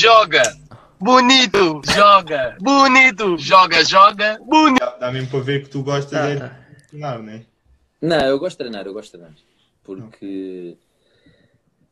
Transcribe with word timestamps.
joga. 0.00 0.42
Bonito, 0.98 1.80
joga. 1.94 2.56
Bonito, 2.60 3.36
joga, 3.38 3.84
joga. 3.84 4.38
Bonito. 4.42 4.80
Dá, 4.80 4.96
dá 4.96 5.12
mesmo 5.12 5.30
para 5.30 5.40
ver 5.40 5.62
que 5.62 5.68
tu 5.68 5.82
gostas 5.82 6.10
Tá, 6.10 6.28
é 6.28 6.34
de 6.34 6.40
tá. 6.40 6.58
treinar, 6.88 7.22
não 7.22 7.32
é? 7.32 7.42
Não, 8.00 8.20
eu 8.26 8.38
gosto 8.38 8.52
de 8.56 8.64
treinar, 8.64 8.86
eu 8.86 8.92
gosto 8.94 9.12
de 9.12 9.18
treinar. 9.18 9.34
Porque 9.84 10.76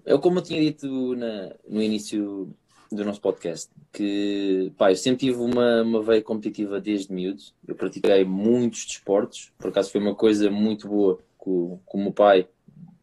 eu 0.06 0.18
como 0.18 0.38
eu 0.38 0.42
tinha 0.42 0.60
dito 0.60 1.14
na- 1.16 1.52
no 1.68 1.82
início 1.82 2.54
do 2.90 3.04
nosso 3.04 3.20
podcast, 3.20 3.70
que 3.92 4.72
pá, 4.78 4.90
eu 4.90 4.96
sempre 4.96 5.26
tive 5.26 5.38
uma, 5.38 5.82
uma 5.82 6.02
veia 6.02 6.22
competitiva 6.22 6.80
desde 6.80 7.12
miúdo. 7.12 7.42
Eu 7.66 7.74
pratiquei 7.74 8.24
muitos 8.24 8.86
desportos, 8.86 9.52
por 9.58 9.68
acaso 9.68 9.90
foi 9.90 10.00
uma 10.00 10.14
coisa 10.14 10.50
muito 10.50 10.88
boa 10.88 11.16
que 11.42 11.50
o, 11.50 11.78
que 11.90 11.96
o 11.96 12.00
meu 12.00 12.12
pai, 12.12 12.46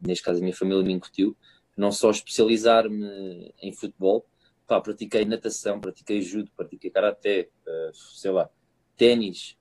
neste 0.02 0.24
caso 0.24 0.40
a 0.40 0.42
minha 0.44 0.56
família, 0.56 0.84
me 0.84 0.94
incutiu. 0.94 1.36
Não 1.78 1.92
só 1.92 2.10
especializar-me 2.10 3.54
em 3.62 3.72
futebol, 3.74 4.26
pá, 4.68 4.82
pratiquei 4.82 5.25
natação, 5.25 5.79
pratiquei 5.79 6.21
judo, 6.21 6.52
pratiquei 6.55 6.89
karaté, 6.89 7.49
eh, 7.67 7.91
sei 7.94 8.31
lá, 8.31 8.49
ténis, 8.98 9.57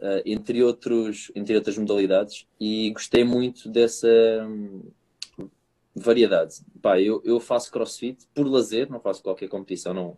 eh, 0.00 0.22
entre, 0.24 0.62
outros, 0.62 1.30
entre 1.34 1.54
outras 1.54 1.76
modalidades, 1.76 2.46
e 2.58 2.90
gostei 2.90 3.22
muito 3.24 3.68
dessa 3.68 4.08
hum, 4.48 4.90
variedade. 5.94 6.56
Pá, 6.80 7.00
eu, 7.00 7.22
eu 7.24 7.38
faço 7.40 7.70
crossfit 7.70 8.26
por 8.34 8.46
lazer, 8.46 8.88
não 8.90 9.00
faço 9.00 9.22
qualquer 9.22 9.48
competição, 9.48 9.92
não. 9.92 10.16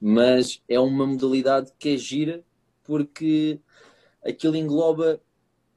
Mas 0.00 0.62
é 0.68 0.78
uma 0.78 1.06
modalidade 1.06 1.72
que 1.78 1.90
é 1.90 1.96
gira 1.96 2.44
porque 2.84 3.60
aquilo 4.24 4.56
engloba 4.56 5.20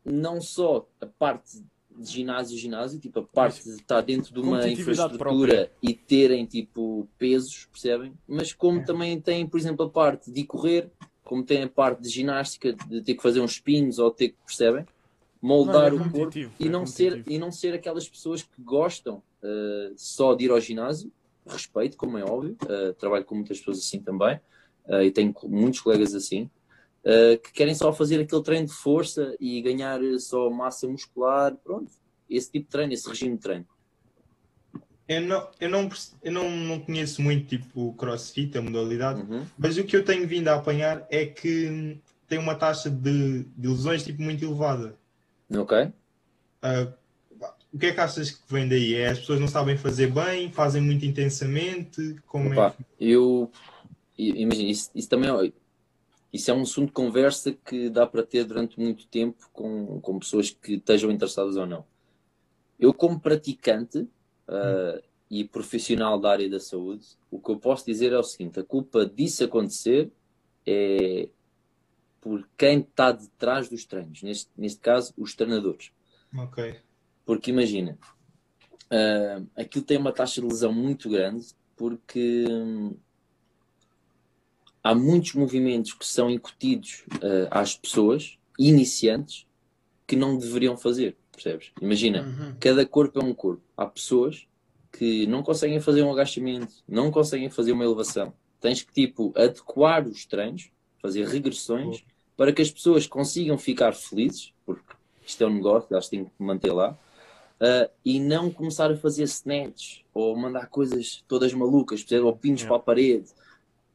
não 0.05 0.41
só 0.41 0.88
a 1.02 1.05
parte 1.07 1.63
de 1.99 2.12
ginásio, 2.12 2.58
ginásio, 2.58 2.99
tipo 2.99 3.20
a 3.20 3.23
parte 3.23 3.63
de 3.63 3.71
estar 3.71 4.02
dentro 4.02 4.34
de 4.34 4.40
uma 4.40 4.67
infraestrutura 4.67 5.71
e 5.81 5.94
terem 5.94 6.45
tipo 6.45 7.07
pesos, 7.17 7.67
percebem? 7.71 8.13
Mas 8.27 8.53
como 8.53 8.84
também 8.84 9.20
tem, 9.20 9.45
por 9.45 9.59
exemplo, 9.59 9.85
a 9.85 9.90
parte 9.90 10.31
de 10.31 10.43
correr, 10.43 10.90
como 11.23 11.43
tem 11.43 11.63
a 11.63 11.70
parte 11.70 12.01
de 12.01 12.09
ginástica, 12.09 12.74
de 12.74 13.01
ter 13.01 13.15
que 13.15 13.21
fazer 13.21 13.41
uns 13.41 13.51
spins 13.51 13.99
ou 13.99 14.09
ter 14.09 14.29
que, 14.29 14.37
percebem? 14.46 14.85
Moldar 15.41 15.93
Não, 15.93 16.04
é 16.04 16.07
o 16.07 16.12
corpo 16.12 16.37
e 16.37 16.49
é 16.59 16.70
não, 16.70 16.85
ser, 16.85 17.24
e 17.27 17.37
não 17.37 17.51
ser 17.51 17.74
aquelas 17.74 18.07
pessoas 18.07 18.43
que 18.43 18.62
gostam 18.62 19.21
uh, 19.43 19.93
só 19.96 20.34
de 20.34 20.46
ir 20.46 20.52
ao 20.52 20.59
ginásio, 20.59 21.12
respeito, 21.46 21.96
como 21.96 22.18
é 22.18 22.24
óbvio, 22.24 22.57
uh, 22.63 22.93
trabalho 22.93 23.26
com 23.26 23.35
muitas 23.35 23.59
pessoas 23.59 23.79
assim 23.79 24.02
também, 24.02 24.40
uh, 24.85 25.02
e 25.02 25.12
tenho 25.12 25.34
muitos 25.46 25.79
colegas 25.79 26.13
assim, 26.13 26.49
uh, 27.05 27.40
que 27.42 27.52
querem 27.54 27.76
só 27.76 27.92
fazer 27.94 28.20
aquele 28.22 28.44
treino 28.44 28.68
de 28.68 28.74
força 28.74 29.36
e 29.40 29.62
ganhar 29.62 30.00
só 30.20 30.50
massa 30.50 30.88
muscular, 30.88 31.55
pronto, 31.58 31.92
esse 32.30 32.52
tipo 32.52 32.66
de 32.66 32.72
treino, 32.72 32.94
esse 32.94 33.08
regime 33.10 33.36
de 33.36 33.42
treino. 33.42 33.66
Eu 35.08 35.22
não, 35.22 35.50
eu 35.60 35.70
não, 35.70 35.90
eu 36.22 36.32
não, 36.32 36.50
não 36.52 36.80
conheço 36.80 37.20
muito 37.22 37.48
tipo 37.48 37.94
crossfit, 37.96 38.55
a 38.58 38.62
modalidade, 38.62 39.22
Uhum. 39.22 39.44
mas 39.58 39.76
o 39.77 39.84
que 39.84 39.96
eu 39.96 40.05
tenho 40.05 40.27
vindo 40.27 40.48
a 40.50 40.55
apanhar 40.55 41.05
é 41.10 41.26
que 41.26 42.00
tem 42.27 42.38
uma 42.38 42.54
taxa 42.54 42.92
de, 42.92 43.44
de 43.44 43.68
lesões 43.68 44.04
tipo, 44.04 44.22
muito 44.22 44.46
elevada. 44.46 44.96
Ok? 45.52 45.92
Ah, 46.62 46.94
o 47.74 47.77
que 47.80 47.88
é 47.88 47.92
que 47.94 48.00
achas 48.00 48.30
que 48.32 48.54
vem 48.54 48.68
daí? 48.68 48.94
É 48.94 49.08
as 49.10 49.20
pessoas 49.20 49.40
não 49.40 49.48
sabem 49.48 49.76
fazer 49.77 50.12
bem, 50.14 50.52
fazem 50.52 50.82
muito 50.82 51.04
intensamente? 51.05 52.16
Como 52.27 52.52
Opa, 52.52 52.76
é? 52.80 52.84
eu 53.00 53.52
i- 54.16 54.42
imagina, 54.44 54.70
isso, 54.70 54.92
isso 54.94 55.10
também 55.10 55.30
é, 55.30 55.52
isso 56.32 56.52
é 56.52 56.54
um 56.54 56.62
assunto 56.62 56.88
de 56.88 56.94
conversa 56.94 57.52
que 57.52 57.90
dá 57.90 58.05
para 58.05 58.24
ter 58.24 58.44
durante 58.44 58.80
muito 58.80 59.08
tempo 59.08 59.49
com, 59.52 59.99
com 59.99 60.20
pessoas 60.20 60.52
que 60.52 60.74
estejam 60.74 61.12
interessadas 61.12 61.55
ou 61.55 61.66
não. 61.66 61.86
Eu, 62.80 62.94
como 62.94 63.20
praticante 63.20 63.99
uh, 63.99 65.03
e 65.30 65.44
profissional 65.44 66.19
da 66.19 66.31
área 66.31 66.50
da 66.50 66.59
saúde, 66.59 67.06
o 67.30 67.40
que 67.40 67.52
eu 67.52 67.58
posso 67.58 67.86
dizer 67.86 68.13
é 68.13 68.18
o 68.18 68.24
seguinte: 68.24 68.59
a 68.59 68.63
culpa 68.63 69.06
disso 69.06 69.44
acontecer 69.44 70.12
é 70.66 71.30
por 72.22 72.47
quem 72.58 72.80
está 72.80 73.12
detrás 73.12 73.69
dos 73.69 73.86
treinos, 73.86 74.22
neste, 74.22 74.50
neste 74.58 74.80
caso, 74.80 75.14
os 75.18 75.36
treinadores. 75.36 75.92
Ok. 76.38 76.80
Porque 77.26 77.52
imagina, 77.52 77.98
ah, 78.90 79.42
aquilo 79.56 79.86
tem 79.86 79.98
uma 79.98 80.12
taxa 80.12 80.42
de 80.42 80.48
lesão 80.48 80.74
muito 80.74 81.09
grande 81.09 81.48
porque 81.76 82.46
hum, 82.50 82.96
há 84.84 84.94
muitos 84.95 85.34
movimentos 85.34 85.94
que 85.94 86.06
são 86.06 86.29
incutidos 86.29 87.03
ah, 87.22 87.59
às 87.62 87.75
pessoas, 87.75 88.38
iniciantes, 88.57 89.45
que 90.07 90.16
não 90.16 90.38
deveriam 90.38 90.75
fazer, 90.78 91.16
percebes? 91.31 91.72
Imagina, 91.81 92.23
Uhum. 92.23 92.56
cada 92.59 92.85
corpo 92.85 93.19
é 93.19 93.23
um 93.23 93.34
corpo. 93.34 93.62
Há 93.78 93.85
pessoas 93.85 94.47
que 94.91 95.28
não 95.28 95.44
conseguem 95.44 95.79
fazer 95.79 96.01
um 96.03 96.12
agachamento, 96.12 96.73
não 96.88 97.12
conseguem 97.12 97.50
fazer 97.50 97.72
uma 97.73 97.84
elevação. 97.85 98.34
Tens 98.59 98.81
que, 98.81 98.91
tipo, 98.91 99.31
adequar 99.38 100.07
os 100.07 100.25
treinos, 100.25 100.69
fazer 101.01 101.28
regressões, 101.28 102.03
para 102.35 102.51
que 102.51 102.61
as 102.61 102.72
pessoas 102.72 103.06
consigam 103.06 103.57
ficar 103.57 103.94
felizes, 103.94 104.51
porque 104.66 104.81
isto 105.25 105.44
é 105.44 105.47
um 105.47 105.53
negócio, 105.53 105.88
elas 105.91 106.09
têm 106.09 106.25
que 106.25 106.31
manter 106.40 106.72
lá, 106.73 106.97
ah, 107.61 107.90
e 108.03 108.19
não 108.19 108.50
começar 108.51 108.90
a 108.91 108.97
fazer 108.97 109.23
snatch 109.23 110.00
ou 110.13 110.35
mandar 110.35 110.67
coisas 110.67 111.23
todas 111.28 111.53
malucas, 111.53 112.01
percebe? 112.01 112.23
ou 112.25 112.35
pinos 112.35 112.61
Yeah. 112.61 112.67
para 112.69 112.81
a 112.81 112.85
parede. 112.85 113.29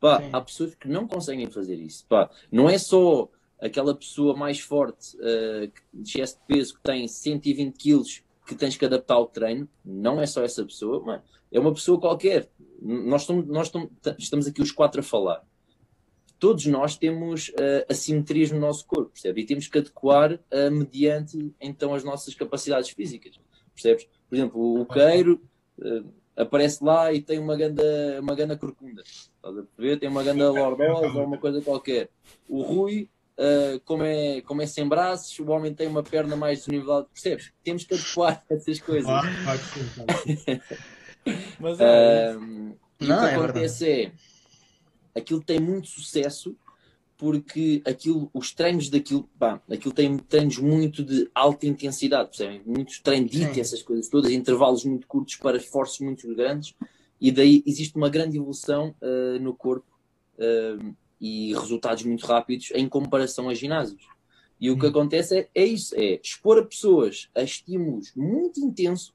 Pá, 0.04 0.20
Sim. 0.20 0.28
há 0.34 0.40
pessoas 0.42 0.74
que 0.74 0.86
não 0.86 1.08
conseguem 1.08 1.46
fazer 1.50 1.76
isso. 1.76 2.04
Pá, 2.06 2.30
não 2.52 2.68
é 2.68 2.76
só 2.76 3.26
aquela 3.58 3.94
pessoa 3.94 4.36
mais 4.36 4.60
forte 4.60 5.16
que- 5.16 5.82
de 5.94 6.10
excesso 6.10 6.36
de 6.36 6.42
peso 6.46 6.74
que 6.74 6.82
tem 6.82 7.08
120 7.08 7.74
quilos 7.78 8.22
que 8.46 8.54
tens 8.54 8.76
que 8.76 8.84
adaptar 8.84 9.14
ao 9.14 9.26
treino, 9.26 9.66
não 9.82 10.20
é 10.20 10.26
só 10.26 10.42
essa 10.42 10.62
pessoa, 10.62 11.02
mano. 11.02 11.22
é 11.50 11.58
uma 11.58 11.72
pessoa 11.72 11.98
qualquer. 11.98 12.50
Nós, 12.82 13.22
estamos, 13.22 13.46
nós 13.46 13.68
estamos, 13.68 13.88
estamos 14.18 14.46
aqui 14.46 14.60
os 14.60 14.70
quatro 14.70 15.00
a 15.00 15.02
falar 15.02 15.42
todos 16.38 16.66
nós 16.66 16.94
temos 16.94 17.48
uh, 17.48 17.86
assimetrias 17.88 18.50
no 18.50 18.60
nosso 18.60 18.84
corpo, 18.86 19.12
percebe? 19.12 19.40
E 19.40 19.46
temos 19.46 19.66
que 19.66 19.78
adequar 19.78 20.34
uh, 20.34 20.70
mediante 20.70 21.54
então 21.58 21.94
as 21.94 22.04
nossas 22.04 22.34
capacidades 22.34 22.90
físicas, 22.90 23.40
percebes? 23.72 24.06
Por 24.28 24.34
exemplo, 24.34 24.80
o 24.80 24.84
Queiro 24.84 25.40
uh, 25.78 26.04
aparece 26.36 26.82
lá 26.82 27.12
e 27.12 27.20
tem 27.20 27.38
uma 27.38 27.56
ganda, 27.56 27.82
uma 28.20 28.34
ganda 28.34 28.56
corcunda, 28.56 29.02
estás 29.02 29.58
a 29.58 29.62
ver? 29.78 29.98
Tem 29.98 30.08
uma 30.08 30.22
ganda 30.22 30.50
lordosa 30.50 31.06
ou 31.06 31.24
uma 31.24 31.38
coisa 31.38 31.60
qualquer. 31.62 32.08
O 32.48 32.62
Rui, 32.62 33.08
uh, 33.38 33.80
como, 33.84 34.02
é, 34.02 34.40
como 34.42 34.62
é 34.62 34.66
sem 34.66 34.86
braços, 34.86 35.38
o 35.38 35.50
homem 35.50 35.72
tem 35.72 35.86
uma 35.86 36.02
perna 36.02 36.36
mais 36.36 36.60
desnivelada, 36.60 37.06
percebes? 37.12 37.52
Temos 37.62 37.84
que 37.84 37.94
adequar 37.94 38.42
essas 38.50 38.80
coisas. 38.80 39.04
Claro, 39.04 39.28
claro 39.44 39.58
que 39.58 39.66
sim, 39.66 39.90
claro 39.94 40.22
que 40.22 40.36
sim. 40.36 40.60
Mas 41.58 41.80
é, 41.80 42.36
Um, 42.36 42.76
e 43.00 43.06
Não, 43.06 43.16
o 43.16 43.20
que 43.20 43.26
é 43.26 43.34
acontece 43.34 43.90
é 43.90 44.12
aquilo 45.14 45.42
tem 45.42 45.60
muito 45.60 45.88
sucesso 45.88 46.56
porque 47.16 47.80
aquilo, 47.84 48.28
os 48.34 48.52
treinos 48.52 48.90
daquilo, 48.90 49.28
pá, 49.38 49.60
aquilo 49.70 49.94
tem 49.94 50.18
treinos 50.18 50.58
muito 50.58 51.02
de 51.02 51.30
alta 51.34 51.66
intensidade, 51.66 52.30
percebem? 52.30 52.62
Muitos 52.66 52.98
treinos 53.00 53.32
Sim. 53.32 53.60
essas 53.60 53.82
coisas 53.82 54.08
todas, 54.08 54.30
intervalos 54.32 54.84
muito 54.84 55.06
curtos 55.06 55.36
para 55.36 55.56
esforços 55.56 56.00
muito 56.00 56.26
grandes, 56.34 56.74
e 57.20 57.30
daí 57.30 57.62
existe 57.64 57.96
uma 57.96 58.08
grande 58.10 58.36
evolução 58.36 58.94
ah, 59.00 59.38
no 59.40 59.54
corpo 59.54 59.86
ah, 60.38 60.92
e 61.20 61.54
resultados 61.54 62.02
muito 62.02 62.26
rápidos 62.26 62.70
em 62.74 62.88
comparação 62.88 63.48
a 63.48 63.54
ginásios. 63.54 64.02
E 64.60 64.70
o 64.70 64.78
que 64.78 64.86
Hum. 64.86 64.90
acontece 64.90 65.38
é, 65.38 65.48
é 65.54 65.64
isso, 65.64 65.94
é 65.96 66.20
expor 66.22 66.58
a 66.58 66.64
pessoas 66.64 67.28
a 67.34 67.42
estímulos 67.42 68.12
muito 68.14 68.60
intensos, 68.60 69.14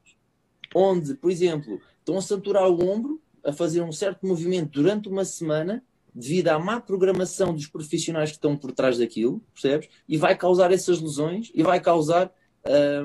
onde, 0.74 1.16
por 1.16 1.31
exemplo, 1.31 1.81
estão 2.00 2.18
a 2.18 2.22
saturar 2.22 2.70
o 2.70 2.90
ombro, 2.90 3.22
a 3.44 3.52
fazer 3.52 3.81
um 3.81 3.92
certo 3.92 4.26
movimento 4.26 4.72
durante 4.72 5.10
uma 5.10 5.26
semana, 5.26 5.84
devido 6.14 6.50
à 6.50 6.59
má 6.59 6.80
programação 6.80 7.53
dos 7.53 7.68
profissionais 7.68 8.30
que 8.30 8.38
estão 8.38 8.58
por 8.58 8.72
trás 8.72 8.97
daquilo, 8.97 9.42
percebes? 9.53 9.90
E 10.08 10.18
vai 10.18 10.36
causar 10.36 10.72
essas 10.72 11.00
lesões 11.00 11.52
e 11.53 11.64
vai 11.64 11.80
causar 11.80 12.31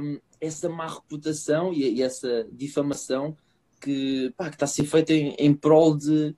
hum, 0.01 0.19
essa 0.41 0.69
má 0.69 0.87
reputação 0.87 1.73
e, 1.73 1.95
e 1.95 2.03
essa 2.03 2.47
difamação 2.53 3.37
que, 3.81 4.33
pá, 4.37 4.49
que 4.49 4.57
está 4.57 4.65
a 4.65 4.69
ser 4.69 4.85
feita 4.85 5.13
em, 5.13 5.35
em 5.39 5.53
prol 5.53 5.97
de, 5.97 6.35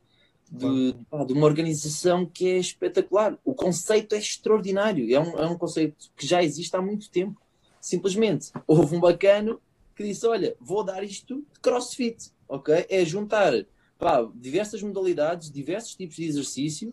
de, 0.50 0.94
pá, 1.08 1.24
de 1.24 1.32
uma 1.32 1.46
organização 1.46 2.26
que 2.26 2.48
é 2.48 2.58
espetacular. 2.58 3.38
O 3.44 3.54
conceito 3.54 4.14
é 4.14 4.18
extraordinário, 4.18 5.12
é 5.14 5.20
um, 5.20 5.38
é 5.38 5.46
um 5.46 5.56
conceito 5.56 6.10
que 6.16 6.26
já 6.26 6.42
existe 6.42 6.74
há 6.76 6.82
muito 6.82 7.10
tempo. 7.10 7.40
Simplesmente 7.80 8.50
houve 8.66 8.96
um 8.96 9.00
bacano 9.00 9.60
que 9.94 10.04
disse: 10.04 10.26
Olha, 10.26 10.56
vou 10.60 10.84
dar 10.84 11.02
isto 11.04 11.36
de 11.52 11.60
crossfit, 11.60 12.32
ok? 12.48 12.86
É 12.88 13.04
juntar 13.04 13.52
pá, 13.98 14.26
diversas 14.34 14.82
modalidades, 14.82 15.50
diversos 15.50 15.94
tipos 15.94 16.16
de 16.16 16.24
exercício 16.24 16.92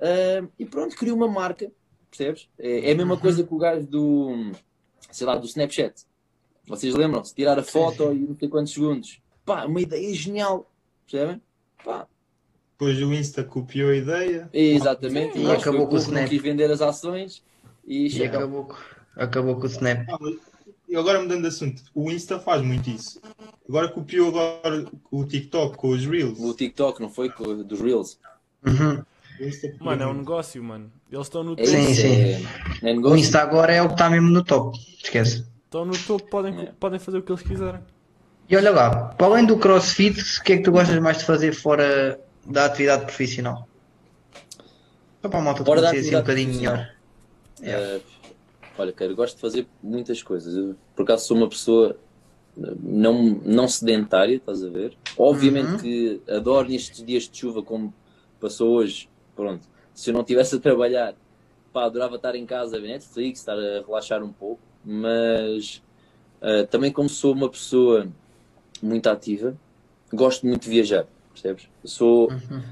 ah, 0.00 0.46
e 0.58 0.64
pronto, 0.64 0.96
criou 0.96 1.16
uma 1.16 1.28
marca, 1.28 1.70
percebes? 2.10 2.48
É, 2.58 2.88
é 2.90 2.92
a 2.92 2.96
mesma 2.96 3.16
coisa 3.16 3.44
que 3.44 3.52
o 3.54 3.58
gajo 3.58 3.86
do, 3.86 4.52
sei 5.10 5.26
lá, 5.26 5.36
do 5.36 5.46
Snapchat. 5.46 6.06
Vocês 6.66 6.94
lembram-se? 6.94 7.34
Tirar 7.34 7.58
a 7.58 7.62
foto 7.62 8.12
e 8.12 8.18
não 8.18 8.36
sei 8.38 8.48
quantos 8.48 8.72
segundos. 8.74 9.20
Pá, 9.44 9.64
uma 9.64 9.80
ideia 9.80 10.14
genial, 10.14 10.70
percebem? 11.10 11.40
Pá, 11.82 12.06
Depois 12.72 13.00
o 13.02 13.12
Insta 13.14 13.42
copiou 13.42 13.90
a 13.90 13.96
ideia. 13.96 14.50
exatamente. 14.52 15.32
Sim, 15.38 15.46
e 15.46 15.50
acabou 15.50 15.86
com 15.86 15.94
o 15.94 15.98
não 15.98 16.02
Snap. 16.04 16.28
quis 16.28 16.42
vender 16.42 16.70
as 16.70 16.82
ações 16.82 17.42
e, 17.86 18.08
E 18.08 18.22
acabou, 18.22 18.64
com- 18.66 18.76
acabou 19.16 19.56
com 19.56 19.62
o 19.62 19.66
Snap. 19.66 20.06
E 20.88 20.96
agora 20.96 21.20
mudando 21.20 21.42
de 21.42 21.48
assunto, 21.48 21.82
o 21.94 22.10
Insta 22.10 22.38
faz 22.38 22.62
muito 22.62 22.88
isso. 22.88 23.20
Agora 23.68 23.88
copiou 23.88 24.28
agora 24.28 24.86
o 25.10 25.24
TikTok 25.24 25.76
com 25.76 25.88
os 25.90 26.04
Reels. 26.06 26.38
O 26.40 26.54
TikTok, 26.54 27.00
não 27.00 27.10
foi? 27.10 27.28
Com- 27.30 27.62
Dos 27.62 27.80
Reels. 27.80 28.18
Uhum. 28.66 29.02
Mano, 29.80 30.02
é 30.02 30.06
um 30.06 30.14
negócio, 30.14 30.62
mano. 30.64 30.90
Eles 31.12 31.26
estão 31.26 31.44
no 31.44 31.52
É 31.52 31.56
topo. 31.56 31.68
Sim, 31.68 31.90
isso, 31.90 32.00
sim. 32.00 32.46
É, 32.82 32.90
é 32.90 32.94
O. 32.98 33.16
Insta 33.16 33.40
agora 33.40 33.72
é 33.72 33.82
o 33.82 33.86
que 33.88 33.92
está 33.94 34.08
mesmo 34.10 34.30
no 34.30 34.42
top. 34.42 34.76
Esquece. 35.02 35.44
Estão 35.64 35.84
no 35.84 35.96
topo, 35.98 36.28
podem, 36.30 36.58
É. 36.62 36.72
podem 36.80 36.98
fazer 36.98 37.18
o 37.18 37.22
que 37.22 37.30
eles 37.30 37.42
quiserem. 37.42 37.80
E 38.48 38.56
olha 38.56 38.70
lá, 38.70 39.08
para 39.10 39.26
além 39.26 39.44
do 39.44 39.58
crossfit, 39.58 40.18
o 40.40 40.42
que 40.42 40.54
é 40.54 40.56
que 40.56 40.62
tu 40.62 40.72
gostas 40.72 40.98
mais 40.98 41.18
de 41.18 41.24
fazer 41.24 41.52
fora 41.52 42.18
da 42.46 42.64
atividade 42.64 43.04
profissional? 43.04 43.68
Só 45.20 45.28
para 45.28 45.38
a 45.38 45.42
malta 45.42 45.62
te 45.62 45.66
Fora 45.66 45.82
conhecer 45.82 45.98
assim 46.08 46.16
um 46.16 46.20
bocadinho 46.20 46.54
melhor. 46.54 46.90
Eh, 47.62 48.00
olha, 48.78 48.92
cara, 48.92 49.10
eu 49.10 49.16
gosto 49.16 49.34
de 49.34 49.40
fazer 49.40 49.66
muitas 49.82 50.22
coisas. 50.22 50.54
Eu, 50.54 50.76
por 50.94 51.02
acaso, 51.02 51.26
sou 51.26 51.36
uma 51.36 51.48
pessoa 51.48 51.96
eh, 52.56 52.74
não, 52.80 53.22
não 53.44 53.68
sedentária, 53.68 54.36
estás 54.36 54.64
a 54.64 54.68
ver? 54.70 54.96
Obviamente 55.16 55.70
Uhum. 55.72 55.78
que 55.78 56.22
adoro 56.28 56.68
nestes 56.68 57.04
dias 57.04 57.24
de 57.28 57.36
chuva, 57.36 57.62
como 57.62 57.92
passou 58.40 58.70
hoje. 58.76 59.08
Pronto, 59.34 59.66
se 59.94 60.10
eu 60.10 60.14
não 60.14 60.20
estivesse 60.22 60.56
a 60.56 60.60
trabalhar, 60.60 61.14
pá, 61.72 61.84
adorava 61.84 62.16
estar 62.16 62.34
em 62.34 62.46
casa 62.46 62.76
a 62.76 62.80
ver 62.80 62.88
Netflix, 62.88 63.40
estar 63.40 63.58
a 63.58 63.82
relaxar 63.86 64.22
um 64.22 64.32
pouco. 64.32 64.60
Mas 64.84 65.82
eh, 66.40 66.64
também, 66.64 66.92
como 66.92 67.08
sou 67.08 67.32
uma 67.32 67.48
pessoa 67.48 68.06
muito 68.82 69.08
ativa, 69.08 69.56
gosto 70.12 70.46
muito 70.46 70.62
de 70.62 70.70
viajar, 70.70 71.06
percebes? 71.32 71.68
Sou. 71.84 72.30
Uhum. 72.30 72.62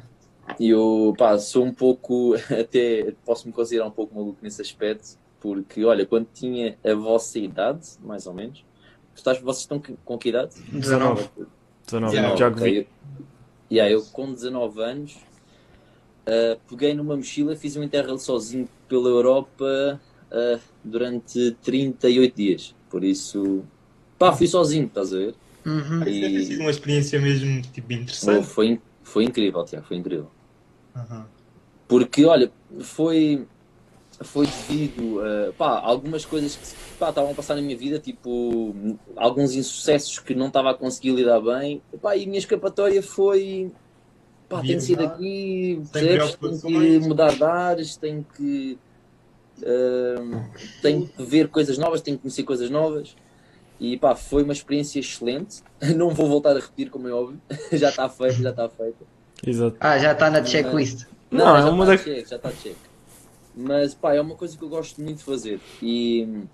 Eu, 0.60 1.12
pá, 1.18 1.36
sou 1.38 1.64
um 1.64 1.74
pouco, 1.74 2.34
até 2.48 3.12
posso 3.24 3.48
me 3.48 3.52
considerar 3.52 3.86
um 3.86 3.90
pouco 3.90 4.14
maluco 4.14 4.38
nesse 4.40 4.62
aspecto, 4.62 5.18
porque, 5.46 5.84
olha, 5.84 6.04
quando 6.04 6.26
tinha 6.34 6.76
a 6.84 6.92
vossa 6.94 7.38
idade, 7.38 7.86
mais 8.00 8.26
ou 8.26 8.34
menos, 8.34 8.64
estás, 9.14 9.38
vocês 9.40 9.60
estão 9.62 9.80
com 10.04 10.18
que 10.18 10.30
idade? 10.30 10.52
19. 10.72 11.30
19, 11.86 12.16
Yeah, 12.16 12.36
já 12.36 12.50
que 12.50 12.56
vi. 12.58 12.60
Ok, 12.62 12.78
eu- 12.80 12.96
Yeah, 13.70 13.92
eu 13.92 14.02
com 14.12 14.32
19 14.32 14.80
anos 14.82 15.14
ah, 16.26 16.58
peguei 16.68 16.94
numa 16.94 17.16
mochila 17.16 17.52
e 17.52 17.56
fiz 17.56 17.76
um 17.76 17.82
interrail 17.84 18.18
sozinho 18.18 18.68
pela 18.88 19.08
Europa 19.08 20.00
ah, 20.32 20.58
durante 20.84 21.52
38 21.62 22.34
dias. 22.34 22.74
Por 22.90 23.04
isso, 23.04 23.62
pá, 24.18 24.32
fui 24.32 24.48
sozinho, 24.48 24.86
estás 24.86 25.14
a 25.14 25.16
ver? 25.18 25.34
Uhum. 25.64 26.00
Ter 26.02 26.42
sido 26.44 26.60
uma 26.62 26.70
experiência 26.70 27.20
mesmo 27.20 27.62
tipo 27.62 27.86
Oh, 27.92 27.94
interessante. 27.96 28.46
foi, 28.46 28.66
in- 28.66 28.80
foi 29.04 29.24
incrível, 29.24 29.64
Tiago, 29.64 29.86
foi 29.86 29.96
incrível. 29.96 30.28
Aham. 30.96 31.28
Porque, 31.88 32.24
olha, 32.24 32.50
foi, 32.80 33.46
foi 34.22 34.46
devido 34.46 35.20
a 35.20 35.52
pá, 35.52 35.78
algumas 35.80 36.24
coisas 36.24 36.56
que 36.56 36.98
pá, 36.98 37.10
estavam 37.10 37.30
a 37.32 37.34
passar 37.34 37.54
na 37.54 37.62
minha 37.62 37.76
vida, 37.76 37.98
tipo 37.98 38.74
alguns 39.16 39.54
insucessos 39.54 40.18
que 40.18 40.34
não 40.34 40.46
estava 40.48 40.70
a 40.70 40.74
conseguir 40.74 41.10
lidar 41.12 41.40
bem. 41.40 41.82
Pá, 42.00 42.16
e 42.16 42.24
a 42.24 42.26
minha 42.26 42.38
escapatória 42.38 43.02
foi 43.02 43.70
pá, 44.48 44.62
tenho 44.62 44.78
que 44.78 44.84
sair 44.86 44.96
daqui, 44.96 45.82
percebes? 45.92 46.36
Tenho 46.40 46.60
que 46.60 46.98
mudar 47.08 47.34
de 47.36 47.44
ares, 47.44 47.96
tenho 47.96 48.24
que, 48.36 48.78
ahm, 49.64 50.42
tenho 50.82 51.06
que 51.06 51.22
ver 51.22 51.48
coisas 51.48 51.76
novas, 51.78 52.00
tenho 52.00 52.16
que 52.16 52.22
conhecer 52.22 52.42
coisas 52.42 52.70
novas. 52.70 53.14
E 53.78 53.98
pá, 53.98 54.14
foi 54.14 54.42
uma 54.42 54.52
experiência 54.54 54.98
excelente. 54.98 55.62
Não 55.94 56.08
vou 56.10 56.26
voltar 56.26 56.52
a 56.56 56.60
repetir, 56.60 56.88
como 56.90 57.06
é 57.08 57.12
óbvio. 57.12 57.38
já 57.72 57.90
está 57.90 58.08
feito, 58.08 58.42
já 58.42 58.50
está 58.50 58.68
feito. 58.68 59.06
Exato. 59.46 59.76
Ah, 59.78 59.98
já 59.98 60.12
está 60.12 60.30
na 60.30 60.42
checklist. 60.42 61.06
Não, 61.30 61.54
é 61.56 61.60
já 61.60 61.68
uma 61.70 61.84
está 61.84 61.96
da- 61.96 62.02
check, 62.02 62.28
já 62.28 62.36
está 62.36 62.50
check. 62.52 62.76
Mas 63.56 63.94
pá, 63.94 64.14
é 64.14 64.20
uma 64.20 64.34
coisa 64.34 64.56
que 64.56 64.62
eu 64.62 64.68
gosto 64.68 65.00
muito 65.00 65.18
de 65.18 65.24
fazer. 65.24 65.60
E 65.82 66.24
hum, 66.28 66.46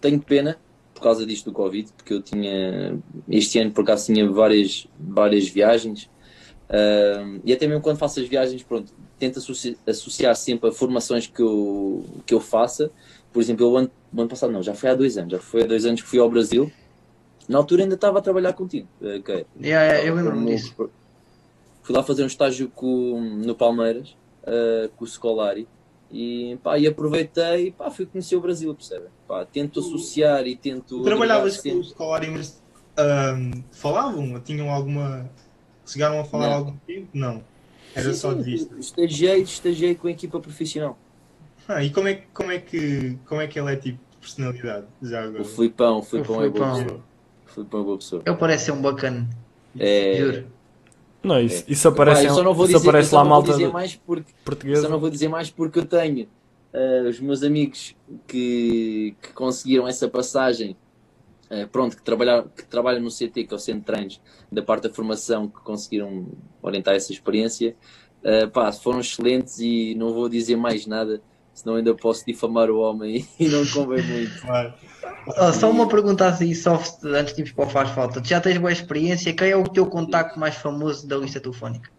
tenho 0.00 0.20
pena 0.20 0.58
por 0.92 1.02
causa 1.02 1.26
disto 1.26 1.46
do 1.46 1.52
Covid, 1.52 1.90
porque 1.96 2.14
eu 2.14 2.22
tinha 2.22 2.98
este 3.28 3.58
ano 3.58 3.72
por 3.72 3.82
acaso 3.82 4.06
tinha 4.06 4.28
várias, 4.30 4.86
várias 4.98 5.48
viagens. 5.48 6.08
Hum, 6.70 7.40
e 7.44 7.52
até 7.52 7.66
mesmo 7.66 7.82
quando 7.82 7.98
faço 7.98 8.20
as 8.20 8.28
viagens, 8.28 8.62
pronto, 8.62 8.92
tento 9.18 9.38
associ- 9.38 9.78
associar 9.86 10.36
sempre 10.36 10.68
a 10.68 10.72
formações 10.72 11.26
que 11.26 11.42
eu, 11.42 12.04
que 12.26 12.34
eu 12.34 12.40
faça. 12.40 12.90
Por 13.32 13.40
exemplo, 13.40 13.64
eu, 13.64 13.70
o 13.72 13.76
ano, 13.76 13.90
ano 14.16 14.28
passado 14.28 14.52
não, 14.52 14.62
já 14.62 14.74
foi 14.74 14.90
há 14.90 14.94
dois 14.94 15.16
anos, 15.16 15.32
já 15.32 15.38
foi 15.38 15.62
há 15.62 15.66
dois 15.66 15.84
anos 15.84 16.02
que 16.02 16.08
fui 16.08 16.18
ao 16.18 16.30
Brasil. 16.30 16.70
Na 17.48 17.58
altura 17.58 17.82
ainda 17.82 17.94
estava 17.94 18.18
a 18.18 18.22
trabalhar 18.22 18.52
contigo, 18.54 18.88
eh, 19.02 19.18
ok? 19.18 19.46
Yeah, 19.60 19.84
yeah, 19.84 20.08
eu 20.08 20.14
lembro-me 20.14 20.46
disso. 20.46 20.74
Fui 21.82 21.94
lá 21.94 22.02
fazer 22.02 22.22
um 22.22 22.26
estágio 22.26 22.70
com, 22.70 23.20
no 23.20 23.54
Palmeiras, 23.54 24.16
eh, 24.46 24.88
com 24.96 25.04
o 25.04 25.08
Scolari, 25.08 25.68
e, 26.16 26.56
pá, 26.62 26.78
e 26.78 26.86
aproveitei 26.86 27.72
pá, 27.72 27.90
fui 27.90 28.06
conhecer 28.06 28.36
o 28.36 28.40
Brasil, 28.40 28.72
percebem? 28.72 29.08
Pá, 29.26 29.44
tento 29.44 29.80
associar 29.80 30.46
e 30.46 30.54
tento. 30.54 31.02
Trabalhavas 31.02 31.60
com 31.60 31.80
os 31.80 31.92
Colari, 31.92 32.30
mas 32.30 32.62
ahm, 32.96 33.50
falavam? 33.72 34.40
Tinham 34.40 34.70
alguma. 34.70 35.28
Chegaram 35.84 36.20
a 36.20 36.24
falar 36.24 36.50
Não. 36.50 36.54
algum 36.54 36.76
tempo? 36.86 37.08
Não. 37.12 37.42
Era 37.96 38.12
Sim, 38.12 38.18
só 38.18 38.32
de 38.32 38.42
vista. 38.44 38.76
Estagiei, 38.78 39.42
estagiei 39.42 39.94
com 39.96 40.06
a 40.06 40.10
equipa 40.12 40.38
profissional. 40.38 40.96
Ah, 41.66 41.82
e 41.82 41.90
como 41.90 42.06
é, 42.08 42.14
que- 42.14 42.26
como, 42.32 42.52
é 42.52 42.58
que, 42.60 43.18
como 43.26 43.40
é 43.40 43.46
que 43.48 43.58
ele 43.58 43.72
é 43.72 43.76
tipo 43.76 43.98
de 44.10 44.16
personalidade? 44.18 44.86
Já 45.02 45.24
agora. 45.24 45.42
O 45.42 45.44
Filipão, 45.44 45.98
o 45.98 46.02
Filipão 46.02 46.42
é 46.42 46.48
boa 46.48 46.70
pessoa. 46.74 47.00
O 47.46 47.50
Filipão 47.50 47.80
é 47.80 47.84
boa 47.84 47.98
pessoa. 47.98 48.22
Ele 48.24 48.36
parece 48.36 48.64
ser 48.66 48.72
um 48.72 48.82
bacana. 48.82 49.28
É, 49.78 50.16
Juro. 50.16 50.46
Não, 51.24 51.40
isso, 51.40 51.64
isso 51.66 51.88
aparece, 51.88 52.26
eu 52.26 52.34
só 52.34 52.42
não 52.42 52.52
vou 52.52 52.66
isso 52.66 52.76
dizer, 52.76 52.88
aparece 52.88 53.12
eu 53.12 53.16
lá 53.16 53.24
não 53.24 53.30
vou 53.30 53.38
malta 53.38 53.52
dizer 53.52 53.72
mais 53.72 53.96
porque 53.96 54.32
portuguesa. 54.44 54.82
Só 54.82 54.88
não 54.88 55.00
vou 55.00 55.10
dizer 55.10 55.28
mais 55.28 55.50
porque 55.50 55.78
eu 55.78 55.86
tenho 55.86 56.28
eh, 56.72 57.02
os 57.08 57.18
meus 57.18 57.42
amigos 57.42 57.96
que, 58.26 59.16
que 59.22 59.32
conseguiram 59.32 59.88
essa 59.88 60.08
passagem, 60.08 60.76
eh, 61.48 61.66
pronto, 61.66 61.96
que, 61.96 62.02
trabalhar, 62.02 62.42
que 62.42 62.66
trabalham 62.66 63.00
no 63.00 63.10
CT, 63.10 63.44
que 63.44 63.54
é 63.54 63.56
o 63.56 63.58
Centro 63.58 63.80
de 63.80 63.86
Treinos, 63.86 64.20
da 64.52 64.62
parte 64.62 64.82
da 64.82 64.90
formação, 64.90 65.48
que 65.48 65.60
conseguiram 65.60 66.28
orientar 66.60 66.94
essa 66.94 67.10
experiência. 67.10 67.74
Eh, 68.22 68.46
pá, 68.46 68.70
foram 68.72 69.00
excelentes 69.00 69.58
e 69.60 69.94
não 69.94 70.12
vou 70.12 70.28
dizer 70.28 70.56
mais 70.56 70.86
nada, 70.86 71.22
senão 71.54 71.76
ainda 71.76 71.94
posso 71.94 72.24
difamar 72.26 72.68
o 72.70 72.78
homem 72.80 73.26
e 73.40 73.48
não 73.48 73.64
convém 73.66 74.02
muito. 74.02 74.40
Claro. 74.42 74.74
Oh, 75.38 75.52
só 75.52 75.70
uma 75.70 75.88
pergunta 75.88 76.26
assim, 76.26 76.52
soft, 76.54 77.02
antes 77.04 77.34
de 77.34 77.42
ir 77.42 77.54
para 77.54 77.66
o 77.66 77.70
faz 77.70 77.88
falta. 77.90 78.20
Tu 78.20 78.28
já 78.28 78.40
tens 78.40 78.58
boa 78.58 78.70
experiência? 78.72 79.32
Quem 79.32 79.48
é 79.50 79.56
o 79.56 79.64
teu 79.64 79.86
contacto 79.86 80.38
mais 80.38 80.56
famoso 80.56 81.06
da 81.06 81.16
lista 81.16 81.40
telefónica? 81.40 81.90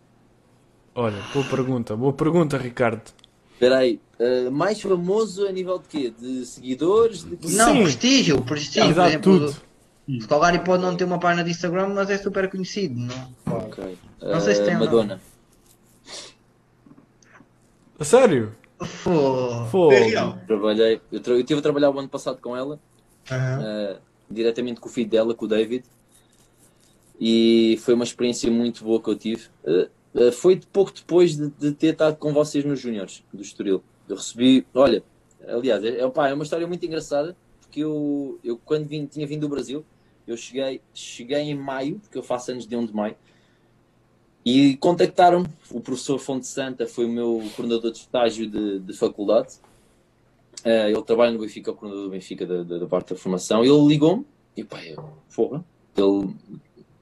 Olha, 0.94 1.18
boa 1.34 1.46
pergunta, 1.46 1.96
boa 1.96 2.14
pergunta, 2.14 2.58
Ricardo. 2.58 3.02
Espera 3.54 3.78
aí, 3.80 4.00
eh, 4.20 4.50
mais 4.50 4.82
famoso 4.82 5.48
a 5.48 5.52
nível 5.52 5.80
de 5.80 5.88
quê? 5.88 6.14
De 6.18 6.46
seguidores? 6.46 7.24
De? 7.24 7.56
Não, 7.56 7.74
Sim. 7.74 7.84
prestígio, 7.84 8.42
prestígio. 8.42 8.94
Por 8.94 9.06
exemplo, 9.08 9.40
tudo. 9.40 9.56
o 10.10 10.22
Scolari 10.22 10.60
pode 10.60 10.84
não 10.84 10.96
ter 10.96 11.06
uma 11.06 11.20
página 11.20 11.44
de 11.44 11.52
Instagram, 11.52 11.90
mas 11.96 12.10
é 12.10 12.18
super 12.18 12.50
conhecido, 12.50 13.00
não? 13.00 13.56
Ok. 13.58 13.98
Não 14.22 14.40
sei 14.42 14.56
se 14.56 14.62
Eh, 14.62 14.66
tem. 14.66 14.78
Madonna. 14.78 15.20
A 17.98 18.04
sério? 18.04 18.54
Trabalhei, 20.48 21.02
eu, 21.12 21.20
tra- 21.20 21.34
eu 21.34 21.40
estive 21.40 21.60
a 21.60 21.64
trabalhar 21.64 21.90
o 21.92 22.00
ano 22.00 22.10
passado 22.10 22.42
com 22.42 22.56
ela. 22.56 22.80
Aham. 23.32 23.62
uh, 23.62 24.02
diretamente 24.30 24.80
com 24.80 24.90
o 24.90 24.92
filho 24.92 25.10
dela, 25.10 25.34
com 25.34 25.46
o 25.46 25.48
David. 25.48 25.86
E 27.20 27.78
foi 27.82 27.94
uma 27.94 28.04
experiência 28.04 28.52
muito 28.52 28.84
boa 28.84 29.02
que 29.02 29.10
eu 29.10 29.16
tive. 29.16 29.48
Uh, 29.64 29.90
uh, 30.20 30.32
foi 30.32 30.56
de 30.56 30.68
pouco 30.68 30.92
depois 30.94 31.36
de, 31.36 31.50
de 31.50 31.72
ter 31.72 31.94
estado 31.94 32.18
com 32.18 32.34
vocês 32.34 32.66
nos 32.66 32.80
Júniores 32.80 33.24
do 33.34 33.42
Estoril. 33.42 33.84
Eu 34.08 34.16
recebi, 34.16 34.66
olha, 34.74 35.04
aliás, 35.48 35.84
é, 35.84 36.00
é, 36.00 36.10
pá, 36.10 36.28
é 36.30 36.34
uma 36.34 36.44
história 36.44 36.68
muito 36.68 36.86
engraçada, 36.86 37.36
porque 37.62 37.80
eu, 37.82 38.40
eu 38.44 38.58
quando 38.58 38.86
vim, 38.86 39.06
tinha 39.06 39.26
vindo 39.26 39.42
do 39.42 39.50
Brasil, 39.50 39.86
eu 40.28 40.36
cheguei, 40.36 40.82
cheguei 40.94 41.40
em 41.40 41.56
maio, 41.56 42.00
porque 42.00 42.18
eu 42.18 42.24
faço 42.24 42.52
anos 42.52 42.68
de 42.68 42.76
1 42.76 42.86
de 42.88 42.94
maio, 42.94 43.16
e 44.46 44.78
contactaram-me. 44.78 45.48
O 45.72 45.82
professor 45.82 46.20
Fonte 46.20 46.46
Santa 46.46 46.86
foi 46.86 47.06
o 47.06 47.10
meu 47.10 47.44
coordenador 47.56 47.92
de 47.92 47.98
estágio 47.98 48.48
de, 48.48 48.80
de 48.80 48.94
faculdade. 48.94 49.56
Uh, 50.64 50.90
ele 50.90 51.02
trabalha 51.02 51.32
no 51.32 51.40
Benfica, 51.40 51.72
o 51.72 51.76
coordenador 51.76 52.08
do 52.08 52.12
Benfica 52.12 52.46
da, 52.46 52.64
da, 52.64 52.78
da 52.78 52.86
parte 52.86 53.14
da 53.14 53.20
formação. 53.20 53.64
Ele 53.64 53.88
ligou-me 53.88 54.26
e 54.56 54.64
pá, 54.64 54.86
eu, 54.86 55.04
porra, 55.36 55.66
ele 55.98 56.36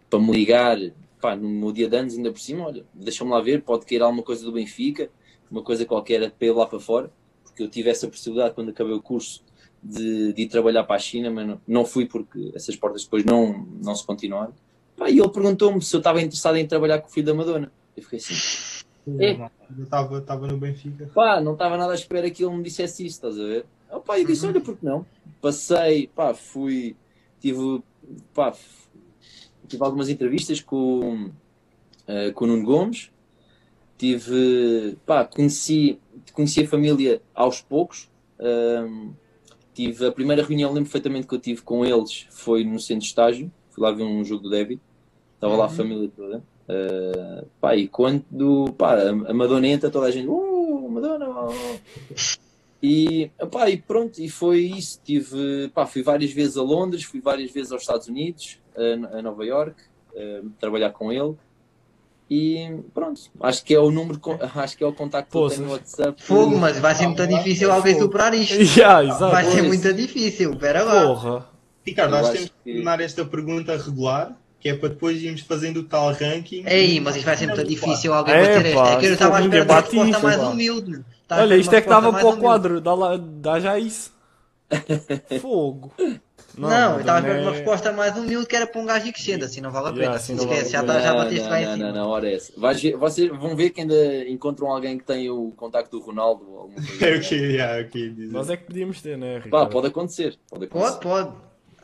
para 0.10 0.20
me 0.20 0.32
ligar, 0.32 0.78
pá, 1.20 1.36
no 1.36 1.50
meu 1.50 1.72
dia 1.72 1.90
de 1.90 1.98
anos, 1.98 2.16
ainda 2.16 2.32
por 2.32 2.40
cima, 2.40 2.66
olha, 2.66 2.86
deixa-me 2.94 3.32
lá 3.32 3.42
ver, 3.42 3.64
pode 3.64 3.86
querer 3.86 4.04
alguma 4.04 4.24
coisa 4.24 4.46
do 4.46 4.52
Benfica, 4.52 5.10
uma 5.50 5.64
coisa 5.64 5.86
qualquer 5.86 6.32
para 6.32 6.48
ir 6.48 6.52
lá 6.52 6.66
para 6.66 6.80
fora, 6.80 7.12
porque 7.44 7.64
eu 7.64 7.68
tive 7.68 7.90
essa 7.90 8.08
possibilidade 8.08 8.54
quando 8.54 8.70
acabei 8.70 8.94
o 8.94 9.02
curso 9.02 9.44
de, 9.82 10.34
de 10.34 10.44
ir 10.44 10.48
trabalhar 10.48 10.84
para 10.84 10.96
a 10.96 11.00
China, 11.00 11.30
mas 11.32 11.48
não, 11.48 11.62
não 11.68 11.86
fui 11.86 12.06
porque 12.06 12.52
essas 12.54 12.76
portas 12.76 13.04
depois 13.04 13.26
não, 13.26 13.66
não 13.82 13.96
se 13.96 14.06
continuaram. 14.06 14.54
E 15.00 15.20
ele 15.20 15.30
perguntou-me 15.30 15.82
se 15.82 15.96
eu 15.96 16.00
estava 16.00 16.22
interessado 16.22 16.56
em 16.58 16.68
trabalhar 16.68 17.00
com 17.00 17.08
o 17.08 17.12
filho 17.12 17.26
da 17.26 17.34
Madonna. 17.34 17.72
Eu 17.96 18.04
fiquei 18.04 18.20
assim, 18.20 18.36
É. 19.20 19.50
Eu 19.78 19.84
estava 19.84 20.18
estava 20.20 20.48
no 20.48 20.58
Benfica. 20.58 21.10
pá, 21.14 21.42
não 21.42 21.54
estava 21.54 21.78
nada 21.78 21.92
à 21.92 21.96
espera 21.96 22.30
que 22.30 22.44
ele 22.44 22.56
me 22.56 22.64
dissesse 22.64 23.06
isso, 23.06 23.16
estás 23.18 23.40
a 23.40 23.44
ver? 23.44 23.66
Ah, 23.90 24.00
pá, 24.00 24.20
eu 24.20 24.26
disse, 24.26 24.46
olha, 24.46 24.62
por 24.62 24.78
que 24.78 24.86
não? 24.86 25.06
Passei, 25.42 26.08
pá, 26.08 26.34
fui, 26.34 26.96
tive, 27.40 27.84
pá, 28.34 28.54
tive 29.68 29.84
algumas 29.84 30.10
entrevistas 30.10 30.62
com, 30.62 31.32
eh, 32.08 32.32
com 32.32 32.46
o 32.46 32.48
Nuno 32.48 32.64
Gomes, 32.64 33.12
tive, 33.98 34.98
pá, 35.06 35.26
conheci, 35.26 36.00
conheci 36.34 36.62
a 36.62 36.68
família 36.68 37.22
aos 37.36 37.62
poucos, 37.62 38.10
Ahm, 38.40 39.14
tive 39.74 40.06
a 40.06 40.12
primeira 40.12 40.44
reunião, 40.44 40.70
lembro 40.72 40.90
perfeitamente 40.90 41.28
que 41.28 41.34
eu 41.34 41.40
tive 41.40 41.62
com 41.62 41.86
eles, 41.86 42.28
foi 42.30 42.64
no 42.64 42.80
centro 42.80 43.02
de 43.04 43.08
estágio, 43.08 43.52
fui 43.74 43.84
lá 43.84 43.92
ver 43.92 44.04
um 44.04 44.24
jogo 44.24 44.44
do 44.44 44.50
Derby, 44.50 44.80
estava 45.36 45.56
lá 45.56 45.66
a 45.66 45.70
família 45.70 46.10
toda. 46.16 46.44
Uh, 46.64 47.46
pá, 47.60 47.76
e 47.76 47.88
quando 47.88 48.74
pá, 48.78 48.96
a 49.28 49.34
Madonna 49.34 49.68
entra, 49.68 49.90
toda 49.90 50.08
a 50.08 50.12
gente, 50.12 50.28
uh, 50.28 50.90
Madonna! 50.90 51.28
oh." 51.30 51.54
E, 52.82 53.32
pá, 53.50 53.70
e 53.70 53.78
pronto, 53.78 54.22
e 54.22 54.30
foi 54.30 54.60
isso. 54.60 55.00
Tive, 55.04 55.70
pá, 55.74 55.86
fui 55.86 56.04
várias 56.04 56.34
vezes 56.34 56.58
a 56.58 56.62
Londres, 56.62 57.04
fui 57.06 57.22
várias 57.22 57.50
vezes 57.50 57.72
aos 57.72 57.82
Estados 57.82 58.10
Unidos, 58.10 58.60
a, 58.76 59.20
a 59.20 59.22
Nova 59.22 59.46
York, 59.46 59.82
uh, 60.14 60.50
trabalhar 60.60 60.92
com 60.92 61.12
ele. 61.12 61.36
E 62.30 62.80
pronto, 62.94 63.22
acho 63.40 63.64
que 63.64 63.74
é 63.74 63.80
o 63.80 63.92
número, 63.92 64.20
acho 64.56 64.78
que 64.78 64.84
é 64.84 64.88
o 64.88 64.94
contacto 64.94 65.32
que 65.32 65.38
eu 65.38 65.50
tenho 65.50 65.68
no 65.68 65.72
WhatsApp. 65.72 66.22
Fogo, 66.24 66.58
mas 66.58 66.78
vai 66.80 66.94
ser 66.94 67.08
muito 67.08 67.26
difícil 67.26 67.72
alguém 67.72 67.98
superar 67.98 68.34
isto. 68.34 68.56
Yeah. 68.78 69.14
Vai 69.30 69.46
ser 69.46 69.62
muito 69.62 69.94
difícil, 69.94 70.56
pera 70.58 70.84
lá. 70.84 71.08
Porra. 71.08 71.53
Ricardo, 71.86 72.16
acho 72.16 72.32
temos 72.32 72.50
que 72.50 72.56
que- 72.64 72.76
tornar 72.76 73.00
esta 73.02 73.26
pergunta 73.26 73.76
regular, 73.78 74.36
que 74.60 74.70
é 74.70 74.74
para 74.76 74.90
depois 74.90 75.22
irmos 75.22 75.42
fazendo 75.42 75.78
o 75.82 75.84
tal 75.84 76.12
ranking. 76.14 76.64
Ei, 76.66 77.00
mas 77.00 77.16
isto 77.18 77.26
vai 77.26 77.36
ser 77.38 77.48
muito 77.48 77.64
difícil 77.66 78.14
alguém 78.14 78.36
É, 78.36 78.40
bater 78.42 78.66
esta. 78.68 78.76
pá, 78.82 78.92
É 78.92 78.98
que 78.98 79.06
eu 79.06 79.14
estava 79.14 79.38
à 79.38 79.42
espera 79.42 79.66
de 79.66 79.72
uma 79.72 79.82
resposta 79.82 80.20
mais 80.20 80.38
pá. 80.38 80.48
humilde. 80.50 81.06
Estava 81.24 81.42
à 81.42 81.44
Olha, 81.44 81.56
isto 81.58 81.74
é 81.76 81.82
que 81.82 81.90
resposta 81.90 82.12
para 82.20 82.28
o 82.30 82.38
quadro. 82.38 82.82
Dá, 82.82 82.94
lá, 82.94 83.18
dá 83.18 83.60
já 83.60 83.78
isso. 83.78 84.14
Fogo. 85.42 85.94
Não, 86.58 86.94
eu 86.94 87.00
estava 87.00 87.18
à 87.18 87.22
espera 87.22 87.40
de 87.40 87.46
uma 87.46 87.52
é- 87.52 87.58
resposta 87.58 87.92
mais 87.92 88.16
humilde 88.16 88.46
que 88.46 88.56
era 88.56 88.68
para 88.68 88.80
um 88.80 88.86
gajo 88.86 89.06
que 89.06 89.14
crescendo, 89.14 89.44
assim 89.46 89.60
não 89.60 89.72
vale 89.72 89.88
a 89.88 89.90
Yeah, 89.90 90.06
pena. 90.06 90.16
assim 90.16 90.36
não 90.36 90.44
Esquece, 90.44 90.72
já, 90.72 90.82
vale 90.84 90.92
a 90.92 90.94
tá, 90.94 91.02
já 91.02 91.10
Não, 91.12 91.18
bateste 91.18 91.42
não, 91.44 91.50
lá 91.50 91.62
em 91.62 91.66
não, 91.66 91.78
não, 91.78 91.94
não, 91.94 92.10
ora 92.10 92.30
é 92.30 92.36
essa. 92.36 92.54
Vais 92.60 92.82
ver- 92.82 92.96
vocês 92.96 93.30
vão 93.30 93.56
ver 93.56 93.72
que 93.72 93.82
ainda 93.82 94.30
encontram 94.30 94.72
alguém 94.72 94.98
que 94.98 95.04
tem 95.04 95.30
o 95.30 95.52
contacto 95.58 95.98
do 96.00 96.06
Ronaldo 96.06 96.46
ou 96.50 96.60
alguma 96.60 96.76
coisa. 96.76 97.06
É 97.08 97.16
o 97.18 97.22
que 97.22 97.36
yeah, 97.36 97.82
o 97.82 97.90
que 97.90 98.00
eu 98.00 98.04
ia 98.06 98.12
dizer. 98.14 98.32
Nós 98.34 98.50
é 98.52 98.58
que 98.58 98.66
podíamos 98.66 99.02
ter, 99.02 99.18
né, 99.18 99.40
Pá, 99.40 99.46
Ricardo? 99.46 99.70
pode 99.72 99.88
acontecer. 99.88 100.38
Pode 100.50 100.66
acontecer. 100.66 100.92
Pode, 101.00 101.02
pode. 101.02 101.36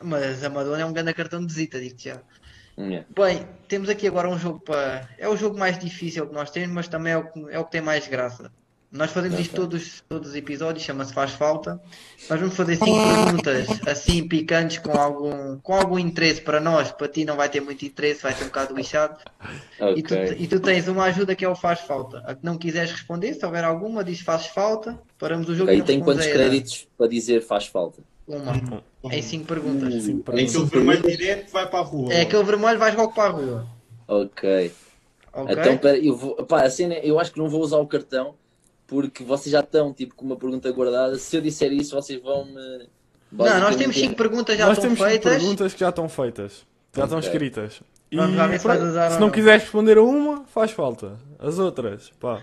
Mas 0.02 0.42
a 0.44 0.48
Madonna 0.48 0.82
é 0.82 0.84
um 0.84 0.92
grande 0.92 1.12
cartão 1.14 1.40
de 1.40 1.46
visita, 1.46 1.80
digo-te 1.80 2.08
já. 2.10 2.20
É. 2.78 3.04
Bem, 3.14 3.46
temos 3.68 3.88
aqui 3.88 4.06
agora 4.06 4.28
um 4.28 4.38
jogo 4.38 4.60
para. 4.60 5.08
É 5.18 5.28
o 5.28 5.36
jogo 5.36 5.58
mais 5.58 5.78
difícil 5.78 6.26
que 6.26 6.34
nós 6.34 6.50
temos, 6.50 6.74
mas 6.74 6.88
também 6.88 7.12
é 7.12 7.18
o 7.18 7.30
que, 7.30 7.46
é 7.50 7.58
o 7.58 7.64
que 7.64 7.72
tem 7.72 7.80
mais 7.80 8.06
graça. 8.08 8.50
Nós 8.92 9.12
fazemos 9.12 9.38
isto 9.38 9.54
todos, 9.54 10.02
todos 10.08 10.30
os 10.30 10.34
episódios, 10.34 10.84
chama-se 10.84 11.14
Faz 11.14 11.30
Falta. 11.30 11.80
Nós 12.28 12.40
vamos 12.40 12.56
fazer 12.56 12.74
cinco 12.74 12.96
perguntas 13.14 13.68
assim 13.86 14.26
picantes 14.26 14.78
com 14.78 14.90
algum, 14.90 15.60
com 15.60 15.74
algum 15.74 15.96
interesse 15.96 16.40
para 16.40 16.58
nós. 16.58 16.90
Para 16.90 17.06
ti 17.06 17.24
não 17.24 17.36
vai 17.36 17.48
ter 17.48 17.60
muito 17.60 17.84
interesse, 17.84 18.20
vai 18.20 18.32
ser 18.32 18.44
um 18.44 18.46
bocado 18.48 18.74
lixado. 18.74 19.16
E, 19.94 20.02
tu, 20.02 20.14
e 20.14 20.48
tu 20.48 20.58
tens 20.58 20.88
uma 20.88 21.04
ajuda 21.04 21.36
que 21.36 21.44
é 21.44 21.48
o 21.48 21.54
Faz 21.54 21.80
Falta. 21.80 22.18
A 22.26 22.34
que 22.34 22.44
não 22.44 22.58
quiseres 22.58 22.90
responder, 22.90 23.34
se 23.34 23.46
houver 23.46 23.62
alguma, 23.62 24.02
diz 24.02 24.22
Faz 24.22 24.46
Falta. 24.46 25.00
Paramos 25.16 25.48
o 25.48 25.54
jogo 25.54 25.70
Ok, 25.70 25.78
e 25.78 25.84
tem 25.84 26.00
quantos 26.00 26.26
créditos 26.26 26.88
para 26.98 27.06
dizer 27.06 27.42
faz 27.42 27.66
falta? 27.66 28.02
Uma. 28.36 28.82
Em 29.12 29.22
cinco 29.22 29.46
perguntas. 29.46 30.02
Sim, 30.04 30.18
para 30.18 30.40
É 30.40 30.44
aquele 30.44 30.64
vermelho 30.66 31.02
direto 31.02 31.50
vai 31.52 31.68
para 31.68 31.78
a 31.78 31.82
rua. 31.82 32.12
É 32.12 32.20
aquele 32.22 32.44
vermelho, 32.44 32.78
vais 32.78 32.94
logo 32.94 33.12
para 33.12 33.24
a 33.24 33.32
rua. 33.32 33.66
Ok. 34.06 34.72
Ok? 35.32 35.56
Então, 35.58 35.78
pera, 35.78 35.98
eu 35.98 36.16
vou. 36.16 36.34
Pá, 36.44 36.62
a 36.62 36.70
cena, 36.70 36.94
é- 36.94 37.00
eu 37.08 37.18
acho 37.18 37.32
que 37.32 37.38
não 37.38 37.48
vou 37.48 37.60
usar 37.62 37.78
o 37.78 37.86
cartão 37.86 38.34
porque 38.86 39.22
vocês 39.24 39.52
já 39.52 39.60
estão 39.60 39.92
tipo 39.92 40.14
com 40.14 40.24
uma 40.24 40.36
pergunta 40.36 40.70
guardada. 40.72 41.16
Se 41.16 41.36
eu 41.36 41.40
disser 41.40 41.72
isso, 41.72 41.94
vocês 41.94 42.20
vão 42.22 42.44
me. 42.44 42.88
Não, 43.32 43.60
nós 43.60 43.76
temos 43.76 43.96
cinco 43.96 44.16
perguntas 44.16 44.58
já 44.58 44.66
Nós 44.66 44.78
estão 44.78 44.90
temos 44.94 44.98
cinco 44.98 45.10
feitas. 45.10 45.32
perguntas 45.38 45.72
que 45.74 45.80
já 45.80 45.88
estão 45.90 46.08
feitas. 46.08 46.66
Já 46.96 47.04
estão 47.04 47.18
Ok. 47.18 47.28
escritas. 47.30 47.80
E 48.10 48.16
Vamos 48.16 48.36
lá 48.36 48.48
ver 48.48 48.58
se 48.58 48.66
vais 48.66 48.78
pronto, 48.80 48.90
usar 48.90 49.08
se 49.08 49.14
ou 49.14 49.20
não 49.20 49.26
não. 49.28 49.32
quiseres 49.32 49.62
responder 49.62 49.98
a 49.98 50.02
uma, 50.02 50.44
faz 50.46 50.72
falta. 50.72 51.16
As 51.38 51.60
outras, 51.60 52.10
pá. 52.18 52.42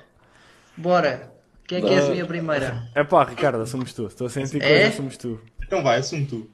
Bora. 0.78 1.30
Quem 1.68 1.80
é 1.80 1.82
que 1.82 1.88
é 1.94 2.00
a 2.00 2.10
minha 2.10 2.26
primeira? 2.26 2.88
É 2.96 3.04
pá, 3.04 3.26
Ricardo, 3.26 3.62
assumes 3.62 3.92
tu. 3.94 4.06
Estou 4.08 4.28
a 4.28 4.30
sentir 4.30 4.62
É? 4.64 4.70
coisa, 4.70 4.88
assumes 4.88 5.18
tu. 5.18 5.38
Então 5.68 5.84
vai, 5.84 6.00
assume 6.00 6.26
tu. 6.26 6.50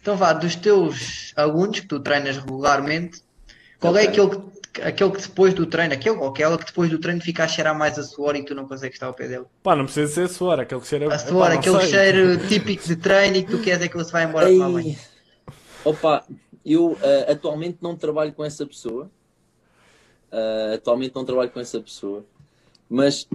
Então 0.00 0.16
vá, 0.16 0.32
dos 0.32 0.54
teus 0.54 1.32
alunos 1.34 1.80
que 1.80 1.86
tu 1.86 1.98
treinas 1.98 2.36
regularmente, 2.36 3.22
qual 3.80 3.96
é 3.96 4.04
aquele 4.04 4.30
que, 4.72 4.82
aquele 4.82 5.10
que 5.10 5.22
depois 5.22 5.52
do 5.54 5.66
treino, 5.66 5.94
aquele 5.94 6.16
ou 6.16 6.28
aquela 6.28 6.56
que 6.56 6.66
depois 6.66 6.90
do 6.90 6.98
treino 6.98 7.20
fica 7.20 7.44
a 7.44 7.48
cheirar 7.48 7.76
mais 7.76 7.98
a 7.98 8.02
suor 8.02 8.36
e 8.36 8.44
tu 8.44 8.54
não 8.54 8.68
consegues 8.68 8.96
estar 8.96 9.06
ao 9.06 9.14
pé 9.14 9.28
dele? 9.28 9.46
Pá, 9.62 9.74
não 9.74 9.84
precisa 9.84 10.12
ser 10.12 10.28
suor, 10.28 10.60
aquele 10.60 10.80
que 10.80 10.86
cheira. 10.86 11.12
A 11.12 11.18
suor, 11.18 11.50
aquele 11.50 11.80
sei. 11.80 11.88
cheiro 11.88 12.36
típico 12.48 12.86
de 12.86 12.96
treino 12.96 13.36
e 13.36 13.44
que 13.44 13.50
tu 13.50 13.62
queres 13.62 13.82
é 13.82 13.88
que 13.88 13.96
ele 13.96 14.04
se 14.04 14.12
vai 14.12 14.24
embora 14.24 14.46
tomar 14.46 14.70
banho. 14.70 14.88
Ei. 14.88 14.98
Opa, 15.84 16.24
eu 16.64 16.96
ah, 17.02 17.32
atualmente 17.32 17.78
não 17.80 17.96
trabalho 17.96 18.32
com 18.32 18.44
essa 18.44 18.64
pessoa. 18.64 19.10
Ah, 20.30 20.72
atualmente 20.74 21.14
não 21.14 21.24
trabalho 21.24 21.50
com 21.50 21.60
essa 21.60 21.80
pessoa. 21.80 22.24
Mas 22.88 23.26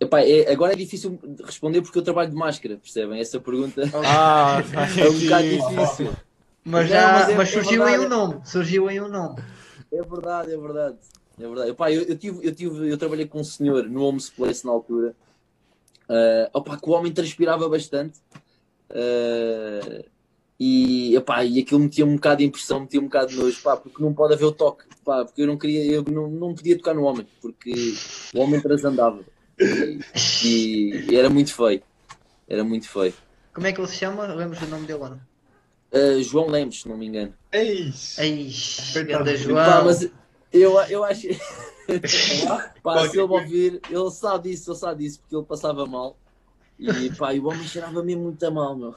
epá, 0.00 0.20
é- 0.22 0.52
agora 0.52 0.72
é 0.72 0.76
difícil 0.76 1.18
de 1.22 1.42
responder 1.42 1.82
porque 1.82 1.98
eu 1.98 2.02
trabalho 2.02 2.30
de 2.30 2.36
máscara, 2.36 2.76
percebem? 2.76 3.20
Essa 3.20 3.40
pergunta 3.40 3.82
Ah, 3.94 4.62
é 4.98 5.08
um 5.08 5.20
bocado 5.20 5.48
difícil. 5.48 6.12
Mas, 6.64 6.88
já, 6.88 7.12
mas 7.12 7.28
mas, 7.28 7.28
é- 7.28 7.42
é 7.42 7.62
surgiu 7.62 7.82
aí 7.84 7.98
verdade. 7.98 8.06
um 8.06 8.08
nome, 8.18 8.40
surgiu 8.46 8.88
aí 8.88 9.00
um 9.00 9.08
nome. 9.08 9.42
É 9.92 10.02
verdade, 10.02 10.52
é 10.52 10.56
verdade. 10.56 10.96
É 11.38 11.46
verdade. 11.46 11.70
Epá, 11.70 11.92
eu, 11.92 12.02
eu, 12.02 12.16
tive, 12.16 12.46
eu, 12.46 12.54
tive, 12.54 12.90
eu 12.90 12.96
trabalhei 12.96 13.26
com 13.26 13.40
um 13.40 13.44
senhor 13.44 13.84
no 13.88 14.02
Homes 14.02 14.30
Place 14.30 14.64
na 14.64 14.72
altura. 14.72 15.14
Ah, 16.08 16.50
opá, 16.54 16.76
que 16.76 16.88
o 16.88 16.92
homem 16.92 17.12
transpirava 17.12 17.68
bastante. 17.68 18.18
Ah, 18.90 20.02
e, 20.58 21.16
epá, 21.16 21.44
e 21.44 21.58
aquilo 21.60 21.80
metia 21.80 22.06
um 22.06 22.14
bocado 22.14 22.38
de 22.38 22.44
impressão, 22.44 22.80
metia 22.80 23.00
um 23.00 23.04
bocado 23.04 23.32
de 23.32 23.36
nojo, 23.36 23.60
pá, 23.62 23.76
porque 23.76 24.00
não 24.02 24.14
pode 24.14 24.34
haver 24.34 24.44
o 24.44 24.52
toque, 24.52 24.84
pá, 25.04 25.24
porque 25.24 25.42
eu 25.42 25.46
não 25.48 25.58
queria, 25.58 25.84
eu 25.84 26.04
não, 26.04 26.30
não 26.30 26.54
podia 26.54 26.76
tocar 26.76 26.94
no 26.94 27.02
homem, 27.02 27.26
porque 27.42 27.72
o 28.32 28.38
homem 28.40 28.60
transandava. 28.60 29.20
E, 29.58 31.06
e 31.10 31.16
era 31.16 31.30
muito 31.30 31.54
feio. 31.54 31.82
Era 32.48 32.64
muito 32.64 32.88
feio. 32.88 33.14
Como 33.52 33.66
é 33.66 33.72
que 33.72 33.80
ele 33.80 33.88
se 33.88 33.96
chama? 33.96 34.26
Lembras 34.26 34.62
o 34.62 34.66
nome 34.66 34.86
dele 34.86 34.98
ou 35.00 35.10
não? 35.10 35.20
Ah, 35.92 36.20
João 36.22 36.48
Lemos, 36.48 36.80
se 36.82 36.88
não 36.88 36.96
me 36.96 37.06
engano. 37.06 37.32
Eis! 37.52 38.18
Ei, 38.18 38.52
Coitado. 38.92 39.24
ganda 39.24 39.30
Pá, 39.30 39.36
João. 39.36 39.84
mas 39.84 40.10
eu, 40.52 40.80
eu 40.88 41.04
acho. 41.04 41.28
pá, 42.82 43.08
se 43.08 43.16
ele 43.16 43.22
ouvir, 43.22 43.80
ele 43.88 44.10
sabe 44.10 44.50
disso, 44.50 44.70
ele 44.72 44.78
sabe 44.78 45.04
disso, 45.04 45.20
porque 45.20 45.36
ele 45.36 45.44
passava 45.44 45.86
mal. 45.86 46.18
E 46.76 47.08
pá, 47.14 47.32
e 47.32 47.38
o 47.38 47.46
homem 47.46 47.62
cheirava 47.64 48.02
mesmo 48.02 48.24
muito 48.24 48.44
a 48.44 48.50
mal, 48.50 48.74
meu. 48.76 48.94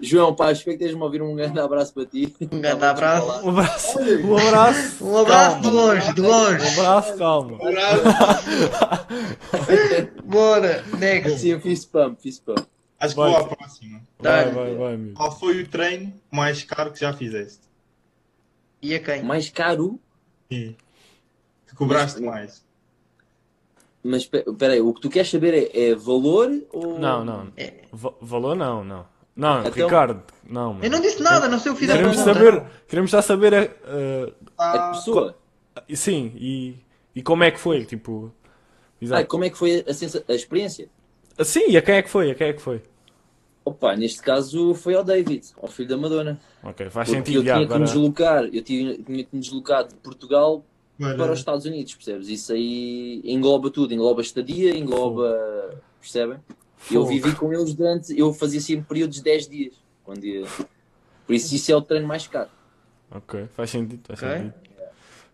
João, 0.00 0.34
pá, 0.34 0.50
espero 0.50 0.76
que 0.76 0.82
estejas-me 0.84 1.00
a 1.02 1.04
ouvir. 1.06 1.22
Um 1.22 1.34
grande 1.36 1.60
abraço 1.60 1.94
para 1.94 2.06
ti. 2.06 2.34
Um 2.40 2.60
grande 2.60 2.84
abraço. 2.84 3.46
Um 3.46 3.50
abraço. 3.50 3.98
Um 4.00 4.36
abraço. 4.36 5.04
Um 5.06 5.16
abraço 5.18 5.60
de 5.62 5.70
longe, 5.70 6.14
de 6.14 6.20
Um 6.22 6.26
longe. 6.28 6.66
abraço, 6.80 7.16
calma. 7.16 7.58
Bora, 10.24 10.82
next. 10.98 11.38
Sim, 11.38 11.48
eu 11.50 11.60
fiz 11.60 11.80
spam, 11.80 12.16
fiz 12.16 12.34
spam. 12.36 12.54
Acho 12.98 13.14
que 13.14 13.20
Vai. 13.20 13.30
vou 13.30 13.40
à 13.40 13.44
próxima. 13.56 14.00
Vai, 14.18 14.50
vai, 14.50 14.74
vai, 14.74 14.94
amigo. 14.94 15.14
Qual 15.16 15.38
foi 15.38 15.62
o 15.62 15.68
treino 15.68 16.12
mais 16.30 16.64
caro 16.64 16.90
que 16.92 16.98
já 17.00 17.12
fizeste? 17.12 17.60
E 18.82 18.94
a 18.94 19.00
quem? 19.00 19.22
Mais 19.22 19.48
caro, 19.50 20.00
Sim. 20.50 20.76
Que 21.68 21.74
cobraste 21.74 22.20
mais? 22.22 22.64
Mas 24.06 24.24
pe- 24.26 24.44
peraí, 24.58 24.80
o 24.80 24.92
que 24.94 25.00
tu 25.00 25.10
queres 25.10 25.30
saber 25.30 25.52
é, 25.74 25.88
é 25.90 25.94
valor 25.94 26.50
ou. 26.72 26.98
Não, 26.98 27.24
não. 27.24 27.48
É. 27.56 27.74
Va- 27.92 28.14
valor 28.20 28.54
não, 28.56 28.82
não. 28.84 29.06
Não, 29.36 29.60
Então- 29.60 29.72
Ricardo, 29.72 30.22
não. 30.48 30.72
mano. 30.74 30.84
Eu 30.84 30.90
não 30.90 31.00
disse 31.00 31.22
nada, 31.22 31.46
não 31.48 31.58
sei 31.58 31.70
o 31.70 31.74
que 31.74 31.80
fiz 31.80 31.90
a 31.90 31.92
Queremos 31.96 32.16
pergunta. 32.16 32.34
saber, 32.38 32.64
queremos 32.88 33.10
já 33.10 33.20
saber 33.20 33.52
eh, 33.52 33.70
É 33.84 34.32
Ah, 34.56 34.90
de 34.90 34.96
pessoa. 34.98 35.36
eh, 35.88 35.94
sim, 35.94 36.32
e, 36.36 36.76
e 37.14 37.22
como 37.22 37.44
é 37.44 37.50
que 37.50 37.60
foi, 37.60 37.84
tipo, 37.84 38.32
Ah, 38.42 38.48
exato. 38.98 39.26
como 39.26 39.44
é 39.44 39.50
que 39.50 39.58
foi 39.58 39.84
a, 39.86 39.92
sensa- 39.92 40.24
a 40.26 40.32
experiência? 40.32 40.88
Ah, 41.38 41.44
Sim, 41.44 41.68
e 41.68 41.76
a 41.76 41.82
quem 41.82 41.96
é 41.96 42.02
que 42.02 42.08
foi, 42.08 42.30
a 42.30 42.34
quem 42.34 42.46
é 42.48 42.52
que 42.54 42.62
foi? 42.62 42.80
Opa, 43.62 43.94
neste 43.96 44.22
caso 44.22 44.74
foi 44.74 44.94
ao 44.94 45.04
David, 45.04 45.44
ao 45.60 45.68
filho 45.68 45.88
da 45.88 45.96
Madonna. 45.98 46.40
Ok, 46.62 46.88
faz 46.88 47.08
Porque 47.08 47.18
sentido, 47.18 47.40
eu 47.42 47.44
já, 47.44 47.54
tinha 47.56 47.66
que 47.68 47.74
me 47.78 47.84
deslocar, 47.84 48.44
eu 48.44 48.62
tinha, 48.62 48.94
tinha 48.96 49.24
que 49.24 49.34
me 49.34 49.40
deslocar 49.40 49.86
de 49.86 49.94
Portugal 49.96 50.64
para- 50.98 51.16
para 51.16 51.32
os 51.32 51.38
Estados 51.38 51.64
Unidos, 51.66 51.94
percebes? 51.94 52.28
Isso 52.28 52.52
aí 52.52 53.20
engloba 53.24 53.70
tudo, 53.70 53.92
engloba 53.92 54.20
estadia, 54.20 54.76
engloba. 54.76 55.80
Percebem? 56.00 56.38
Eu 56.90 57.04
vivi 57.06 57.34
com 57.34 57.52
eles 57.52 57.74
durante. 57.74 58.16
Eu 58.18 58.32
fazia 58.32 58.60
sempre 58.60 58.86
períodos 58.86 59.16
de 59.16 59.22
10 59.22 59.48
dias. 59.48 59.74
Quando 60.04 60.24
ia... 60.24 60.44
Por 61.26 61.34
isso, 61.34 61.54
isso 61.54 61.72
é 61.72 61.76
o 61.76 61.82
treino 61.82 62.06
mais 62.06 62.26
caro. 62.28 62.48
Ok, 63.10 63.46
faz 63.56 63.70
sentido, 63.70 64.00
faz 64.06 64.22
Ok. 64.22 64.38
sentido. 64.38 64.54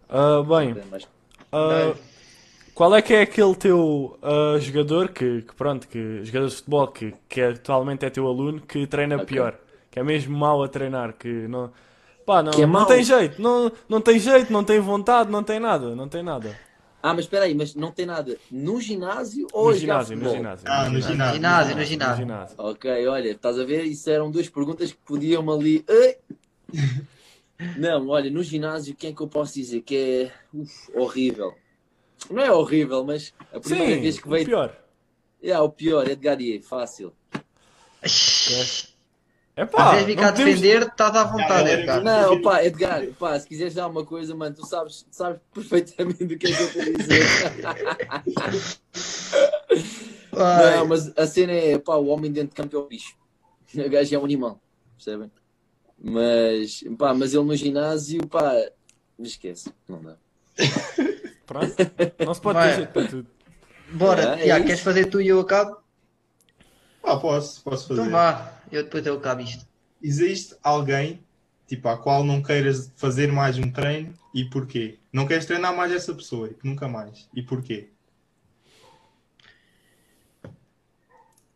Ah, 0.08 0.40
O 0.40 0.44
bem, 0.44 0.74
ah, 1.52 1.94
qual 2.74 2.94
é 2.94 3.02
que 3.02 3.12
é 3.14 3.22
aquele 3.22 3.54
teu 3.54 4.18
ah, 4.22 4.58
jogador 4.58 5.08
que, 5.08 5.42
que, 5.42 5.54
pronto, 5.54 5.86
que 5.88 6.24
jogador 6.24 6.48
de 6.48 6.54
futebol 6.56 6.88
que, 6.88 7.14
que 7.28 7.40
atualmente 7.40 8.04
é 8.04 8.10
teu 8.10 8.26
aluno 8.26 8.60
que 8.60 8.86
treina 8.86 9.16
Ok. 9.16 9.26
pior, 9.26 9.58
que 9.90 9.98
é 9.98 10.02
mesmo 10.02 10.36
mau 10.36 10.62
a 10.62 10.68
treinar, 10.68 11.14
que 11.14 11.28
não, 11.48 11.70
pá, 12.24 12.42
não, 12.42 12.52
Que 12.52 12.62
é 12.62 12.66
não 12.66 12.72
mau? 12.72 12.88
tem 12.88 13.02
jeito, 13.02 13.40
não, 13.40 13.72
não 13.88 14.00
tem 14.00 14.18
jeito, 14.18 14.52
não 14.52 14.64
tem 14.64 14.80
vontade, 14.80 15.30
não 15.30 15.42
tem 15.42 15.58
nada, 15.60 15.94
não 15.94 16.08
tem 16.08 16.22
nada. 16.22 16.54
Ah, 17.02 17.12
mas 17.14 17.24
espera 17.24 17.46
aí, 17.46 17.54
mas 17.54 17.74
não 17.74 17.90
tem 17.90 18.06
nada 18.06 18.38
no 18.50 18.80
ginásio 18.80 19.48
ou 19.52 19.66
No 19.66 19.74
ginásio, 19.74 20.16
no 20.16 20.28
ginásio. 20.28 20.68
Ah, 20.68 20.88
no 20.88 21.00
ginásio. 21.00 21.34
Ginásio, 21.34 21.76
no 21.76 21.80
No 21.80 21.84
ginásio. 21.84 22.24
ginásio. 22.24 22.56
Ok, 22.58 23.06
olha, 23.08 23.30
estás 23.30 23.58
a 23.58 23.64
ver? 23.64 23.84
Isso 23.84 24.08
eram 24.08 24.30
duas 24.30 24.48
perguntas 24.48 24.92
que 24.92 24.98
podiam 25.04 25.50
ali. 25.50 25.84
Não, 27.78 28.08
olha, 28.08 28.30
no 28.30 28.42
ginásio, 28.42 28.94
quem 28.94 29.10
é 29.10 29.14
que 29.14 29.20
eu 29.22 29.28
posso 29.28 29.54
dizer 29.54 29.82
que 29.82 29.96
é 29.96 30.32
uf, 30.54 30.90
horrível? 30.94 31.54
Não 32.30 32.42
é 32.42 32.52
horrível, 32.52 33.04
mas 33.04 33.32
a 33.52 33.58
primeira 33.60 33.94
Sim, 33.94 34.00
vez 34.00 34.18
que 34.18 34.26
o 34.26 34.30
veio. 34.30 34.46
pior. 34.46 34.76
É, 35.42 35.58
o 35.58 35.68
pior, 35.68 36.08
Edgar 36.08 36.40
Iê, 36.40 36.60
fácil. 36.60 37.12
É 39.54 39.66
Se 39.66 39.72
pá, 39.72 39.90
quiseres 39.90 40.06
vir 40.06 40.16
cá 40.16 40.22
não 40.22 40.30
podemos... 40.32 40.60
defender, 40.60 40.82
estás 40.88 41.14
à 41.14 41.24
vontade, 41.24 41.48
galera, 41.48 41.80
Edgar. 41.80 42.02
Não, 42.02 42.42
pá, 42.42 42.64
Edgar, 42.64 43.06
pá, 43.18 43.38
se 43.38 43.46
quiseres 43.46 43.74
dar 43.74 43.86
uma 43.86 44.04
coisa, 44.04 44.34
mano, 44.34 44.54
tu 44.54 44.66
sabes, 44.66 45.06
sabes 45.10 45.40
perfeitamente 45.52 46.24
do 46.24 46.38
que 46.38 46.46
é 46.46 46.56
que 46.56 46.62
eu 46.62 46.66
estou 46.66 46.82
a 46.82 46.84
dizer. 46.86 47.22
Não, 50.32 50.86
mas 50.86 51.12
a 51.18 51.26
cena 51.26 51.52
é, 51.52 51.78
pá, 51.78 51.96
o 51.96 52.06
homem 52.06 52.32
dentro 52.32 52.48
de 52.48 52.54
campo 52.54 52.74
é 52.74 52.78
o 52.78 52.86
bicho. 52.86 53.14
O 53.74 53.90
gajo 53.90 54.14
é 54.14 54.18
um 54.18 54.24
animal, 54.24 54.58
percebem? 54.96 55.30
Mas, 56.02 56.82
pá, 56.98 57.12
mas 57.12 57.34
ele 57.34 57.44
no 57.44 57.54
ginásio, 57.54 58.26
pá, 58.26 58.54
me 59.18 59.28
esquece, 59.28 59.70
não 59.86 60.02
dá. 60.02 60.16
Pronto. 61.46 61.74
Não 62.24 62.34
se 62.34 62.40
pode 62.40 62.58
ter 62.58 62.76
jeito 62.76 62.92
para 62.92 63.08
tudo. 63.08 63.26
Bora, 63.92 64.22
É, 64.22 64.40
é 64.40 64.44
Tiago, 64.44 64.64
queres 64.64 64.80
fazer 64.80 65.06
tu 65.06 65.20
e 65.20 65.28
eu 65.28 65.40
acabo? 65.40 65.81
Ah, 67.02 67.16
posso, 67.16 67.62
posso 67.62 67.88
fazer. 67.88 68.00
Então 68.00 68.12
vá, 68.12 68.52
eu 68.70 68.84
depois 68.84 69.04
eu 69.06 69.14
acabo 69.16 69.40
isto. 69.42 69.66
Existe 70.02 70.56
alguém, 70.62 71.22
tipo, 71.66 71.88
a 71.88 71.96
qual 71.96 72.24
não 72.24 72.42
queiras 72.42 72.90
fazer 72.96 73.30
mais 73.30 73.58
um 73.58 73.70
treino 73.70 74.12
e 74.34 74.44
porquê? 74.44 74.98
Não 75.12 75.26
queres 75.26 75.46
treinar 75.46 75.74
mais 75.76 75.92
essa 75.92 76.14
pessoa, 76.14 76.48
e 76.48 76.56
nunca 76.66 76.88
mais. 76.88 77.28
E 77.34 77.42
porquê? 77.42 77.88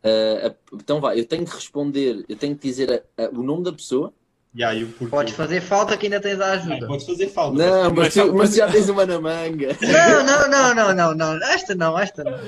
A- 0.05 0.55
então 0.73 1.01
vá, 1.01 1.17
eu 1.17 1.25
tenho 1.27 1.45
que 1.45 1.55
responder, 1.55 2.25
eu 2.29 2.37
tenho 2.37 2.57
que 2.57 2.69
dizer 2.69 3.05
a- 3.19 3.25
a- 3.25 3.29
o 3.31 3.43
nome 3.43 3.65
da 3.65 3.73
pessoa. 3.73 4.13
E 4.55 4.63
aí 4.65 4.85
o 4.85 4.89
porquê? 4.93 5.11
Podes 5.11 5.35
fazer 5.35 5.61
falta 5.61 5.97
que 5.97 6.07
ainda 6.07 6.21
tens 6.21 6.41
a 6.41 6.47
Ah, 6.47 6.53
ajuda. 6.53 6.87
podes 6.87 7.05
fazer 7.07 7.29
falta. 7.29 7.59
Não, 7.59 7.91
mas, 7.93 8.15
Mas 8.15 8.27
tu, 8.27 8.35
mas 8.35 8.55
já 8.55 8.71
tens 8.71 8.89
uma 8.89 9.05
na 9.05 9.21
manga. 9.21 9.77
Não, 9.83 10.25
não, 10.25 10.49
não, 10.49 10.75
não, 10.75 10.95
não, 10.95 11.15
não. 11.15 11.47
Esta 11.49 11.75
não, 11.75 11.99
esta 11.99 12.25
não. 12.25 12.39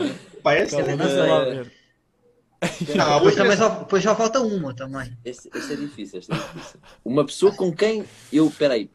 Pá, 0.43 0.55
esta 0.55 0.83
não 0.97 1.05
é-. 1.05 1.67
Não, 2.61 2.69
Depois 2.69 3.23
outra 3.23 3.37
também 3.37 3.53
é- 3.53 3.57
só, 3.57 3.69
depois 3.69 4.03
só 4.03 4.17
falta 4.17 4.41
uma 4.41 4.75
também. 4.75 5.17
Este, 5.25 5.49
este 5.55 5.73
é 5.73 5.77
difícil, 5.77 6.19
este 6.19 6.33
é 6.33 6.35
difícil. 6.37 6.81
Uma 7.05 7.25
pessoa 7.25 7.55
com 7.55 7.73
quem 7.73 8.05
eu, 8.33 8.51
peraí, 8.51 8.91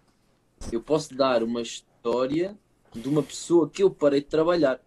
eu 0.71 0.81
posso 0.81 1.15
dar 1.15 1.41
uma 1.43 1.61
história 1.61 2.57
de 2.93 3.07
uma 3.07 3.23
pessoa 3.23 3.69
que 3.69 3.81
eu 3.81 3.89
parei 3.89 4.19
de 4.19 4.27
trabalhar. 4.27 4.79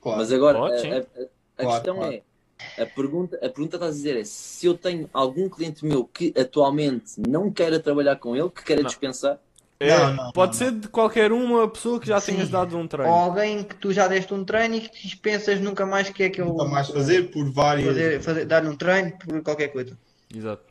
Claro. 0.00 0.18
Mas 0.18 0.30
agora, 0.32 0.58
Pode, 0.58 0.86
a, 0.86 0.94
a- 0.94 0.98
a- 0.98 1.00
a 1.00 1.62
Claro, 1.62 1.70
questão 1.70 1.96
claro. 1.96 2.12
é, 2.12 2.82
a 2.82 2.86
pergunta, 2.86 3.36
a 3.36 3.48
pergunta 3.48 3.76
está 3.76 3.86
a 3.86 3.90
dizer 3.90 4.16
é 4.16 4.24
se 4.24 4.66
eu 4.66 4.76
tenho 4.76 5.08
algum 5.12 5.48
cliente 5.48 5.84
meu 5.84 6.04
que 6.04 6.34
atualmente 6.38 7.14
não 7.26 7.50
queira 7.50 7.80
trabalhar 7.80 8.16
com 8.16 8.36
ele, 8.36 8.50
que 8.50 8.62
queira 8.62 8.82
Não. 8.82 8.88
dispensar, 8.88 9.40
É, 9.82 9.98
Não, 9.98 10.14
não, 10.14 10.32
pode 10.32 10.52
não, 10.52 10.58
ser 10.58 10.70
de 10.78 10.86
qualquer 10.88 11.32
uma 11.32 11.68
pessoa 11.68 11.98
que 11.98 12.06
já 12.06 12.20
Sim. 12.20 12.34
tenhas 12.34 12.48
dado 12.48 12.76
um 12.76 12.82
Ou 12.82 12.88
treino. 12.88 13.12
alguém 13.12 13.64
que 13.64 13.74
tu 13.74 13.92
já 13.92 14.06
deste 14.06 14.32
um 14.32 14.44
treino 14.44 14.76
e 14.76 14.80
que 14.82 15.02
dispensas 15.02 15.58
nunca 15.60 15.84
mais 15.84 16.08
que 16.08 16.22
é 16.22 16.30
que 16.30 16.40
eu 16.40 16.46
Nunca 16.46 16.64
mais 16.66 16.88
fazer 16.88 17.32
por 17.32 17.50
várias. 17.50 17.86
fazer, 17.88 18.22
fazer- 18.22 18.44
dar-lhe 18.44 18.68
um 18.68 18.76
treino 18.76 19.12
por 19.18 19.42
qualquer 19.42 19.68
coisa. 19.68 19.98
Exato. 20.32 20.62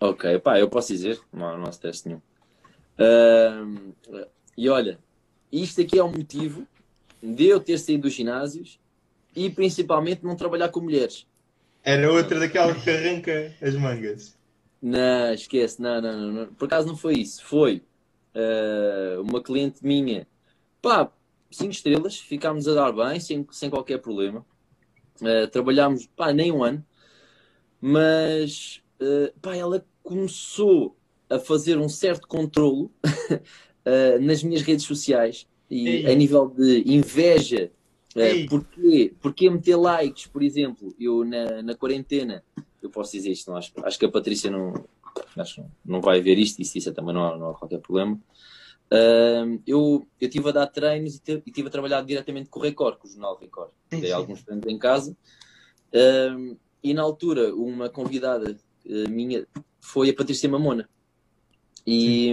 ok, 0.00 0.38
pá, 0.40 0.58
eu 0.58 0.68
posso 0.68 0.92
dizer, 0.92 1.20
não, 1.32 1.56
não 1.58 1.66
há 1.66 1.70
stress 1.70 2.04
nenhum. 2.08 2.20
Ahm, 2.98 3.92
e 4.58 4.68
olha, 4.68 4.98
isto 5.52 5.80
aqui 5.80 5.96
é 5.96 6.02
o 6.02 6.08
motivo 6.10 6.66
de 7.22 7.46
eu 7.46 7.60
ter 7.60 7.78
saído 7.78 8.02
dos 8.02 8.12
ginásios 8.14 8.80
e 9.36 9.48
principalmente 9.48 10.24
não 10.24 10.34
trabalhar 10.34 10.70
com 10.70 10.80
mulheres. 10.80 11.24
Era 11.84 12.10
outra 12.10 12.40
daquela 12.40 12.74
que 12.74 12.90
arranca 12.90 13.54
as 13.62 13.74
mangas. 13.76 14.36
Não, 14.82 15.32
esquece, 15.34 15.80
não, 15.80 16.00
não, 16.00 16.18
não, 16.18 16.32
não. 16.32 16.54
Por 16.54 16.64
acaso 16.64 16.86
não 16.88 16.96
foi 16.96 17.14
isso. 17.14 17.44
Foi 17.44 17.82
eh, 18.34 19.16
uma 19.20 19.42
cliente 19.42 19.84
minha, 19.84 20.26
pá, 20.80 21.12
5 21.50 21.70
estrelas, 21.70 22.16
ficámos 22.16 22.66
a 22.68 22.74
dar 22.74 22.92
bem, 22.92 23.20
sem, 23.20 23.46
sem 23.50 23.68
qualquer 23.68 23.98
problema. 23.98 24.44
Eh, 25.22 25.46
trabalhámos, 25.48 26.06
pá, 26.16 26.32
nem 26.32 26.50
um 26.50 26.64
ano, 26.64 26.84
mas, 27.80 28.82
eh, 29.00 29.32
pá, 29.42 29.54
ela 29.54 29.84
começou 30.02 30.96
a 31.28 31.38
fazer 31.38 31.76
um 31.78 31.88
certo 31.88 32.26
controlo 32.26 32.90
eh, 33.84 34.18
nas 34.18 34.42
minhas 34.42 34.62
redes 34.62 34.86
sociais 34.86 35.46
e 35.70 35.88
Ei. 35.88 36.12
a 36.12 36.14
nível 36.14 36.48
de 36.48 36.82
inveja. 36.86 37.70
Ei. 38.16 38.48
porquê, 38.48 39.14
porquê 39.20 39.48
meter 39.48 39.76
likes, 39.76 40.26
por 40.26 40.42
exemplo? 40.42 40.92
Eu 40.98 41.24
na, 41.24 41.62
na 41.62 41.76
quarentena 41.76 42.42
eu 42.82 42.90
posso 42.90 43.12
dizer 43.12 43.30
isto, 43.30 43.50
não 43.50 43.56
acho, 43.58 43.72
acho 43.84 43.98
que 43.98 44.04
a 44.06 44.10
Patrícia 44.10 44.50
não, 44.50 44.72
acho 45.36 45.64
não- 45.84 46.00
vai 46.00 46.20
ver 46.20 46.38
isto, 46.38 46.60
e 46.60 46.64
se 46.64 46.78
isso 46.78 46.92
também 46.92 47.14
não 47.14 47.24
há, 47.26 47.36
não 47.38 47.50
há 47.50 47.54
qualquer 47.54 47.78
problema. 47.80 48.18
Ahm, 48.92 49.58
eu 49.66 50.06
eu 50.20 50.26
estive 50.28 50.48
a 50.48 50.52
dar 50.52 50.66
treinos 50.66 51.14
e 51.14 51.22
estive 51.46 51.68
a 51.68 51.70
trabalhar 51.70 52.02
diretamente 52.02 52.48
com 52.50 52.58
o 52.58 52.62
Record, 52.62 52.98
com 52.98 53.06
o 53.06 53.10
jornal 53.10 53.38
Record. 53.38 53.70
Sim, 53.90 54.00
Dei 54.00 54.10
sim. 54.10 54.14
alguns 54.16 54.42
treinos 54.42 54.66
em 54.66 54.78
casa. 54.78 55.16
Ahm, 55.94 56.56
e 56.82 56.92
na 56.94 57.02
altura, 57.02 57.54
uma 57.54 57.88
convidada 57.88 58.56
eh, 58.86 59.08
minha 59.08 59.46
foi 59.80 60.10
a 60.10 60.14
Patrícia 60.14 60.48
Mamona. 60.48 60.88
E 61.86 62.32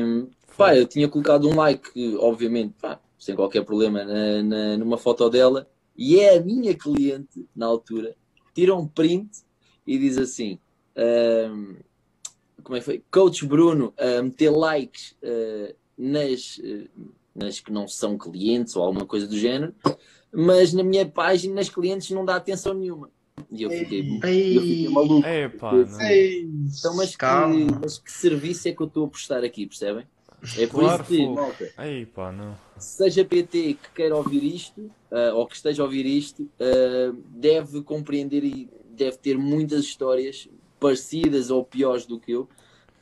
pá, 0.58 0.76
eu 0.76 0.88
tinha 0.88 1.08
colocado 1.08 1.48
um 1.48 1.56
like, 1.56 2.16
obviamente, 2.18 2.74
pá, 2.82 3.00
sem 3.20 3.36
qualquer 3.36 3.64
problema, 3.64 4.04
na, 4.04 4.44
na- 4.44 4.78
numa 4.78 4.98
foto 4.98 5.30
dela. 5.30 5.68
E 5.96 6.20
é 6.20 6.38
a 6.38 6.42
minha 6.42 6.74
cliente, 6.76 7.48
na 7.56 7.66
altura, 7.66 8.16
tira 8.54 8.76
um 8.76 8.88
print 8.88 9.30
e 9.88 9.98
diz 9.98 10.18
assim: 10.18 10.60
ahm, 10.96 11.76
como 12.64 12.76
é 12.76 12.80
que 12.80 12.86
foi? 12.86 13.04
Coach 13.10 13.46
Bruno 13.46 13.94
a 13.98 14.22
meter 14.22 14.50
likes 14.52 15.16
ah, 15.24 15.74
nas, 15.98 16.60
ah, 16.64 16.88
nas 17.34 17.60
que 17.60 17.72
não 17.72 17.88
são 17.88 18.18
clientes 18.18 18.76
ou 18.76 18.84
alguma 18.84 19.06
coisa 19.06 19.26
do 19.26 19.38
género, 19.38 19.74
mas 20.32 20.74
na 20.74 20.84
minha 20.84 21.06
página, 21.08 21.56
nas 21.56 21.70
clientes, 21.70 22.10
não 22.12 22.26
dá 22.26 22.36
atenção 22.36 22.74
nenhuma. 22.74 23.10
E 23.52 23.64
eu 23.64 23.70
fiquei, 23.70 24.00
eu 24.00 24.62
fiquei 24.62 24.86
Ei, 24.86 24.90
maluco. 24.90 25.28
Pá, 25.60 25.72
não. 25.74 26.02
Ei, 26.02 26.50
Então, 26.80 26.96
mas 26.98 27.16
que, 27.16 27.26
mas 27.80 27.98
que 28.00 28.12
serviço 28.12 28.68
é 28.68 28.74
que 28.74 28.82
eu 28.82 28.88
estou 28.88 29.06
a 29.06 29.10
prestar 29.10 29.44
aqui, 29.44 29.66
percebem? 29.66 30.06
É 30.58 30.68
por 30.68 30.82
Claro, 30.82 31.04
isso 31.04 31.12
que, 31.12 31.28
malta, 31.28 31.74
Ei 31.80 32.06
pá, 32.06 32.32
não. 32.32 32.56
seja 32.78 33.24
PT 33.26 33.76
que 33.76 33.90
queira 33.96 34.16
ouvir 34.16 34.44
isto, 34.44 34.92
ah, 35.12 35.34
ou 35.34 35.48
que 35.48 35.56
esteja 35.56 35.82
a 35.82 35.86
ouvir 35.86 36.06
isto, 36.06 36.50
ah, 36.60 37.16
deve 37.30 37.82
compreender 37.84 38.44
e 38.44 38.70
deve 38.98 39.18
ter 39.18 39.38
muitas 39.38 39.82
histórias 39.82 40.50
parecidas 40.80 41.50
ou 41.50 41.64
piores 41.64 42.06
do 42.06 42.20
que 42.20 42.32
eu. 42.32 42.50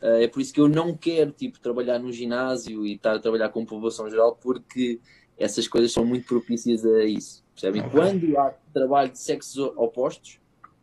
Ah, 0.01 0.21
é 0.21 0.27
por 0.27 0.41
isso 0.41 0.53
que 0.53 0.59
eu 0.59 0.67
não 0.67 0.95
quero 0.95 1.31
tipo, 1.31 1.59
trabalhar 1.59 1.99
no 1.99 2.11
ginásio 2.11 2.85
e 2.85 2.93
estar 2.93 3.15
a 3.15 3.19
trabalhar 3.19 3.49
com 3.49 3.65
população 3.65 4.09
geral, 4.09 4.37
porque 4.41 4.99
essas 5.37 5.67
coisas 5.67 5.91
são 5.91 6.05
muito 6.05 6.27
propícias 6.27 6.85
a 6.85 7.03
isso. 7.03 7.43
Percebem? 7.53 7.81
Ok. 7.81 7.91
Quando 7.91 8.37
há 8.37 8.53
trabalho 8.73 9.11
de 9.11 9.19
sexos 9.19 9.57
opostos, 9.75 10.39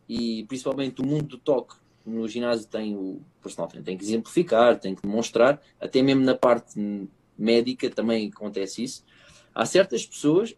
e 0.09 0.45
principalmente 0.45 1.01
o 1.01 1.07
mundo 1.07 1.27
do 1.27 1.39
toque 1.39 1.77
no 2.05 2.27
ginásio 2.27 2.67
tem 2.67 2.97
o 2.97 3.21
personal 3.41 3.69
trainer 3.69 3.85
tem 3.85 3.97
que 3.97 4.05
exemplificar, 4.05 4.79
tem 4.79 4.95
que 4.95 5.03
demonstrar, 5.03 5.63
até 5.81 6.03
mesmo 6.03 6.25
na 6.25 6.35
parte 6.35 7.09
médica 7.39 7.89
também 7.89 8.29
acontece 8.29 8.83
isso. 8.83 9.05
Há 9.55 9.65
certas 9.65 10.05
pessoas, 10.05 10.55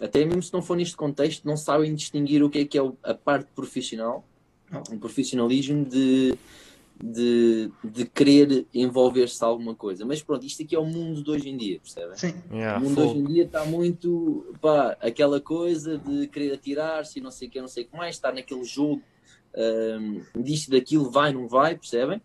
até 0.00 0.24
mesmo 0.24 0.42
se 0.42 0.52
não 0.52 0.62
for 0.62 0.76
neste 0.76 0.96
contexto, 0.96 1.46
não 1.46 1.56
sabem 1.56 1.94
distinguir 1.94 2.42
o 2.42 2.50
que 2.50 2.60
é 2.60 2.64
que 2.64 2.78
é 2.78 2.92
a 3.02 3.14
parte 3.14 3.48
profissional, 3.54 4.24
o 4.90 4.98
profissionalismo 4.98 5.84
de, 5.84 6.36
de, 7.02 7.70
de 7.84 8.06
querer 8.06 8.66
envolver-se 8.72 9.42
a 9.44 9.46
alguma 9.46 9.74
coisa. 9.74 10.04
Mas 10.04 10.22
pronto, 10.22 10.46
isto 10.46 10.62
aqui 10.62 10.74
é 10.74 10.78
o 10.78 10.84
mundo 10.84 11.22
de 11.22 11.30
hoje 11.30 11.48
em 11.48 11.56
dia, 11.56 11.78
percebem? 11.80 12.16
Sim. 12.16 12.34
Yeah, 12.50 12.78
o 12.78 12.82
mundo 12.82 13.02
hoje 13.02 13.18
em 13.18 13.24
dia 13.24 13.44
está 13.44 13.64
muito 13.64 14.54
pá, 14.60 14.96
aquela 15.00 15.40
coisa 15.40 15.98
de 15.98 16.26
querer 16.28 16.54
atirar-se 16.54 17.18
e 17.18 17.22
não 17.22 17.30
sei 17.30 17.48
o 17.48 17.50
que, 17.50 17.60
não 17.60 17.68
sei 17.68 17.84
o 17.84 17.88
que 17.88 17.96
mais, 17.96 18.14
estar 18.14 18.32
naquele 18.32 18.64
jogo 18.64 19.02
hum, 19.54 20.22
disto 20.36 20.68
e 20.68 20.78
daquilo, 20.78 21.10
vai, 21.10 21.32
não 21.32 21.48
vai, 21.48 21.76
percebem? 21.76 22.20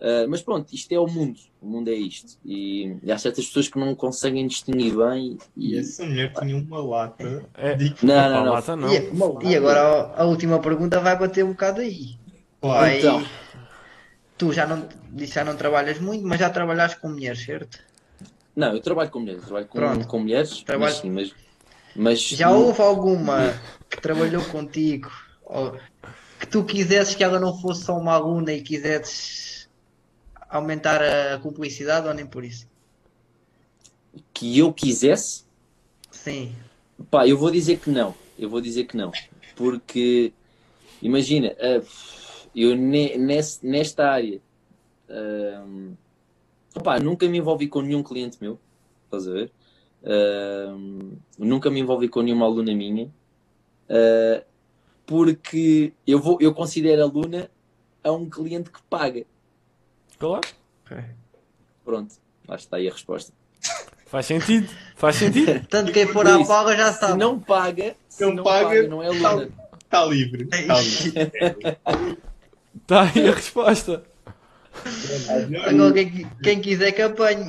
Ah, 0.00 0.26
mas 0.28 0.42
pronto, 0.42 0.72
isto 0.74 0.92
é 0.92 0.98
o 0.98 1.06
mundo, 1.06 1.38
o 1.62 1.66
mundo 1.66 1.88
é 1.88 1.94
isto. 1.94 2.36
E, 2.44 2.96
há 3.10 3.16
certas 3.16 3.46
pessoas 3.46 3.68
que 3.68 3.78
não 3.78 3.94
conseguem 3.94 4.46
distinguir 4.46 4.96
bem. 4.96 5.38
E 5.56 5.74
E, 5.74 5.78
essa 5.78 6.04
mulher 6.04 6.32
tinha 6.34 6.56
uma 6.56 6.78
lata 6.84 7.44
É. 7.54 7.74
de 7.74 7.94
não, 8.02 8.14
não, 8.30 8.44
não. 8.44 8.52
lata 8.52 8.76
não. 8.76 8.92
E, 8.92 9.10
e 9.50 9.56
agora 9.56 9.80
a, 9.80 10.22
a 10.22 10.24
última 10.24 10.58
pergunta 10.60 11.00
vai 11.00 11.18
bater 11.18 11.44
um 11.44 11.50
bocado 11.52 11.80
aí. 11.80 12.16
Vai- 12.60 12.98
Então. 12.98 13.24
Tu 14.36 14.52
já 14.52 14.66
não, 14.66 14.86
disse 15.12 15.34
já 15.34 15.44
não 15.44 15.56
trabalhas 15.56 16.00
muito, 16.00 16.26
mas 16.26 16.40
já 16.40 16.50
trabalhaste 16.50 17.00
com 17.00 17.08
mulheres, 17.08 17.44
certo? 17.44 17.78
Não, 18.54 18.72
eu 18.74 18.80
trabalho 18.80 19.10
com 19.10 19.20
mulheres, 19.20 19.40
eu 19.42 19.46
trabalho 19.46 19.66
com, 19.68 19.78
Pronto. 19.78 20.06
com 20.08 20.18
mulheres, 20.18 20.62
Trabalho- 20.62 20.92
mas 20.92 21.00
sim, 21.00 21.10
mas, 21.10 21.34
mas 21.94 22.20
Já 22.20 22.50
houve 22.50 22.82
alguma 22.82 23.54
que 23.88 24.00
trabalhou 24.00 24.42
contigo 24.46 25.08
ou 25.44 25.76
que 26.40 26.46
tu 26.48 26.64
quisesses 26.64 27.14
que 27.14 27.22
ela 27.22 27.38
não 27.38 27.56
fosse 27.60 27.84
só 27.84 27.96
uma 27.96 28.12
aluna 28.14 28.52
e 28.52 28.60
quisesses 28.60 29.53
aumentar 30.48 31.02
a 31.02 31.38
cumplicidade 31.38 32.06
ou 32.06 32.14
nem 32.14 32.26
por 32.26 32.44
isso? 32.44 32.66
que 34.32 34.58
eu 34.58 34.72
quisesse, 34.72 35.44
Sim. 36.10 36.54
Pá, 37.10 37.26
eu 37.28 37.36
vou 37.36 37.50
dizer 37.50 37.78
que 37.78 37.90
não. 37.90 38.14
Eu 38.38 38.48
vou 38.48 38.60
dizer 38.60 38.84
que 38.84 38.96
não. 38.96 39.10
Porque, 39.56 40.32
imagina, 41.02 41.54
ah, 41.60 41.82
eu 42.54 42.76
nesta 42.76 44.08
área, 44.08 44.40
ahm, 45.08 45.92
opá, 46.74 46.98
nunca 47.00 47.28
me 47.28 47.38
envolvi 47.38 47.68
com 47.68 47.82
nenhum 47.82 48.02
cliente 48.02 48.38
meu. 48.40 48.58
Estás 49.04 49.28
a 49.28 49.32
ver? 49.32 49.52
Ahm, 50.04 51.16
nunca 51.38 51.70
me 51.70 51.80
envolvi 51.80 52.08
com 52.08 52.22
nenhuma 52.22 52.46
aluna 52.46 52.74
minha. 52.74 53.10
ah, 53.88 54.42
porque 55.06 55.92
eu, 56.06 56.18
vou, 56.18 56.38
eu 56.40 56.54
considero 56.54 57.02
aluna 57.02 57.50
a 58.02 58.10
um 58.12 58.28
cliente 58.30 58.70
que 58.70 58.80
paga. 58.88 59.26
Claro. 60.18 60.42
Pronto, 61.84 62.14
lá 62.48 62.56
está 62.56 62.76
aí 62.76 62.88
a 62.88 62.92
resposta. 62.92 63.32
Faz 64.06 64.26
sentido. 64.26 64.68
Faz 64.96 65.16
sentido. 65.16 65.66
Tanto 65.68 65.92
quem 65.92 66.06
for 66.06 66.26
à 66.26 66.42
paga 66.44 66.76
já 66.76 66.92
Se 66.92 67.00
sabe. 67.00 67.18
não 67.18 67.38
paga, 67.40 67.94
se 68.08 68.24
Não 68.24 68.34
não, 68.34 68.44
paga, 68.44 68.66
paga, 68.68 68.88
não 68.88 69.02
é 69.02 69.18
tá- 69.20 69.28
aluna. 69.28 69.48
Está 69.84 70.04
livre. 70.06 70.48
Está 70.52 70.80
livre. 70.80 71.78
Está 72.82 73.02
aí 73.02 73.28
a 73.28 73.32
resposta. 73.32 74.02
Agora 75.68 75.92
quem, 75.92 76.26
quem 76.42 76.60
quiser 76.60 76.92
que 76.92 77.02
apanhe. 77.02 77.48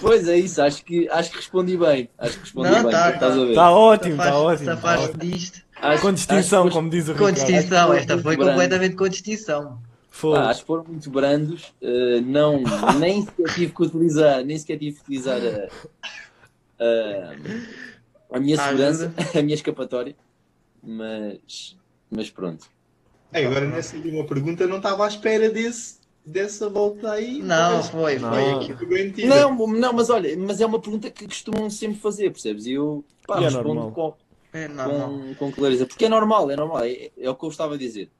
Pois 0.00 0.26
é 0.28 0.36
isso, 0.38 0.60
acho 0.60 0.84
que, 0.84 1.08
acho 1.08 1.30
que 1.30 1.36
respondi 1.36 1.76
bem. 1.76 2.08
Acho 2.18 2.34
que 2.34 2.40
respondi 2.40 2.70
Não, 2.70 2.82
bem. 2.82 2.90
tá, 2.90 3.12
tá. 3.12 3.28
Está 3.28 3.70
ótimo, 3.70 4.14
está 4.16 4.36
ótimo. 4.38 4.76
tá 4.76 5.00
ótimo. 5.00 5.18
disto. 5.18 5.62
Acho- 5.80 6.02
Com 6.02 6.12
distinção, 6.12 6.64
acho 6.64 6.72
como 6.72 6.90
diz 6.90 7.08
o 7.08 7.14
Com 7.14 7.26
Ricardo. 7.26 7.34
distinção. 7.34 7.88
foi 7.88 7.98
Esta 7.98 8.18
foi 8.18 8.36
completamente 8.36 8.96
com 8.96 9.08
distinção. 9.08 9.78
Pá, 10.20 10.50
acho 10.50 10.60
que 10.60 10.66
foram 10.66 10.84
muito 10.84 11.10
brandos. 11.10 11.72
eh, 11.80 12.20
não, 12.20 12.60
nem 12.98 13.22
sequer 13.24 13.54
tive 13.54 13.72
que 13.72 13.82
utilizar, 13.82 14.44
nem 14.44 14.58
sequer 14.58 14.78
tive 14.78 14.96
que 14.96 15.02
utilizar 15.02 15.40
a, 15.40 16.84
a, 16.84 18.36
a 18.36 18.40
minha 18.40 18.56
A 18.60 18.64
segurança, 18.68 19.14
a 19.38 19.42
minha 19.42 19.54
escapatória. 19.54 20.14
Mas, 20.82 21.76
mas 22.10 22.30
pronto. 22.30 22.66
Ei, 23.32 23.46
agora 23.46 23.66
nessa 23.66 23.96
última 23.96 24.24
pergunta 24.26 24.66
não 24.66 24.76
estava 24.78 25.04
à 25.04 25.08
espera 25.08 25.48
desse, 25.48 25.98
dessa 26.24 26.68
volta 26.68 27.12
aí. 27.12 27.38
Não, 27.40 27.76
Mas 27.76 27.88
foi, 27.88 28.18
Não. 28.18 28.76
foi 28.76 28.86
bem 28.86 29.04
metida. 29.06 29.28
Não, 29.28 29.66
não, 29.66 29.92
mas 29.92 30.10
olha, 30.10 30.36
mas 30.36 30.60
é 30.60 30.66
uma 30.66 30.80
pergunta 30.80 31.10
que 31.10 31.26
costumam 31.26 31.70
sempre 31.70 31.98
fazer, 32.00 32.30
percebes? 32.30 32.66
E 32.66 32.72
eu 32.72 33.04
pá, 33.26 33.40
E 33.40 33.44
é 33.44 33.48
respondo 33.48 33.74
normal. 33.74 33.92
com, 33.92 34.14
É 34.58 34.68
normal. 34.68 35.08
com, 35.08 35.34
com 35.36 35.52
clareza. 35.52 35.86
Porque 35.86 36.04
é 36.04 36.08
normal, 36.08 36.50
é 36.50 36.56
normal. 36.56 36.84
É, 36.84 37.10
é 37.18 37.30
o 37.30 37.34
que 37.34 37.44
eu 37.44 37.48
estava 37.48 37.74
a 37.74 37.78
dizer. 37.78 38.10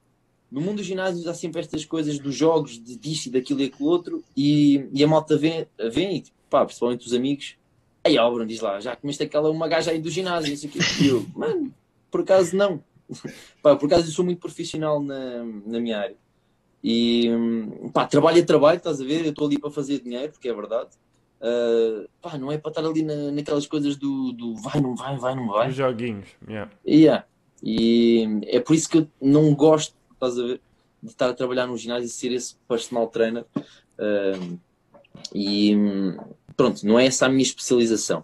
No 0.53 0.61
mundo 0.61 0.77
dos 0.77 0.85
ginásios 0.85 1.25
há 1.25 1.33
sempre 1.33 1.61
estas 1.61 1.83
coisas 1.83 2.19
dos 2.19 2.35
jogos, 2.35 2.77
de 2.77 2.95
disto 2.95 3.25
e 3.25 3.31
daquilo 3.31 3.61
e 3.61 3.65
aquilo 3.65 3.89
outro, 3.89 4.23
e, 4.37 4.87
e 4.93 5.03
a 5.03 5.07
malta 5.07 5.35
vem, 5.35 5.65
vem 5.91 6.17
e, 6.17 6.21
tipo, 6.21 6.37
pá, 6.47 6.63
principalmente 6.63 7.07
os 7.07 7.13
amigos, 7.13 7.55
aí 8.03 8.19
ó, 8.19 8.29
Bruno, 8.29 8.45
diz 8.45 8.61
lá, 8.61 8.79
já 8.79 8.95
comeste 8.95 9.23
aquela 9.23 9.49
uma 9.49 9.67
gaja 9.67 9.89
aí 9.89 9.99
do 9.99 10.11
ginásio, 10.11 10.51
não 10.51 10.57
sei 10.57 10.69
o 10.69 10.71
quê. 10.71 10.79
E 11.01 11.07
eu, 11.07 11.25
mano, 11.35 11.73
por 12.11 12.21
acaso 12.21 12.55
não. 12.55 12.83
pá, 13.63 13.75
por 13.75 13.87
acaso 13.87 14.07
eu 14.07 14.11
sou 14.11 14.23
muito 14.23 14.39
profissional 14.39 15.01
na, 15.01 15.43
na 15.65 15.79
minha 15.79 15.97
área. 15.97 16.17
E 16.83 17.31
pá, 17.91 18.05
trabalho 18.05 18.37
é 18.37 18.43
trabalho, 18.43 18.77
estás 18.77 19.01
a 19.01 19.05
ver? 19.05 19.25
Eu 19.25 19.31
estou 19.31 19.47
ali 19.47 19.57
para 19.57 19.71
fazer 19.71 20.01
dinheiro, 20.01 20.33
porque 20.33 20.49
é 20.49 20.53
verdade. 20.53 20.89
Ah, 21.43 22.05
pá, 22.21 22.37
não 22.37 22.51
é 22.51 22.57
para 22.57 22.69
estar 22.69 22.85
ali 22.85 23.03
na, 23.03 23.31
naquelas 23.31 23.67
coisas 23.67 23.97
do, 23.97 24.31
do 24.31 24.55
vai, 24.55 24.79
não 24.79 24.95
vai, 24.95 25.17
vai, 25.17 25.35
não 25.35 25.47
vai. 25.47 25.69
Os 25.69 25.75
joguinhos. 25.75 26.29
Yeah. 26.47 26.71
Yeah. 26.87 27.25
E 27.61 28.41
é 28.47 28.59
por 28.59 28.75
isso 28.75 28.89
que 28.89 28.99
eu 28.99 29.07
não 29.21 29.53
gosto, 29.53 29.95
estás 30.27 30.39
a 30.39 30.47
ver, 30.47 30.61
de 31.01 31.09
estar 31.09 31.29
a 31.29 31.33
trabalhar 31.33 31.67
num 31.67 31.77
ginásio 31.77 32.05
e 32.05 32.09
ser 32.09 32.31
esse 32.31 32.55
personal 32.67 33.07
trainer. 33.07 33.45
Um, 33.99 34.57
e 35.33 35.75
pronto, 36.55 36.85
não 36.85 36.97
é 36.99 37.05
essa 37.05 37.25
a 37.25 37.29
minha 37.29 37.43
especialização. 37.43 38.23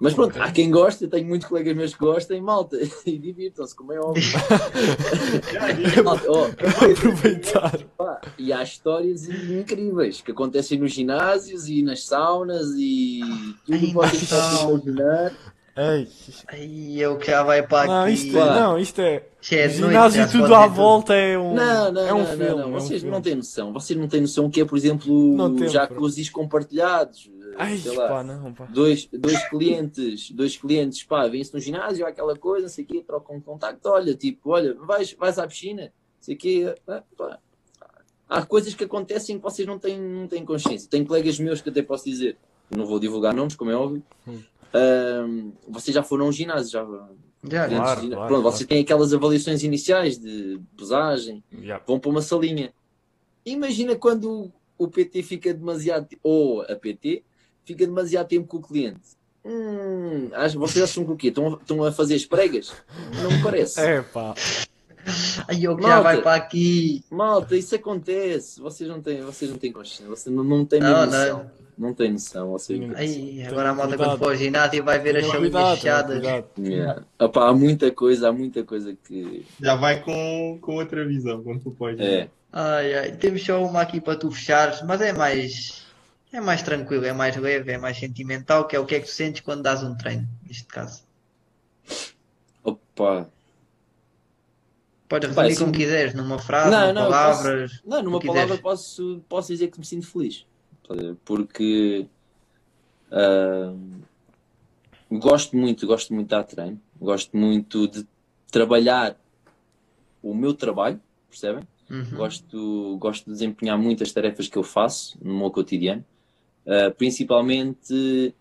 Mas 0.00 0.14
pronto, 0.14 0.40
há 0.40 0.50
quem 0.50 0.70
goste, 0.70 1.04
eu 1.04 1.10
tenho 1.10 1.28
muitos 1.28 1.46
colegas 1.46 1.76
meus 1.76 1.92
que 1.92 2.00
gostem, 2.00 2.40
malta, 2.40 2.78
e 3.04 3.18
divirtam-se, 3.18 3.76
como 3.76 3.92
é 3.92 4.00
óbvio. 4.00 4.22
Malta, 6.02 6.24
ó, 6.26 6.46
Aproveitar. 6.46 7.86
e 8.38 8.50
há 8.50 8.62
histórias 8.62 9.28
incríveis 9.28 10.22
que 10.22 10.30
acontecem 10.30 10.78
nos 10.78 10.92
ginásios 10.92 11.68
e 11.68 11.82
nas 11.82 12.06
saunas 12.06 12.68
e 12.78 13.20
tudo 13.66 13.76
Ai, 13.76 13.92
vocês 13.92 14.30
possam 14.30 14.78
imaginar. 14.78 15.36
Ei. 15.82 16.08
Aí 16.48 17.00
eu 17.00 17.16
que 17.16 17.26
já 17.30 17.42
vai 17.42 17.66
para 17.66 17.86
Não, 17.86 18.02
aqui. 18.02 18.12
isto, 18.12 18.32
Pá. 18.34 18.60
não, 18.60 18.78
isto 18.78 19.00
é. 19.00 19.14
É 19.50 19.66
o 19.66 19.70
ginásio 19.70 20.20
noite, 20.20 20.36
e 20.36 20.40
tudo 20.40 20.54
à 20.54 20.66
volta 20.66 21.14
é 21.14 21.38
um. 21.38 21.54
Não, 21.54 21.90
não, 21.92 22.06
é 22.06 22.12
um 22.12 22.18
não, 22.18 22.26
filme. 22.26 22.44
não, 22.44 22.56
não. 22.56 22.62
é 22.62 22.66
um 22.66 22.72
Vocês 22.72 23.00
filme. 23.00 23.14
não 23.14 23.22
têm 23.22 23.34
noção. 23.36 23.72
Vocês 23.72 23.98
não 23.98 24.06
têm 24.08 24.20
noção 24.20 24.46
o 24.46 24.50
que 24.50 24.60
é, 24.60 24.64
por 24.64 24.76
exemplo, 24.76 25.68
já 25.68 25.86
pá. 25.86 25.94
cozidos 25.94 26.28
compartilhados. 26.30 27.30
eh, 27.52 27.54
Ai, 27.56 27.76
sei 27.78 27.96
lá, 27.96 28.08
pá, 28.08 28.22
não, 28.22 28.52
pá. 28.52 28.66
dois, 28.66 29.08
dois 29.12 29.42
clientes, 29.48 30.30
dois 30.32 30.56
clientes, 30.56 31.02
pá, 31.04 31.26
vêm-se 31.28 31.54
no 31.54 31.60
ginásio, 31.60 32.06
aquela 32.06 32.36
coisa, 32.36 32.62
não 32.64 32.68
sei 32.68 32.84
o 32.84 32.86
quê, 32.86 33.02
trocam 33.06 33.36
um 33.36 33.40
contacto, 33.40 33.88
olha, 33.88 34.14
tipo, 34.14 34.50
olha, 34.50 34.74
vais, 34.74 35.14
vais 35.14 35.38
à 35.38 35.46
piscina, 35.46 35.84
não 35.84 35.90
sei 36.20 36.34
o 36.34 36.38
quê, 36.38 36.74
ah, 36.86 37.02
pá. 37.16 37.38
Há 38.28 38.42
coisas 38.46 38.74
que 38.74 38.84
acontecem 38.84 39.36
que 39.38 39.42
vocês 39.42 39.66
não 39.66 39.78
têm, 39.78 39.98
não 39.98 40.28
têm 40.28 40.44
consciência. 40.44 40.88
Tenho 40.88 41.04
colegas 41.06 41.38
meus 41.40 41.60
que 41.60 41.68
até 41.70 41.82
posso 41.82 42.04
dizer, 42.04 42.36
não 42.70 42.86
vou 42.86 43.00
divulgar 43.00 43.34
nomes, 43.34 43.56
como 43.56 43.70
é 43.70 43.74
óbvio, 43.74 44.02
Hum. 44.28 44.38
Ahm, 44.74 45.50
vocês 45.68 45.94
já 45.94 46.02
foram 46.02 46.26
ao 46.26 46.32
ginásio, 46.32 46.70
já. 46.72 46.84
Clientes 46.84 47.08
Claro, 47.48 47.70
ginásio. 47.70 48.10
claro, 48.10 48.26
Pronto, 48.28 48.28
claro. 48.28 48.42
vocês 48.42 48.68
têm 48.68 48.80
aquelas 48.82 49.14
avaliações 49.14 49.62
iniciais 49.62 50.18
de 50.18 50.60
pesagem, 50.76 51.42
Yeah. 51.52 51.82
vão 51.86 51.98
para 51.98 52.10
uma 52.10 52.20
salinha. 52.22 52.72
Imagina 53.46 53.96
quando 53.96 54.52
o 54.76 54.88
PT 54.88 55.22
fica 55.22 55.52
demasiado, 55.54 56.08
ou 56.22 56.62
a 56.62 56.76
PT 56.76 57.22
fica 57.64 57.86
demasiado 57.86 58.28
tempo 58.28 58.46
com 58.46 58.58
o 58.58 58.62
cliente. 58.62 59.18
Hum, 59.42 60.28
vocês 60.58 60.84
acham 60.84 61.02
que 61.04 61.12
o 61.12 61.16
quê? 61.16 61.28
Estão, 61.28 61.54
estão 61.54 61.82
a 61.82 61.90
fazer 61.90 62.14
as 62.14 62.26
pregas? 62.26 62.74
Não 63.22 63.30
me 63.30 63.42
parece. 63.42 63.80
É 63.80 64.02
pá. 64.02 64.34
Aí 65.48 65.64
eu 65.64 65.76
que 65.76 65.82
já 65.82 66.00
vai 66.00 66.20
para 66.20 66.34
aqui. 66.34 67.04
Malta, 67.10 67.56
isso 67.56 67.74
acontece. 67.74 68.60
Vocês 68.60 68.88
não 68.88 69.00
têm, 69.00 69.22
vocês 69.22 69.50
não 69.50 69.58
têm 69.58 69.72
consciência. 69.72 70.06
Vocês 70.06 70.34
não, 70.34 70.44
não 70.44 70.64
têm 70.64 70.80
Não, 70.80 70.88
mesmo 70.88 71.00
não. 71.00 71.18
noção. 71.18 71.50
Não 71.78 71.94
têm 71.94 72.12
noção. 72.12 72.50
Vocês... 72.50 72.78
Agora 73.48 73.70
a 73.70 73.74
malta 73.74 73.96
Cuidado. 73.96 74.10
quando 74.10 74.18
for 74.18 74.32
ao 74.32 74.36
ginásio 74.36 74.84
vai 74.84 74.98
ver 74.98 75.16
as 75.16 75.26
chavinhas 75.26 75.78
fechadas. 75.78 76.22
Yeah. 76.58 77.02
Opá, 77.18 77.48
há 77.48 77.54
muita 77.54 77.90
coisa, 77.90 78.28
há 78.28 78.32
muita 78.32 78.62
coisa 78.62 78.94
que. 79.06 79.46
Já 79.60 79.76
vai 79.76 80.02
com, 80.02 80.58
com 80.60 80.74
outra 80.76 81.06
visão, 81.06 81.42
quando 81.42 81.60
tu 81.62 81.70
podes. 81.70 82.00
É. 82.00 82.28
Ai, 82.52 82.94
ai, 82.94 83.12
temos 83.12 83.44
só 83.44 83.64
uma 83.64 83.80
aqui 83.80 84.00
para 84.00 84.16
tu 84.16 84.30
fechares, 84.30 84.82
mas 84.82 85.00
é 85.00 85.12
mais. 85.12 85.86
É 86.32 86.40
mais 86.40 86.62
tranquilo, 86.62 87.04
é 87.06 87.12
mais 87.12 87.36
leve, 87.36 87.72
é 87.72 87.78
mais 87.78 87.98
sentimental, 87.98 88.66
que 88.66 88.76
é 88.76 88.78
o 88.78 88.86
que 88.86 88.94
é 88.94 89.00
que 89.00 89.06
tu 89.06 89.12
sentes 89.12 89.40
quando 89.40 89.62
dás 89.62 89.82
um 89.82 89.96
treino, 89.96 90.28
neste 90.46 90.64
caso. 90.64 91.02
Opa. 92.62 93.28
Podes 95.10 95.28
resumir 95.28 95.48
assim- 95.50 95.60
como 95.60 95.72
quiseres, 95.72 96.14
numa 96.14 96.38
frase, 96.38 96.70
Não, 96.70 96.80
numa 96.80 96.92
não, 96.94 97.02
palavras. 97.10 97.82
Não, 97.84 98.02
numa 98.02 98.20
palavra 98.20 98.42
quiseres. 98.42 98.60
posso, 98.62 99.20
posso 99.28 99.48
dizer 99.48 99.68
que 99.68 99.78
me 99.78 99.84
sinto 99.84 100.06
feliz. 100.06 100.46
Porque 101.24 102.06
ah, 103.10 103.74
gosto 105.10 105.56
muito, 105.56 105.86
gosto 105.86 106.14
muito 106.14 106.28
de 106.28 106.30
dar 106.30 106.44
treino, 106.44 106.80
gosto 107.00 107.36
muito 107.36 107.88
de 107.88 108.06
trabalhar 108.50 109.16
o 110.22 110.34
meu 110.34 110.54
trabalho, 110.54 111.00
percebem? 111.28 111.64
Uhum. 111.90 112.04
Gosto, 112.16 112.96
gosto 113.00 113.24
de 113.26 113.32
desempenhar 113.32 113.76
muitas 113.76 114.12
tarefas 114.12 114.46
que 114.46 114.56
eu 114.56 114.62
faço 114.62 115.18
no 115.22 115.36
meu 115.36 115.50
cotidiano, 115.50 116.04
Ah, 116.66 116.90
principalmente 116.96 118.32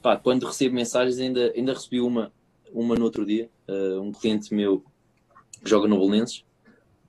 pá, 0.00 0.16
quando 0.16 0.46
recebo 0.46 0.74
mensagens, 0.74 1.18
ainda, 1.18 1.52
ainda 1.54 1.72
recebi 1.74 2.00
uma, 2.00 2.32
uma 2.72 2.94
no 2.94 3.04
outro 3.04 3.26
dia, 3.26 3.48
ah, 3.68 4.00
um 4.00 4.10
cliente 4.12 4.54
meu 4.54 4.82
joga 5.64 5.88
no 5.88 5.98
Belenenses, 5.98 6.44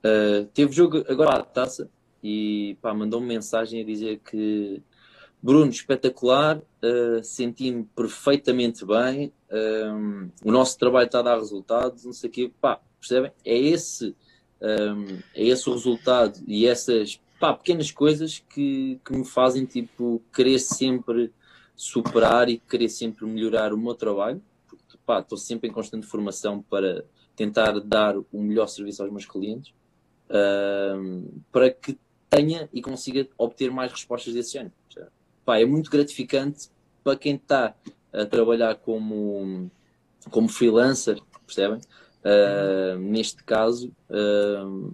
ah, 0.04 0.46
teve 0.54 0.72
jogo 0.72 1.04
agora 1.08 1.36
à 1.36 1.42
taça 1.42 1.90
e 2.22 2.76
mandou-me 2.82 3.26
mensagem 3.26 3.80
a 3.80 3.84
dizer 3.84 4.20
que 4.20 4.82
Bruno, 5.42 5.70
espetacular, 5.70 6.60
ah, 6.82 7.22
senti-me 7.22 7.84
perfeitamente 7.94 8.84
bem, 8.84 9.32
ah, 9.50 10.28
o 10.44 10.50
nosso 10.50 10.78
trabalho 10.78 11.06
está 11.06 11.20
a 11.20 11.22
dar 11.22 11.38
resultados, 11.38 12.04
não 12.04 12.12
sei 12.12 12.30
o 12.30 12.32
quê, 12.32 12.52
pá, 12.60 12.80
percebem? 13.00 13.32
É 13.44 13.56
esse 13.56 14.14
um, 14.60 15.18
é 15.34 15.44
esse 15.44 15.68
o 15.68 15.72
resultado 15.72 16.40
e 16.46 16.66
essas 16.66 17.20
pá, 17.38 17.52
pequenas 17.52 17.90
coisas 17.90 18.42
que, 18.50 19.00
que 19.04 19.12
me 19.16 19.24
fazem 19.24 19.64
tipo 19.64 20.22
querer 20.34 20.58
sempre 20.58 21.32
superar 21.74 22.48
e 22.48 22.58
querer 22.58 22.88
sempre 22.88 23.26
melhorar 23.26 23.72
o 23.72 23.78
meu 23.78 23.94
trabalho. 23.94 24.42
Porque 24.66 24.96
estou 25.20 25.38
sempre 25.38 25.68
em 25.68 25.72
constante 25.72 26.06
formação 26.06 26.62
para 26.62 27.04
tentar 27.36 27.78
dar 27.80 28.16
o 28.16 28.40
melhor 28.42 28.66
serviço 28.66 29.02
aos 29.02 29.12
meus 29.12 29.26
clientes 29.26 29.72
um, 30.30 31.28
para 31.52 31.70
que 31.70 31.96
tenha 32.28 32.68
e 32.72 32.82
consiga 32.82 33.28
obter 33.38 33.70
mais 33.70 33.92
respostas 33.92 34.34
desse 34.34 34.58
ano 34.58 34.72
pá, 35.44 35.60
é 35.60 35.64
muito 35.64 35.90
gratificante 35.90 36.68
para 37.04 37.16
quem 37.16 37.36
está 37.36 37.74
a 38.12 38.24
trabalhar 38.26 38.74
como 38.76 39.70
como 40.30 40.48
freelancer 40.48 41.20
percebem? 41.46 41.78
Uh, 42.24 42.98
neste 42.98 43.44
caso 43.44 43.92
uh, 44.10 44.92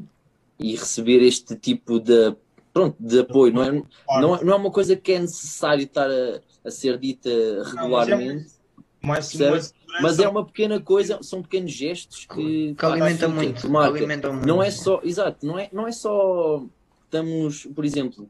e 0.59 0.77
receber 0.77 1.23
este 1.23 1.57
tipo 1.57 1.99
de 1.99 2.37
pronto 2.75 2.97
de 3.01 3.21
apoio 3.21 3.53
não 3.55 3.63
é, 3.63 3.73
não, 4.21 4.37
é- 4.37 4.45
não 4.45 4.53
é 4.53 4.57
uma 4.57 4.71
coisa 4.71 4.95
que 4.95 5.13
é 5.13 5.19
necessário 5.19 5.85
estar 5.85 6.11
a, 6.11 6.41
a 6.63 6.71
ser 6.71 6.99
dita 6.99 7.31
regularmente 7.65 8.53
Mais 9.03 9.27
segurança. 9.27 9.75
mas 10.01 10.19
é 10.19 10.29
uma 10.29 10.45
pequena 10.45 10.81
coisa 10.81 11.19
são 11.23 11.43
pequenos 11.43 11.73
gestos 11.73 12.25
que, 12.27 12.75
Que 12.75 12.85
alimenta 12.87 13.27
que- 13.27 13.33
muito. 13.33 13.61
que 13.63 13.69
marca. 13.69 13.97
alimenta 13.99 14.33
muito. 14.33 14.47
não 14.47 14.63
é 14.63 14.71
só 14.71 15.01
exato 15.03 15.45
não 15.47 15.59
é 15.59 15.69
não 15.73 15.87
é 15.87 15.93
só 15.93 16.65
estamos 17.05 17.67
por 17.75 17.85
exemplo 17.85 18.29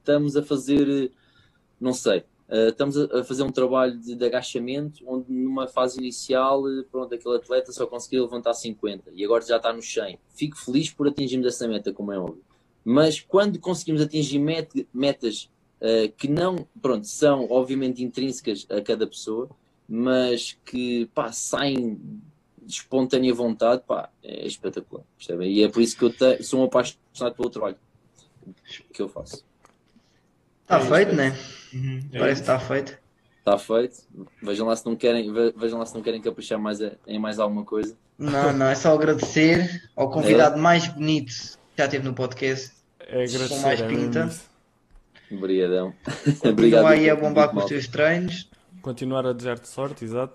estamos 0.00 0.36
a 0.36 0.42
fazer 0.42 1.10
não 1.80 1.92
sei 1.92 2.24
Uh, 2.48 2.68
estamos 2.68 2.96
a 2.96 3.24
fazer 3.24 3.42
um 3.42 3.50
trabalho 3.50 3.98
de, 3.98 4.14
de 4.14 4.24
agachamento 4.24 5.02
onde 5.04 5.32
numa 5.32 5.66
fase 5.66 5.98
inicial 5.98 6.62
uh, 6.62 6.84
pronto, 6.92 7.12
aquele 7.12 7.34
atleta 7.38 7.72
só 7.72 7.88
conseguiu 7.88 8.22
levantar 8.22 8.54
50 8.54 9.10
e 9.16 9.24
agora 9.24 9.44
já 9.44 9.56
está 9.56 9.72
no 9.72 9.82
100 9.82 10.16
fico 10.32 10.56
feliz 10.56 10.88
por 10.92 11.08
atingirmos 11.08 11.44
essa 11.48 11.66
meta 11.66 11.92
como 11.92 12.12
é 12.12 12.18
óbvio 12.20 12.40
Mas 12.84 13.18
quando 13.18 13.58
conseguimos 13.58 14.00
atingir 14.00 14.38
met- 14.38 14.86
metas 14.94 15.50
eh, 15.80 16.06
que 16.16 16.28
não, 16.28 16.64
pronto, 16.80 17.04
são 17.08 17.48
obviamente 17.50 18.04
intrínsecas 18.04 18.64
a 18.70 18.80
cada 18.80 19.08
pessoa, 19.08 19.50
mas 19.88 20.56
que 20.64 21.06
pá, 21.14 21.30
saem 21.32 21.98
de 22.62 22.72
espontânea 22.72 23.32
vontade, 23.32 23.82
pá, 23.86 24.08
é 24.22 24.46
espetacular. 24.46 25.04
Percebem? 25.16 25.52
E 25.52 25.62
é 25.62 25.68
por 25.68 25.80
isso 25.82 25.96
que 25.96 26.04
eu 26.04 26.10
te- 26.12 26.42
sou 26.42 26.60
um 26.60 26.64
apaixonado 26.64 27.34
pelo 27.36 27.50
trabalho 27.50 27.76
que 28.92 29.00
eu 29.02 29.08
faço. 29.08 29.44
Está 30.62 30.78
É 30.78 30.84
feito, 30.84 31.12
é 31.12 31.14
né? 31.14 31.36
Uhum, 31.72 32.08
é 32.12 32.18
Parece 32.18 32.42
que 32.42 32.50
está 32.50 32.58
feito. 32.58 32.98
Está 33.38 33.56
feito. 33.58 33.98
Vejam 34.42 34.66
lá 34.66 34.74
se 34.74 34.84
não 34.84 34.96
querem, 34.96 35.32
ve- 35.32 35.54
vejam 35.56 35.78
lá 35.78 35.86
se 35.86 35.94
não 35.94 36.02
querem 36.02 36.20
caprichar 36.20 36.58
mais 36.58 36.82
a- 36.82 36.92
em 37.06 37.18
mais 37.20 37.38
alguma 37.38 37.64
coisa. 37.64 37.96
Não, 38.18 38.52
não, 38.52 38.66
é 38.66 38.74
só 38.74 38.92
agradecer 38.94 39.88
ao 39.94 40.10
convidado 40.10 40.58
mais 40.58 40.88
bonito 40.88 41.32
que 41.76 41.82
já 41.82 41.86
teve 41.86 42.04
no 42.04 42.14
podcast. 42.14 42.72
É 42.98 43.12
agradecer, 43.24 43.48
Com 43.48 43.58
mais 43.60 43.80
é 43.80 43.86
pinta. 43.86 44.30
Obrigadão. 45.30 45.94
Continua 46.40 46.90
aí 46.90 47.08
a 47.10 47.14
bombar 47.16 47.50
com 47.50 47.58
os 47.58 47.66
teus 47.66 47.86
treinos 47.86 48.48
Continuar 48.90 49.26
a 49.26 49.32
desejar-te 49.32 49.66
sorte, 49.66 50.04
exato. 50.04 50.32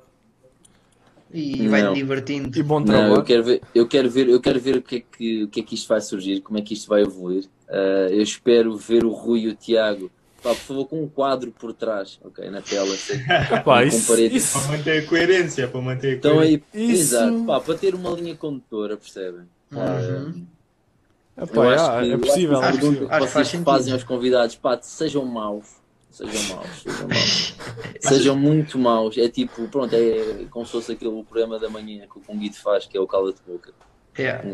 e 1.33 1.69
vai-te 1.69 1.85
Não. 1.85 1.93
divertindo. 1.93 2.59
E 2.59 2.61
bom 2.61 2.81
Não, 2.81 2.85
trabalho. 2.87 3.13
eu 3.15 3.23
quero 3.23 3.43
ver, 3.45 3.61
eu 3.73 3.87
quero 3.87 4.09
ver, 4.09 4.27
eu 4.27 4.41
quero 4.41 4.59
ver 4.59 4.75
o 4.75 4.81
que 4.81 4.95
é 4.97 4.99
que, 4.99 5.43
o 5.43 5.47
que 5.47 5.61
é 5.61 5.63
que 5.63 5.73
isto 5.75 5.87
vai 5.87 6.01
surgir, 6.01 6.41
como 6.41 6.59
é 6.59 6.61
que 6.61 6.73
isto 6.73 6.89
vai 6.89 7.01
evoluir. 7.01 7.45
Ah, 7.69 8.07
eu 8.11 8.21
espero 8.21 8.75
ver 8.75 9.05
o 9.05 9.09
Rui 9.13 9.43
e 9.43 9.47
o 9.47 9.55
Tiago, 9.55 10.11
pá, 10.43 10.49
por 10.49 10.57
favor, 10.63 10.85
com 10.87 11.01
um 11.01 11.07
quadro 11.07 11.49
por 11.53 11.71
trás, 11.71 12.19
ok, 12.25 12.49
na 12.49 12.61
tela. 12.61 12.93
assim. 12.93 13.13
Epá, 13.13 13.63
com 13.63 13.87
isso, 13.87 14.07
paredes. 14.11 14.43
isso, 14.43 14.59
Para 14.67 14.77
manter 14.77 15.01
a 15.01 15.07
coerência, 15.07 15.67
para 15.69 15.81
manter 15.81 16.07
a 16.09 16.13
Então 16.17 16.33
coerência. 16.33 16.63
aí, 16.73 16.83
Isso- 16.91 17.01
exato, 17.15 17.43
pá, 17.45 17.61
para 17.61 17.75
ter 17.77 17.95
uma 17.95 18.09
linha 18.09 18.35
condutora, 18.35 18.97
percebem? 18.97 19.47
Uhum. 19.71 20.45
epá, 21.37 22.01
que- 22.01 22.11
é 22.11 22.13
eu 22.15 22.19
possível, 22.19 22.57
acho 22.59 22.67
é 22.67 22.71
possível. 22.71 23.07
perguntas 23.07 23.11
Acho 23.11 23.27
que 23.27 23.33
vocês 23.45 23.63
fazem 23.63 23.93
aos 23.93 24.03
convidados, 24.03 24.55
pá, 24.57 24.77
sejam 24.81 25.23
maus. 25.23 25.79
Sejam 26.12 26.56
maus, 26.56 26.67
sejam 26.84 27.08
maus. 27.08 27.56
Sejam 28.02 28.36
muito 28.38 28.78
maus. 28.78 29.17
É 29.17 29.30
tipo, 29.30 29.67
pronto, 29.69 29.93
é 29.95 30.45
como 30.50 30.65
se 30.65 30.71
fosse 30.74 30.91
aquele 30.91 31.24
programa 31.24 31.58
da 31.58 31.69
manhã 31.69 32.06
que 32.06 32.17
o 32.17 32.21
Conguito 32.21 32.62
faz, 32.62 32.86
que 32.86 32.97
é 32.97 33.00
o 33.02 33.08
Cala 33.08 33.32
de 33.34 33.39
Boca. 33.47 33.74
Yeah. 34.19 34.54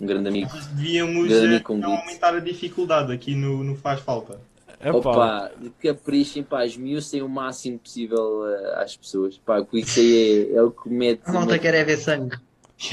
Um 0.00 0.06
grande 0.06 0.28
amigo. 0.28 0.48
Mas 0.54 0.66
devíamos 0.68 1.28
Grande 1.28 1.54
eh, 1.56 1.60
convite. 1.60 1.86
aumentar 1.90 2.34
a 2.34 2.40
dificuldade 2.40 3.12
aqui 3.12 3.34
no, 3.34 3.64
no 3.64 3.74
Faz 3.76 4.00
Falta. 4.00 4.40
Epá, 4.82 4.96
Opa, 4.96 5.52
caprichem, 5.82 6.42
pá, 6.42 6.64
esmiuçem 6.64 7.20
o 7.20 7.28
máximo 7.28 7.78
possível 7.78 8.46
eh, 8.46 8.82
às 8.82 8.96
pessoas. 8.96 9.36
Pá, 9.38 9.62
que 9.64 9.80
isso 9.80 9.98
aí 10.00 10.52
é, 10.52 10.54
é 10.56 10.62
o 10.62 10.70
que 10.70 10.88
mete. 10.88 11.22
A 11.24 11.32
malta 11.32 11.58
quer 11.58 11.74
é 11.74 11.84
ver 11.84 11.98
sangue. 11.98 12.36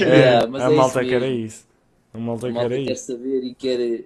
é, 0.00 0.04
Yeah, 0.04 0.46
mas 0.48 0.62
a 0.62 0.72
é 0.72 0.74
malta 0.76 1.04
quer 1.04 1.22
é 1.22 1.30
isso. 1.30 1.66
A 2.12 2.18
malta 2.18 2.48
A 2.48 2.52
malta 2.52 2.68
quer 2.70 2.80
é 2.80 2.84
quer 2.86 2.92
isso. 2.92 3.06
saber 3.06 3.42
e, 3.44 3.54
quer, 3.54 4.04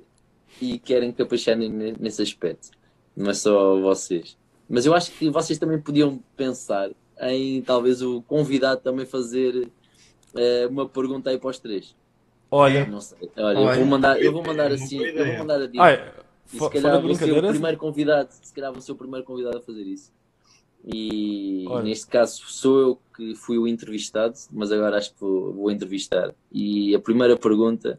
e 0.61 0.79
querem 0.79 1.11
caprichar 1.11 1.57
ne- 1.57 1.95
nesse 1.99 2.21
aspecto. 2.23 2.71
Não 3.16 3.31
é 3.31 3.35
só 3.35 3.79
vocês. 3.81 4.37
Mas 4.68 4.87
eu 4.87 4.94
acho 4.94 5.11
que 5.12 5.29
vocês 5.29 5.59
também 5.59 5.79
podiam 5.81 6.18
pensar 6.37 6.90
em 7.20 7.61
talvez 7.62 8.03
o 8.03 8.22
convidado 8.22 8.81
também 8.81 9.05
fazer 9.07 9.68
eh, 10.35 10.66
uma 10.70 10.88
pergunta 10.88 11.31
aí 11.31 11.38
para 11.38 11.51
os 11.51 11.59
três. 11.59 11.94
Olha, 12.51 12.87
Não 12.87 13.01
sei. 13.01 13.31
Olha, 13.37 13.59
eu 13.59 13.62
Olha. 13.62 13.77
vou 13.79 13.87
mandar, 13.87 14.20
eu 14.20 14.33
vou 14.33 14.42
mandar 14.42 14.70
assim, 14.72 14.98
eu 15.03 15.27
vou 15.27 15.38
mandar 15.38 15.62
a 15.62 15.66
dica. 15.66 15.83
ai, 15.83 16.12
E 16.53 16.59
se 16.59 16.70
calhar 16.70 17.01
vou 17.01 17.14
ser 17.14 17.33
o 17.33 17.48
primeiro 17.48 17.79
convidado, 17.79 18.29
se 18.42 18.53
calhar 18.53 18.72
vou 18.72 18.81
ser 18.81 18.92
o 18.92 18.96
primeiro 18.96 19.25
convidado 19.25 19.59
a 19.59 19.61
fazer 19.62 19.83
isso. 19.83 20.12
E 20.85 21.64
Olha. 21.68 21.85
neste 21.85 22.07
caso 22.09 22.42
sou 22.46 22.81
eu 22.81 22.98
que 23.16 23.35
fui 23.37 23.57
o 23.57 23.68
entrevistado, 23.68 24.35
mas 24.51 24.72
agora 24.72 24.98
acho 24.98 25.14
que 25.14 25.20
vou, 25.20 25.53
vou 25.53 25.70
entrevistar. 25.70 26.35
E 26.51 26.94
a 26.94 26.98
primeira 26.98 27.37
pergunta 27.37 27.98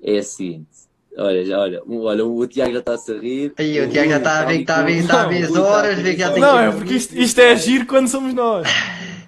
é 0.00 0.18
a 0.18 0.22
seguinte: 0.22 0.87
olha, 1.16 1.44
já, 1.44 1.58
olha, 1.58 1.82
o- 1.84 2.02
olha, 2.04 2.24
o 2.24 2.46
Tiago 2.46 2.72
já 2.72 2.78
está-se 2.80 3.12
a 3.12 3.18
rir. 3.18 3.52
Aí 3.58 3.80
o 3.80 3.88
Tiago 3.90 4.10
já 4.10 4.18
está 4.18 4.40
a 4.40 4.44
ver 4.44 4.54
que 4.56 4.60
está 4.62 4.76
a 4.80 4.82
ver, 4.82 4.96
está 4.98 5.22
a 5.22 5.26
ver 5.26 5.42
as 5.44 5.48
está 5.48 5.62
horas, 5.62 5.98
vê 5.98 6.12
que 6.14 6.18
já 6.20 6.32
tem 6.32 6.42
Não, 6.42 6.58
que- 6.58 6.64
é 6.64 6.70
porque 6.78 6.94
isto, 6.94 7.18
isto 7.18 7.40
é 7.40 7.52
agir 7.52 7.86
quando 7.86 8.08
somos 8.08 8.34
nós. 8.34 8.68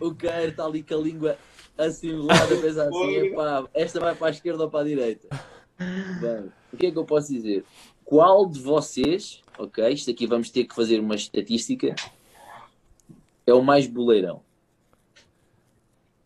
O 0.00 0.14
Queiro 0.14 0.48
está 0.50 0.64
ali 0.64 0.82
com 0.82 0.94
a 0.94 0.98
língua 0.98 1.36
assimilada, 1.76 2.54
a 2.54 2.60
pensar 2.60 2.88
assim: 2.88 3.14
epá, 3.16 3.64
esta 3.74 4.00
vai 4.00 4.14
para 4.14 4.26
a 4.28 4.30
esquerda 4.30 4.64
ou 4.64 4.70
para 4.70 4.80
a 4.80 4.84
direita. 4.84 5.28
Bem, 5.78 6.50
o 6.72 6.76
que 6.76 6.86
é 6.86 6.90
que 6.90 6.98
eu 6.98 7.04
posso 7.04 7.32
dizer? 7.32 7.64
Qual 8.04 8.46
de 8.46 8.60
vocês, 8.60 9.40
ok, 9.58 9.88
isto 9.90 10.10
aqui 10.10 10.26
vamos 10.26 10.50
ter 10.50 10.64
que 10.64 10.74
fazer 10.74 10.98
uma 11.00 11.14
estatística, 11.14 11.94
é 13.46 13.54
o 13.54 13.62
mais 13.62 13.86
boleirão? 13.86 14.42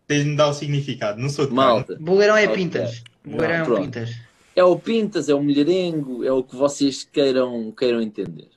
Tens 0.06 0.24
de 0.24 0.30
me 0.30 0.36
dar 0.36 0.48
o 0.48 0.52
significado. 0.54 1.20
Não 1.20 1.28
sou 1.30 1.46
de 1.46 1.52
Malta. 1.54 1.96
Bugueirão 2.00 2.36
é 2.36 2.44
Ok. 2.44 2.54
pintas. 2.56 3.02
Bugueirão 3.24 3.76
é 3.76 3.80
pintas. 3.80 4.10
É 4.56 4.62
o 4.64 4.78
Pintas, 4.78 5.28
é 5.28 5.34
o 5.34 5.42
Mulherengo, 5.42 6.24
é 6.24 6.32
o 6.32 6.42
que 6.42 6.54
vocês 6.56 7.04
queiram, 7.04 7.72
queiram 7.72 8.00
entender. 8.00 8.48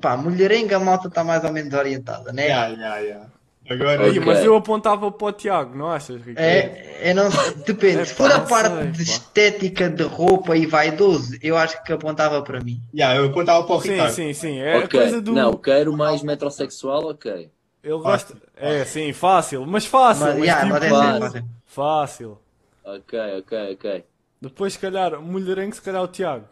Pá, 0.00 0.16
mulherenga 0.16 0.76
a 0.76 0.80
malta 0.80 1.08
está 1.08 1.24
mais 1.24 1.42
ou 1.44 1.52
menos 1.52 1.74
orientada, 1.74 2.26
não. 2.26 2.34
né? 2.34 2.48
Ya, 2.48 2.68
ya, 2.68 2.96
ya. 2.98 3.26
Agora, 3.68 4.02
Aí, 4.04 4.18
Ok. 4.18 4.26
mas 4.26 4.44
eu 4.44 4.56
apontava 4.56 5.10
para 5.12 5.26
o 5.26 5.32
Tiago, 5.32 5.76
não 5.76 5.90
achas, 5.90 6.16
Ricardo? 6.22 6.40
É, 6.40 7.10
é 7.10 7.14
não, 7.14 7.28
depende. 7.66 8.06
Se 8.06 8.12
É, 8.12 8.16
for 8.16 8.30
pá, 8.30 8.36
a 8.36 8.40
parte 8.40 8.74
sei, 8.76 8.86
de 8.92 8.96
pá. 8.96 9.02
estética 9.02 9.88
de 9.90 10.02
roupa 10.02 10.56
e 10.56 10.66
vaidoso, 10.66 11.36
eu 11.42 11.56
acho 11.56 11.82
que 11.84 11.92
apontava 11.92 12.42
para 12.42 12.60
mim. 12.60 12.80
Ya, 12.94 13.14
eu 13.16 13.26
apontava 13.26 13.64
para 13.64 13.76
o 13.76 13.80
Sim, 13.80 13.90
Ricardo. 13.90 14.14
sim, 14.14 14.32
sim. 14.32 14.58
É 14.58 14.78
a 14.78 14.84
ok, 14.84 15.00
coisa 15.00 15.20
do. 15.20 15.32
não, 15.34 15.52
quero 15.56 15.96
mais 15.96 16.22
metrosexual, 16.22 17.04
ok. 17.10 17.50
Ele 17.82 17.98
gosta. 17.98 18.36
É, 18.56 18.84
sim, 18.84 19.12
fácil. 19.12 19.64
Mas 19.66 19.86
fácil. 19.86 20.26
Mas, 20.26 20.36
Mas, 20.38 20.44
yeah, 20.46 20.60
tipo, 20.62 20.72
mas 20.74 20.82
é 20.84 20.88
fácil. 20.90 21.20
mas 21.20 21.34
é- 21.34 21.44
Fácil. 21.66 22.38
Ok, 22.84 23.12
ok, 23.38 23.52
ok. 23.74 24.04
Depois, 24.40 24.72
se 24.72 24.78
calhar, 24.78 25.20
mulherengo, 25.20 25.74
se 25.74 25.82
calhar 25.82 26.02
o 26.02 26.08
Tiago. 26.08 26.46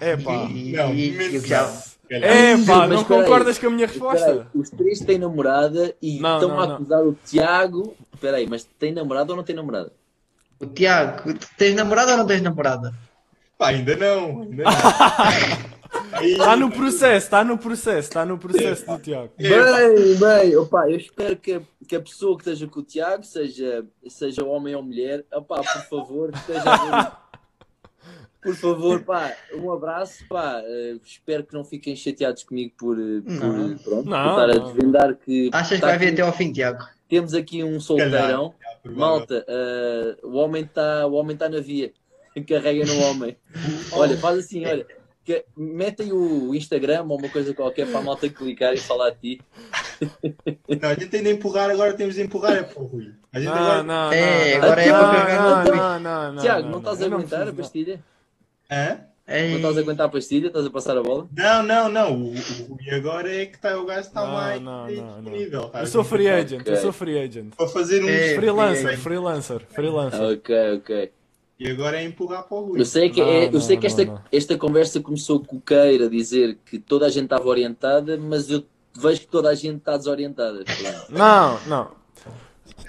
É 0.00 0.16
pá. 0.16 0.32
Não, 0.32 0.94
menos 0.94 1.48
não. 1.48 1.88
É 2.10 2.56
pá, 2.64 2.86
não 2.86 3.00
espera 3.02 3.20
aí, 3.20 3.24
concordas 3.24 3.58
com 3.58 3.66
a 3.66 3.70
minha 3.70 3.84
Espera 3.84 4.10
aí, 4.12 4.16
resposta? 4.18 4.50
os 4.54 4.70
três 4.70 5.00
têm 5.00 5.18
namorada 5.18 5.94
e 6.00 6.18
Não, 6.20 6.36
estão 6.36 6.48
não, 6.48 6.60
a 6.60 6.66
não. 6.66 6.74
acusar 6.76 7.02
o 7.04 7.12
Tiago. 7.26 7.96
Espera 8.14 8.38
aí, 8.38 8.46
mas 8.48 8.64
tem 8.78 8.92
namorada 8.92 9.32
ou 9.32 9.36
não 9.36 9.44
tem 9.44 9.54
namorada? 9.54 9.92
O 10.58 10.66
Tiago, 10.66 11.34
tens 11.56 11.74
namorada 11.74 12.12
ou 12.12 12.18
não 12.18 12.26
tens 12.26 12.40
namorada? 12.40 12.94
Pá, 13.58 13.68
ainda 13.68 13.94
não. 13.96 14.42
Ainda 14.42 14.64
não. 14.64 14.70
Está 16.22 16.56
no 16.56 16.70
processo, 16.70 17.26
está 17.26 17.44
no 17.44 17.58
processo, 17.58 18.08
está 18.08 18.24
no 18.26 18.38
processo 18.38 18.86
do 18.86 18.98
Tiago. 18.98 19.30
Bem, 19.38 20.16
bem, 20.18 20.56
opa, 20.56 20.88
eu 20.90 20.96
espero 20.96 21.36
que 21.36 21.52
a, 21.54 21.60
que 21.86 21.96
a 21.96 22.00
pessoa 22.00 22.36
que 22.36 22.42
esteja 22.42 22.66
com 22.66 22.80
o 22.80 22.82
Tiago, 22.82 23.22
seja, 23.24 23.84
seja 24.08 24.44
homem 24.44 24.74
ou 24.74 24.82
mulher, 24.82 25.24
opa, 25.32 25.56
por 25.62 25.82
favor, 25.88 26.32
que 26.32 26.38
esteja 26.38 26.62
a. 26.66 27.28
Por 28.40 28.54
favor, 28.54 29.02
pá, 29.02 29.34
um 29.54 29.70
abraço, 29.72 30.24
pá. 30.28 30.62
eh, 30.64 30.96
espero 31.04 31.42
que 31.44 31.52
não 31.54 31.64
fiquem 31.64 31.96
chateados 31.96 32.44
comigo 32.44 32.72
por, 32.78 32.96
eh, 32.96 33.20
por, 33.20 33.32
Não. 33.32 33.76
pronto, 33.78 34.08
Não, 34.08 34.22
por 34.24 34.30
estar 34.30 34.50
a 34.50 34.64
desvendar 34.64 35.16
que 35.16 35.50
Achas 35.52 35.80
que 35.80 35.84
vai 35.84 35.98
ver 35.98 36.06
aqui- 36.06 36.14
até 36.14 36.22
ao 36.22 36.32
fim, 36.32 36.52
Tiago? 36.52 36.84
temos 37.08 37.34
aqui 37.34 37.64
um 37.64 37.80
solteirão. 37.80 38.54
Provável. 38.80 39.00
Malta, 39.00 39.44
eh, 39.48 40.16
o 40.22 40.34
homem 40.36 40.62
está 40.62 41.04
o 41.06 41.14
homem 41.14 41.36
tá 41.36 41.48
na 41.48 41.58
via. 41.60 41.92
Carrega 42.48 42.86
no 42.86 42.96
homem. 43.00 43.36
Olha, 43.92 44.16
faz 44.16 44.38
assim, 44.38 44.64
olha. 44.64 44.86
Que, 45.28 45.44
mete 45.54 46.00
aí 46.00 46.10
o 46.10 46.54
Instagram 46.54 47.04
ou 47.06 47.18
uma 47.18 47.28
coisa 47.28 47.52
qualquer 47.52 47.86
para 47.86 47.98
a 47.98 48.02
malta 48.02 48.26
clicar 48.30 48.72
e 48.72 48.78
falar 48.78 49.10
de 49.10 49.36
ti. 49.36 49.40
Não, 50.80 50.88
a 50.88 50.94
gente 50.94 51.08
tem 51.08 51.22
de 51.22 51.32
empurrar, 51.32 51.68
agora 51.68 51.92
temos 51.92 52.14
de 52.14 52.22
empurrar 52.22 52.56
é 52.56 52.62
para 52.62 52.82
o 52.82 52.86
Rui. 52.86 53.12
A 53.30 53.38
gente 53.38 53.50
Não, 53.50 53.54
agora... 53.58 53.82
não, 53.82 54.10
É, 54.10 54.56
não, 54.58 54.64
agora 54.64 54.82
é 54.82 54.88
não, 54.88 54.98
para 54.98 55.20
pegar 55.26 55.42
no 55.42 55.50
não, 55.50 55.64
Rui. 55.64 55.76
não, 55.76 56.00
não, 56.00 56.32
não, 56.32 56.42
Tiago, 56.42 56.62
não, 56.62 56.70
não 56.70 56.78
estás 56.78 57.02
a 57.02 57.08
não 57.10 57.16
aguentar 57.18 57.42
a 57.42 57.44
não. 57.44 57.54
pastilha? 57.54 58.00
Hã? 58.70 59.00
Ei, 59.30 59.50
Não 59.50 59.56
estás 59.58 59.76
a 59.76 59.80
aguentar 59.80 60.06
a 60.06 60.08
pastilha? 60.08 60.46
Estás 60.46 60.64
a 60.64 60.70
passar 60.70 60.96
a 60.96 61.02
bola? 61.02 61.28
Não, 61.36 61.62
não, 61.62 61.88
não. 61.90 62.22
O, 62.22 62.32
Rui 62.32 62.90
agora 62.90 63.30
é 63.30 63.44
que 63.44 63.56
está, 63.56 63.78
o 63.78 63.84
gajo 63.84 64.08
está 64.08 64.22
Não, 64.24 64.32
mais 64.32 64.62
não, 64.62 64.86
não, 64.86 64.86
não. 64.88 65.20
disponível. 65.20 65.68
tá? 65.68 65.80
Eu 65.80 65.86
sou 65.88 66.02
free 66.04 66.28
agent, 66.30 66.66
eu 66.66 66.76
sou 66.78 66.90
free 66.90 67.18
agent. 67.18 67.54
Para 67.54 67.68
fazer 67.68 68.02
um... 68.02 68.06
Freelancer, 68.34 68.98
freelancer, 68.98 69.60
freelancer. 69.68 70.22
Ok, 70.22 70.72
ok. 70.78 71.12
E 71.58 71.68
agora 71.70 72.00
é 72.00 72.04
empurrar 72.04 72.44
para 72.44 72.56
o 72.56 72.66
Rui. 72.68 72.80
Eu 72.80 72.84
sei 72.84 73.10
que, 73.10 73.20
Não, 73.20 73.28
é- 73.28 73.46
eu 73.46 73.52
não, 73.52 73.60
sei 73.60 73.76
que 73.76 73.86
esta, 73.86 74.04
não, 74.04 74.20
esta 74.30 74.56
conversa 74.56 75.00
começou 75.00 75.40
com 75.40 75.56
o 75.56 75.60
Queira 75.60 76.06
a 76.06 76.08
dizer 76.08 76.56
que 76.64 76.78
toda 76.78 77.06
a 77.06 77.08
gente 77.10 77.24
estava 77.24 77.48
orientada, 77.48 78.16
mas 78.16 78.48
eu 78.48 78.64
vejo 78.96 79.22
que 79.22 79.26
toda 79.26 79.48
a 79.48 79.54
gente 79.54 79.78
está 79.78 79.96
desorientada. 79.96 80.64
Não, 81.08 81.58
não. 81.66 81.90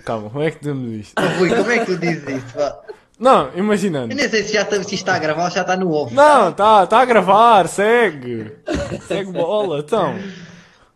Calma, 0.06 0.30
como 0.30 0.44
é 0.44 0.52
que 0.52 0.60
dizemos 0.60 0.92
isto? 0.94 1.20
Rui, 1.40 1.50
como 1.50 1.72
é 1.72 1.80
que 1.80 1.86
tu 1.86 1.98
dizes 1.98 2.28
isso? 2.28 2.54
pá? 2.56 2.80
Não, 3.20 3.52
imaginando. 3.58 4.14
Eu 4.14 4.16
nem 4.16 4.30
sei 4.30 4.44
se 4.44 4.54
já 4.54 4.62
está, 4.62 4.82
se 4.82 4.96
está 4.96 5.16
a 5.16 5.20
gravar 5.20 5.46
ou 5.46 5.50
já 5.52 5.62
está 5.62 5.76
no 5.76 5.92
off. 5.92 6.14
Não, 6.14 6.54
tá, 6.54 6.86
tá 6.88 7.00
a 7.00 7.06
gravar, 7.06 7.68
segue. 7.68 8.52
Segue 9.08 9.32
bola, 9.32 9.80
então. 9.80 10.16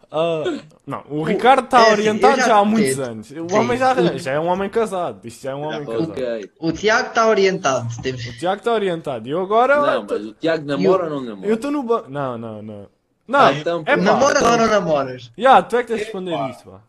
Ah, 0.09 0.43
não, 0.85 1.03
o 1.09 1.23
Ricardo 1.23 1.63
está 1.65 1.79
é 1.79 1.81
assim, 1.83 1.91
orientado 1.93 2.33
eu 2.33 2.39
já 2.41 2.47
já 2.47 2.57
há 2.57 2.65
muitos 2.65 2.95
tento. 2.95 3.01
anos. 3.09 3.31
O 3.31 3.49
Sim. 3.49 3.55
homem 3.57 3.77
já, 3.77 4.17
já 4.17 4.31
é 4.33 4.39
um 4.39 4.47
homem 4.47 4.69
casado. 4.69 5.25
Isto 5.25 5.43
já 5.43 5.51
é 5.51 5.55
um 5.55 5.61
homem 5.61 5.85
casado. 5.85 6.11
ok. 6.11 6.51
O 6.59 6.71
Tiago 6.73 7.07
está 7.09 7.27
orientado. 7.27 8.01
Temos... 8.01 8.25
O 8.25 8.37
Tiago 8.37 8.59
está 8.59 8.73
orientado. 8.73 9.27
E 9.27 9.31
eu 9.31 9.41
agora. 9.41 9.79
Não, 9.79 10.05
mas 10.09 10.25
o 10.25 10.33
Tiago 10.33 10.65
namora 10.65 11.03
ou 11.05 11.09
não 11.09 11.21
namora? 11.21 11.47
Eu 11.47 11.55
estou 11.55 11.71
no 11.71 11.83
banco. 11.83 12.09
Não, 12.09 12.37
não, 12.37 12.61
não. 12.61 12.87
Não, 13.25 13.39
Ah, 13.39 13.53
então, 13.53 13.83
é 13.85 13.95
pá. 13.95 14.01
Namoras 14.03 14.43
ou 14.43 14.57
não 14.57 14.67
namoras? 14.67 15.31
Já, 15.37 15.61
tu 15.61 15.77
é 15.77 15.81
que 15.83 15.87
tens 15.87 15.97
de 15.99 16.03
responder 16.03 16.33
Epá. 16.33 16.49
isto, 16.49 16.69
pá. 16.69 16.81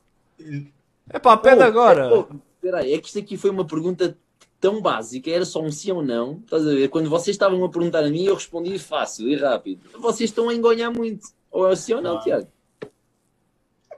É 1.11 1.19
pá, 1.21 1.37
pede 1.37 1.61
Oh, 1.63 1.65
agora. 1.65 2.11
oh, 2.13 2.27
Espera 2.57 2.79
aí, 2.79 2.95
é 2.95 2.99
que 2.99 3.07
isto 3.07 3.19
aqui 3.21 3.37
foi 3.37 3.51
uma 3.51 3.65
pergunta 3.65 4.17
tão 4.61 4.81
básica, 4.81 5.31
era 5.31 5.45
só 5.45 5.61
um 5.61 5.71
sim 5.71 5.93
ou 5.93 6.03
não. 6.03 6.41
Estás 6.45 6.67
a 6.67 6.71
ver? 6.71 6.89
Quando 6.89 7.09
vocês 7.09 7.35
estavam 7.35 7.63
a 7.65 7.69
perguntar 7.69 8.01
a 8.03 8.09
mim, 8.09 8.25
eu 8.25 8.35
respondi 8.35 8.77
fácil 8.79 9.29
e 9.29 9.37
rápido. 9.37 9.83
Vocês 10.01 10.31
estão 10.31 10.49
a 10.49 10.55
engonhar 10.55 10.91
muito. 10.91 11.29
Ou 11.53 11.71
é 11.71 11.77
sim 11.77 11.93
ou 11.95 12.03
não, 12.03 12.17
Ah. 12.17 12.21
Tiago? 12.21 12.49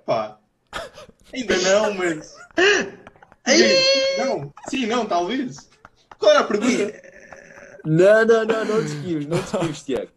Pá. 0.07 0.39
Ainda 1.35 1.57
não, 1.59 1.95
mas. 1.95 2.35
Não. 4.19 4.53
Sim, 4.69 4.87
não, 4.87 5.05
talvez. 5.05 5.69
Qual 6.19 6.31
era 6.31 6.41
a 6.41 6.45
pergunta? 6.45 6.93
Não, 7.85 8.25
não, 8.25 8.45
não, 8.45 8.65
não 8.65 8.81
te 8.85 8.87
esquives, 8.93 9.27
não 9.27 9.39
te 9.43 9.45
esquives, 9.57 9.83
Tiago. 9.83 10.09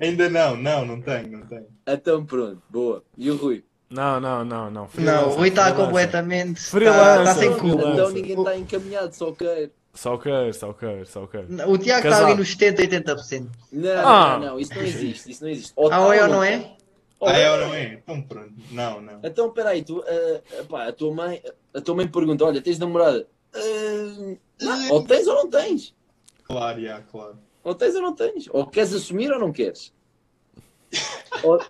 Ainda 0.00 0.28
não, 0.28 0.56
não, 0.56 0.84
não 0.84 1.00
tenho, 1.00 1.38
não 1.38 1.46
tenho. 1.46 1.66
Então 1.86 2.24
pronto, 2.24 2.62
boa. 2.68 3.02
E 3.16 3.30
o 3.30 3.36
Rui? 3.36 3.64
Não, 3.88 4.18
não, 4.20 4.44
não, 4.44 4.64
não. 4.64 4.70
Não, 4.70 4.84
o 4.84 4.88
Freelancer, 4.88 5.32
Rui 5.38 5.48
está 5.48 5.62
freelancer. 5.64 5.86
completamente. 5.86 6.56
Está 6.58 6.70
Freelancer, 6.70 7.24
tá 7.24 7.34
sem 7.34 7.54
freelancer. 7.54 7.82
cu. 7.84 7.88
Então 7.92 8.10
ninguém 8.10 8.38
está 8.38 8.56
encaminhado, 8.56 9.14
só 9.14 9.32
quer. 9.32 9.70
Só 9.94 10.18
quer, 10.18 10.52
só 10.54 10.72
quer, 10.74 11.06
só 11.06 11.26
quer. 11.26 11.46
O 11.66 11.78
Tiago 11.78 12.06
está 12.08 12.26
ali 12.26 12.34
nos 12.34 12.50
70, 12.50 12.82
80%. 12.82 13.46
Não, 13.72 13.90
Ah. 14.08 14.38
não, 14.38 14.46
não, 14.48 14.60
isso 14.60 14.74
não 14.74 14.82
existe, 14.82 15.30
isso 15.30 15.42
não 15.42 15.50
existe. 15.50 15.72
Ou 15.76 15.86
Ah, 15.86 15.90
tá 15.90 16.00
ou 16.00 16.12
é 16.12 16.18
ou 16.22 16.28
ou 16.28 16.34
não 16.34 16.44
é? 16.44 16.76
Ou 17.18 17.28
Ah, 17.28 17.38
é 17.38 17.50
ou 17.50 17.58
não 17.58 17.74
é? 17.74 17.94
Então 17.94 18.22
pronto. 18.22 18.52
Não, 18.70 19.00
não. 19.00 19.20
Então, 19.22 19.50
peraí, 19.50 19.82
tu, 19.82 20.04
pá, 20.68 20.88
a 20.88 20.92
tua 20.92 21.14
mãe, 21.14 21.42
a 21.74 21.80
tua 21.80 21.94
mãe 21.94 22.06
pergunta, 22.08 22.44
olha, 22.44 22.60
tens 22.60 22.78
namorada? 22.78 23.26
Não, 24.60 24.92
ou 24.92 25.04
tens 25.04 25.26
ou 25.26 25.34
não 25.34 25.48
tens? 25.50 25.94
Claro, 26.44 26.80
já, 26.80 27.00
claro. 27.02 27.38
Ou 27.64 27.74
tens 27.74 27.94
ou 27.94 28.02
não 28.02 28.14
tens? 28.14 28.48
Ou 28.52 28.66
queres 28.66 28.92
assumir 28.94 29.32
ou 29.32 29.38
não 29.40 29.52
queres? 29.52 29.92
Ou- 31.42 31.60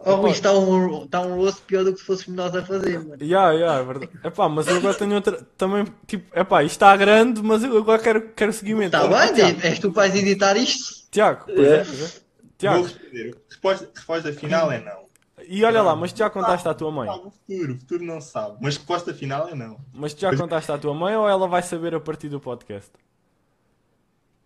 Oh, 0.00 0.14
Rui, 0.14 0.30
está 0.30 0.52
um, 0.56 1.04
está 1.04 1.20
um 1.22 1.34
rosto 1.34 1.60
pior 1.62 1.82
do 1.84 1.92
que 1.92 1.98
se 1.98 2.06
fôssemos 2.06 2.36
nós 2.36 2.54
a 2.54 2.64
fazer, 2.64 3.00
mano. 3.00 3.16
Ya, 3.20 3.50
ya, 3.50 3.74
é 3.80 3.82
verdade. 3.82 4.12
Epá, 4.22 4.48
mas 4.48 4.68
eu 4.68 4.76
agora 4.76 4.94
tenho 4.94 5.12
outra. 5.16 5.42
Também, 5.56 5.84
tipo, 6.06 6.38
epá, 6.38 6.62
isto 6.62 6.74
está 6.74 6.96
grande, 6.96 7.42
mas 7.42 7.64
eu 7.64 7.76
agora 7.76 8.00
quero, 8.00 8.28
quero 8.32 8.52
seguimento. 8.52 8.96
Está 8.96 9.04
Oh, 9.06 9.08
bem, 9.34 9.60
és 9.60 9.78
tu 9.80 9.88
que 9.90 9.96
vais 9.96 10.14
editar 10.14 10.56
isto? 10.56 11.04
Tiago, 11.10 11.46
pois 11.46 11.68
é, 11.72 11.84
pois 11.84 12.00
é. 12.00 12.20
Vou 12.60 12.70
Tiago, 12.70 12.82
responder. 12.82 13.36
Resposta, 13.48 13.90
resposta 13.94 14.32
final 14.32 14.72
é 14.72 14.80
não. 14.80 15.06
e 15.46 15.64
olha 15.64 15.80
lá, 15.80 15.94
mas 15.94 16.12
tu 16.12 16.18
já 16.18 16.28
contaste 16.28 16.66
à 16.68 16.74
tua 16.74 16.90
mãe? 16.90 17.08
Sabe 17.08 17.26
o 17.26 17.30
futuro, 17.30 17.74
o 17.74 17.78
futuro 17.78 18.04
não 18.04 18.20
sabe. 18.20 18.56
Mas 18.60 18.76
resposta 18.76 19.14
final 19.14 19.48
é 19.48 19.54
não. 19.54 19.78
Mas 19.94 20.12
tu 20.12 20.20
já 20.20 20.36
contaste 20.36 20.72
à 20.72 20.78
tua 20.78 20.92
mãe 20.92 21.14
ou 21.16 21.28
ela 21.28 21.46
vai 21.46 21.62
saber 21.62 21.94
a 21.94 22.00
partir 22.00 22.28
do 22.28 22.40
podcast? 22.40 22.90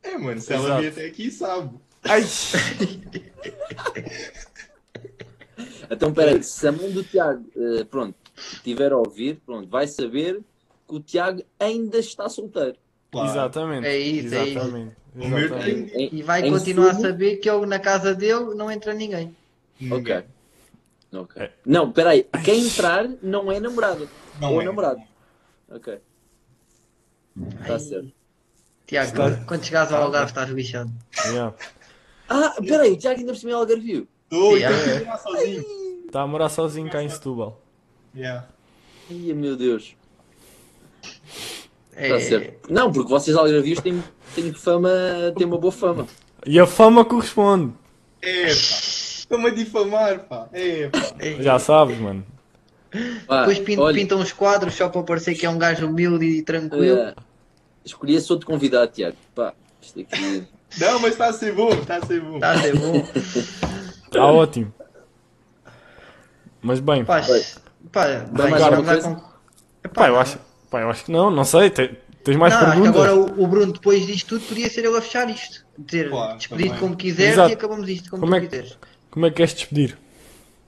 É, 0.03 0.19
mano, 0.19 0.41
se 0.41 0.53
ela 0.53 0.81
vir 0.81 0.89
até 0.89 1.07
aqui, 1.07 1.31
sabe. 1.31 1.79
Ai! 2.05 2.23
Então, 5.91 6.13
peraí, 6.13 6.43
se 6.43 6.67
a 6.67 6.73
mãe 6.73 6.91
do 6.91 7.05
Tiago, 7.05 7.45
eh, 7.55 7.85
pronto, 7.85 8.17
estiver 8.35 8.93
a 8.93 8.97
ouvir, 8.97 9.43
pronto, 9.45 9.69
vai 9.69 9.87
saber 9.87 10.41
que 10.89 10.95
o 10.95 11.01
Tiago 11.01 11.43
ainda 11.61 11.99
está 11.99 12.31
solteiro. 12.31 12.79
Claro. 13.13 13.29
Exatamente. 13.31 13.87
É 13.87 13.99
isso, 13.99 14.35
é 14.35 14.45
isso. 14.49 14.59
exatamente. 14.59 14.97
Exatamente. 15.21 15.95
Em- 15.97 16.09
E 16.17 16.23
vai 16.23 16.49
continuar 16.49 16.91
a 16.91 16.95
saber 16.95 17.37
que 17.37 17.49
eu, 17.51 17.67
na 17.67 17.79
casa 17.79 18.15
dele 18.15 18.55
não 18.55 18.71
entra 18.71 18.95
ninguém. 18.95 19.37
Ninguém. 19.79 19.99
Ok. 19.99 20.25
Ok. 21.13 21.43
É. 21.43 21.51
Não, 21.67 21.93
peraí, 21.93 22.27
quem 22.43 22.67
entrar 22.67 23.07
não 23.23 23.53
é 23.53 23.61
namorada. 23.61 24.09
Não 24.41 24.55
ou 24.55 24.63
é. 24.63 24.65
namorado. 24.65 25.03
Ok. 25.71 25.99
Está 27.61 27.79
certo. 27.79 28.11
Tiago, 28.87 29.09
Está- 29.11 29.45
quando 29.45 29.65
chegares 29.65 29.93
ao 29.93 30.03
Algarve 30.05 30.31
estás 30.31 30.49
lixado. 30.51 30.91
Yeah. 31.27 31.55
Ah, 32.29 32.55
peraí, 32.67 32.93
o 32.93 32.97
Tiago 32.97 33.21
ainda 33.21 33.35
cima 33.35 33.53
é 33.53 33.55
Algarvio. 33.55 34.09
Estou, 34.25 34.57
Yeah. 34.57 34.77
então 34.79 34.99
vou 34.99 35.07
lá 35.07 35.19
sozinho. 35.19 35.65
Está 36.07 36.23
a 36.23 36.27
morar 36.27 36.49
sozinho 36.49 36.91
cá 36.91 37.03
em 37.03 37.09
Setúbal. 37.11 37.61
Yeah. 38.15 38.49
Ai, 39.11 39.17
meu 39.35 39.55
Deus. 39.57 39.95
É, 41.95 42.07
Está 42.07 42.21
certo. 42.21 42.73
Não, 42.73 42.91
porque 42.93 43.11
vocês 43.11 43.37
Algarvios 43.37 43.81
têm, 43.81 44.03
têm 44.35 44.53
fama, 44.53 44.89
têm 45.37 45.47
uma 45.47 45.59
boa 45.59 45.73
fama. 45.73 46.07
E 46.47 46.59
a 46.59 46.67
fama 46.67 47.05
corresponde. 47.05 47.73
É, 48.21 48.47
pá. 48.47 48.51
Estou-me 48.53 49.47
a 49.49 49.51
difamar, 49.51 50.21
pá. 50.21 50.49
É, 50.53 50.89
pá. 50.89 50.99
é. 51.19 51.43
Já 51.43 51.59
sabes, 51.59 51.99
mano. 51.99 52.25
Pá, 53.27 53.41
Depois 53.41 53.59
pintam, 53.59 53.85
olha, 53.85 53.95
pintam 53.95 54.19
uns 54.19 54.33
quadros 54.33 54.75
só 54.75 54.89
para 54.89 55.03
parecer 55.03 55.35
que 55.35 55.47
é 55.47 55.51
um 55.51 55.59
gajo 55.59 55.87
humilde 55.87 56.25
e 56.27 56.43
tranquilo. 56.43 56.99
eh, 56.99 57.15
escolhi 57.85 58.15
esse 58.17 58.31
outro 58.33 58.47
convidado, 58.47 58.91
Tiago. 58.93 59.17
Pá, 59.35 59.53
isto 59.81 60.01
aqui. 60.01 60.45
Não, 60.79 60.99
mas 61.01 61.13
está 61.13 61.27
a 61.27 61.33
ser 61.33 61.53
bom, 61.55 61.71
está 61.71 61.97
a 61.97 62.07
ser 62.07 62.21
bom. 62.21 62.35
Está 62.37 62.51
a 62.53 62.59
ser 62.59 62.77
bom. 62.79 62.97
Está 64.07 64.25
ótimo. 64.33 64.73
Mas 66.61 66.81
bem, 66.81 67.05
Pá, 67.05 67.21
pá, 67.91 68.07
bem, 68.07 68.51
mais 68.51 68.63
vamos 68.63 68.63
alguma 68.63 68.79
lá 68.83 68.93
coisa? 69.03 69.09
com- 69.83 69.89
pá, 69.91 70.09
eu 70.09 70.19
acho, 70.19 70.39
pá, 70.73 70.81
eu 70.81 70.91
acho 70.91 71.05
que 71.05 71.13
não, 71.13 71.31
não 71.31 71.45
sei. 71.45 71.71
te- 71.71 71.91
Tens 72.25 72.37
mais 72.37 72.55
não, 72.55 72.61
acho 72.61 72.71
que 72.71 72.77
perguntas? 72.83 73.03
agora 73.09 73.17
o, 73.17 73.45
o 73.45 73.47
Bruno, 73.49 73.73
depois 73.73 74.07
disto 74.07 74.29
tudo, 74.29 74.45
podia 74.47 74.71
ser 74.71 74.85
ele 74.85 74.97
a 74.97 75.03
fechar 75.03 75.29
isto. 75.29 75.65
Dizer, 75.77 76.09
Claro, 76.09 76.39
despedir 76.39 76.67
também. 76.67 76.81
como 76.81 76.97
quiseres 76.97 77.33
Exato. 77.33 77.51
e 77.51 77.53
acabamos 77.55 77.89
isto 77.89 78.11
como, 78.11 78.23
Como 78.23 78.35
é 78.37 78.41
que- 78.41 78.47
quiseres. 78.47 78.79
Como 79.11 79.27
é 79.27 79.31
que 79.31 79.37
queres 79.37 79.55
despedir? 79.55 79.99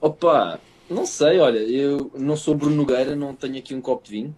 Opa, 0.01 0.59
não 0.89 1.05
sei, 1.05 1.39
olha, 1.39 1.59
eu 1.59 2.11
não 2.15 2.35
sou 2.35 2.53
Bruno 2.55 2.75
Nogueira, 2.75 3.15
não 3.15 3.33
tenho 3.33 3.57
aqui 3.57 3.73
um 3.73 3.81
copo 3.81 4.03
de 4.05 4.11
vinho. 4.11 4.35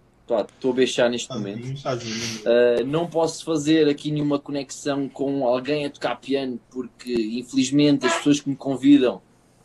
Estou 0.54 0.72
a 0.72 0.74
beixar 0.74 1.10
neste 1.10 1.28
momento. 1.32 1.66
Uh, 1.66 2.84
não 2.86 3.06
posso 3.06 3.44
fazer 3.44 3.88
aqui 3.88 4.10
nenhuma 4.12 4.38
conexão 4.38 5.08
com 5.08 5.46
alguém 5.46 5.86
a 5.86 5.90
tocar 5.90 6.16
piano, 6.20 6.60
porque 6.70 7.12
infelizmente 7.12 8.06
as 8.06 8.14
pessoas 8.18 8.38
que 8.40 8.48
me 8.50 8.54
convidam 8.56 9.22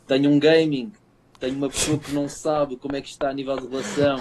têm 0.08 0.26
um 0.26 0.38
gaming, 0.38 0.90
tenho 1.44 1.56
uma 1.56 1.68
pessoa 1.68 1.98
que 1.98 2.12
não 2.12 2.26
sabe 2.28 2.76
como 2.76 2.96
é 2.96 3.00
que 3.02 3.08
está 3.08 3.28
a 3.28 3.32
nível 3.34 3.56
de 3.56 3.66
relação, 3.66 4.18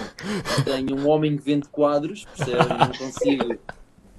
tenho 0.66 0.98
um 0.98 1.08
homem 1.08 1.38
que 1.38 1.44
vende 1.44 1.68
quadros, 1.70 2.26
percebe? 2.26 2.68
Não 2.70 2.92
consigo, 2.92 3.60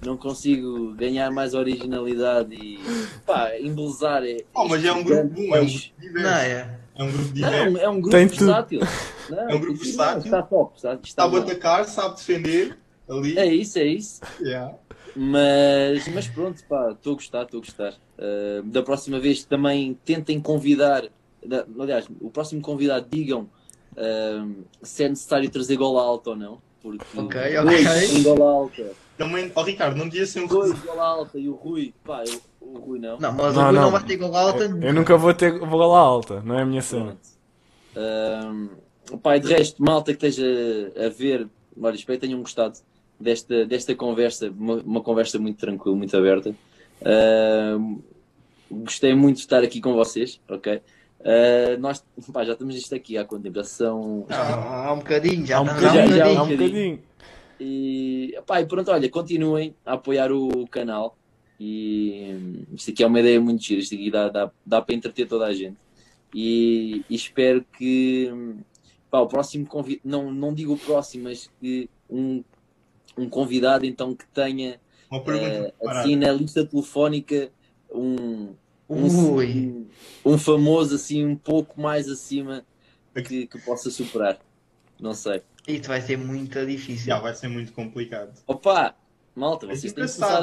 não 0.05 0.17
consigo 0.17 0.95
ganhar 0.95 1.31
mais 1.31 1.53
originalidade 1.55 2.55
e 2.55 2.79
pá, 3.27 3.51
embelezar 3.61 4.25
é. 4.25 4.39
Oh, 4.55 4.67
mas 4.67 4.83
é 4.85 4.93
um 4.93 5.03
grupo 5.03 5.25
bom, 5.29 5.55
é 5.55 5.61
um 5.61 5.67
grupo 5.67 5.85
Não, 5.99 6.09
diverso. 6.09 6.31
é. 6.35 6.79
É 6.97 7.03
um 7.03 7.07
grupo 7.11 7.25
Não, 7.27 7.33
diverso. 7.35 7.79
é 7.79 7.89
um 7.89 8.01
grupo 8.01 8.11
Tem 8.17 8.27
versátil. 8.27 8.81
Não, 9.29 9.39
É 9.51 9.55
um 9.55 9.61
grupo 9.61 9.79
não, 9.79 9.85
versátil. 9.85 10.25
Está 10.25 10.43
top, 10.43 10.77
está, 10.77 10.95
está 11.03 11.23
Sabe 11.23 11.37
bom. 11.37 11.43
atacar, 11.43 11.85
sabe 11.85 12.17
defender. 12.17 12.79
Ali. 13.07 13.39
É 13.39 13.45
isso, 13.47 13.79
é 13.79 13.85
isso. 13.85 14.21
Yeah. 14.41 14.75
Mas, 15.15 16.09
mas 16.09 16.27
pronto, 16.27 16.65
pá, 16.67 16.93
estou 16.93 17.13
a 17.13 17.17
gostar, 17.17 17.43
estou 17.43 17.59
a 17.59 17.61
gostar. 17.61 17.93
Uh, 18.19 18.63
da 18.65 18.83
próxima 18.83 19.21
vez 19.21 19.45
também 19.45 19.99
tentem 20.05 20.41
convidar, 20.41 21.05
da- 21.47 21.67
aliás, 21.81 22.07
o 22.21 22.31
próximo 22.31 22.61
convidado 22.63 23.07
digam 23.11 23.49
uh, 23.93 24.65
se 24.83 25.05
é 25.05 25.09
necessário 25.09 25.51
trazer 25.51 25.77
gola 25.77 26.03
alta 26.03 26.31
ou 26.31 26.37
não. 26.37 26.63
Porque 26.83 27.19
Ok, 27.19 27.41
dois 27.63 27.87
ok. 27.87 28.23
gola 28.23 28.51
alta, 28.53 28.97
Também, 29.17 29.51
oh, 29.55 29.63
Ricardo, 29.63 29.97
não 29.97 30.07
devia 30.09 30.27
ser 30.27 30.41
um 30.41 30.47
dois 30.47 30.79
gola 30.81 31.03
alta 31.03 31.39
e 31.39 31.49
o 31.49 31.55
Rui, 31.55 31.95
pá, 32.05 32.23
eu- 32.25 32.43
o 32.61 32.79
Rui 32.79 32.99
não. 32.99 33.19
Não, 33.19 33.33
mas 33.33 33.55
Não, 33.55 33.63
o 33.63 33.65
Rui 33.67 33.75
não, 33.75 33.83
não. 33.85 33.91
vai 33.91 34.05
ter 34.05 34.17
gol 34.17 34.37
alta. 34.37 34.65
Eu, 34.65 34.83
eu 34.83 34.93
nunca 34.93 35.17
vou 35.17 35.33
ter 35.33 35.59
lá 35.59 35.99
alta, 35.99 36.43
não 36.43 36.59
é 36.59 36.63
a 36.63 36.67
minha 36.67 36.83
cena. 36.83 37.17
Um, 37.97 39.19
pá, 39.19 39.37
e 39.37 39.41
de 39.41 39.49
resto, 39.49 39.83
malta 39.83 40.15
que 40.15 40.27
esteja 40.27 40.93
a 41.07 41.09
ver, 41.09 41.49
olha, 41.81 41.95
espero 41.95 42.19
que 42.19 42.27
tenham 42.27 42.41
gostado 42.41 42.79
desta, 43.19 43.65
desta 43.65 43.95
conversa, 43.95 44.51
uma, 44.51 44.75
uma 44.77 45.01
conversa 45.01 45.39
muito 45.39 45.59
tranquila, 45.59 45.97
muito 45.97 46.15
aberta. 46.17 46.55
Um, 47.79 48.03
gostei 48.71 49.15
muito 49.15 49.37
de 49.37 49.43
estar 49.43 49.63
aqui 49.63 49.81
com 49.81 49.95
vocês, 49.95 50.41
ok? 50.49 50.83
Uh, 51.21 51.79
nós 51.81 52.05
pá, 52.33 52.45
já 52.45 52.53
estamos 52.53 52.75
isto 52.77 52.95
aqui 52.95 53.17
há 53.17 53.25
quanto 53.25 53.43
tempo? 53.45 53.57
Já 53.57 53.65
são. 53.65 54.27
Ah, 54.29 54.89
Há 54.89 54.93
um 54.93 54.99
bocadinho, 54.99 55.47
já 55.47 55.57
Há 55.59 55.61
um 55.63 55.65
bocadinho, 55.65 55.89
há 55.91 56.05
um 56.05 56.09
já- 56.09 56.25
há 56.25 56.29
bocadinho. 56.29 56.43
um 56.45 56.49
bocadinho. 56.49 57.03
E, 57.61 58.39
pá, 58.47 58.61
e 58.61 58.67
pronto, 58.67 58.91
olha, 58.91 59.09
continuem 59.09 59.75
a 59.87 59.95
apoiar 59.95 60.31
o 60.33 60.67
canal. 60.69 61.17
E 61.59 62.35
hum, 62.35 62.65
isto 62.75 62.91
aqui 62.91 63.03
é 63.03 63.07
uma 63.07 63.21
ideia 63.21 63.41
muito 63.41 63.63
gira. 63.65 63.81
Isto 63.81 63.95
aqui 63.95 64.11
dá, 64.11 64.29
dá, 64.29 64.51
dá 64.67 64.83
para 64.83 64.95
entreter 64.95 65.27
toda 65.27 65.47
a 65.47 65.55
gente. 65.55 65.77
E, 66.35 67.05
e 67.09 67.15
espero 67.15 67.65
que 67.79 68.29
hum, 68.33 68.59
pá, 69.11 69.21
o 69.21 69.27
próximo 69.29 69.65
convidado, 69.67 70.01
não, 70.05 70.33
não 70.33 70.53
digo 70.53 70.75
o 70.75 70.79
próximo, 70.79 71.25
mas 71.25 71.49
que 71.61 71.89
um, 72.11 72.43
um 73.17 73.29
convidado 73.31 73.87
então 73.87 74.15
que 74.15 74.27
tenha 74.27 74.81
preparada. 75.09 75.73
assim 76.01 76.17
na 76.17 76.33
lista 76.33 76.67
telefónica 76.67 77.51
um, 77.91 78.53
um, 78.95 79.33
Ui. 79.35 79.87
um, 80.25 80.39
famoso 80.39 80.95
assim 80.95 81.25
um 81.25 81.37
pouco 81.37 81.81
mais 81.81 82.09
acima 82.09 82.65
que, 83.15 83.47
que 83.47 83.59
possa 83.59 83.91
superar. 83.91 84.39
Não 85.01 85.15
sei. 85.15 85.43
Isto 85.67 85.89
vai 85.89 86.01
ser 86.01 86.19
muito 86.19 86.65
difícil. 86.67 87.07
Já, 87.07 87.19
vai 87.21 87.35
ser 87.35 87.49
muito 87.49 87.73
complicado. 87.73 88.33
Opa, 88.47 88.95
malta, 89.35 89.67
vocês 89.67 89.93
têm 89.93 90.05
que 90.07 90.13
começar 90.19 90.43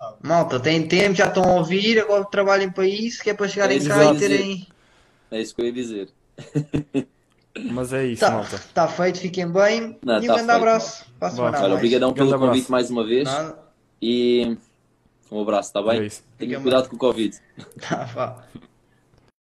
a. 0.00 0.16
Malta, 0.22 0.58
tem 0.60 0.86
tempo, 0.86 1.14
já 1.14 1.26
estão 1.26 1.44
a 1.44 1.54
ouvir, 1.56 1.98
agora 1.98 2.24
trabalhem 2.24 2.70
para 2.70 2.86
isso, 2.86 3.22
que 3.22 3.30
é 3.30 3.34
para 3.34 3.48
chegarem 3.48 3.78
É 3.78 3.86
cá 3.88 4.12
e 4.14 4.18
terem. 4.18 4.66
É 5.30 5.40
isso 5.40 5.54
que 5.54 5.60
eu 5.60 5.66
ia 5.66 5.72
dizer. 5.72 6.08
Mas 7.72 7.92
é 7.92 8.06
isso, 8.06 8.20
Tá, 8.20 8.30
malta. 8.30 8.60
tá 8.72 8.88
feito, 8.88 9.18
fiquem 9.18 9.46
bem. 9.50 9.98
Não, 10.04 10.14
e 10.14 10.18
um 10.18 10.26
tá 10.26 10.34
grande 10.34 10.36
feito. 10.38 10.50
abraço. 10.50 11.04
Para 11.18 11.28
a 11.28 11.30
semana 11.32 11.60
mais. 11.60 11.72
obrigadão 11.72 12.12
pelo 12.12 12.38
convite 12.38 12.70
mais 12.70 12.88
uma 12.90 13.04
vez. 13.06 13.24
Nada. 13.24 13.58
E 14.00 14.56
um 15.30 15.40
abraço, 15.42 15.68
está 15.68 15.82
bem? 15.82 16.06
É 16.06 16.10
Fica 16.38 16.60
cuidado 16.60 16.88
com 16.88 16.96
o 16.96 16.98
Covid. 16.98 17.36
Tá, 17.80 18.04
vá. 18.04 18.44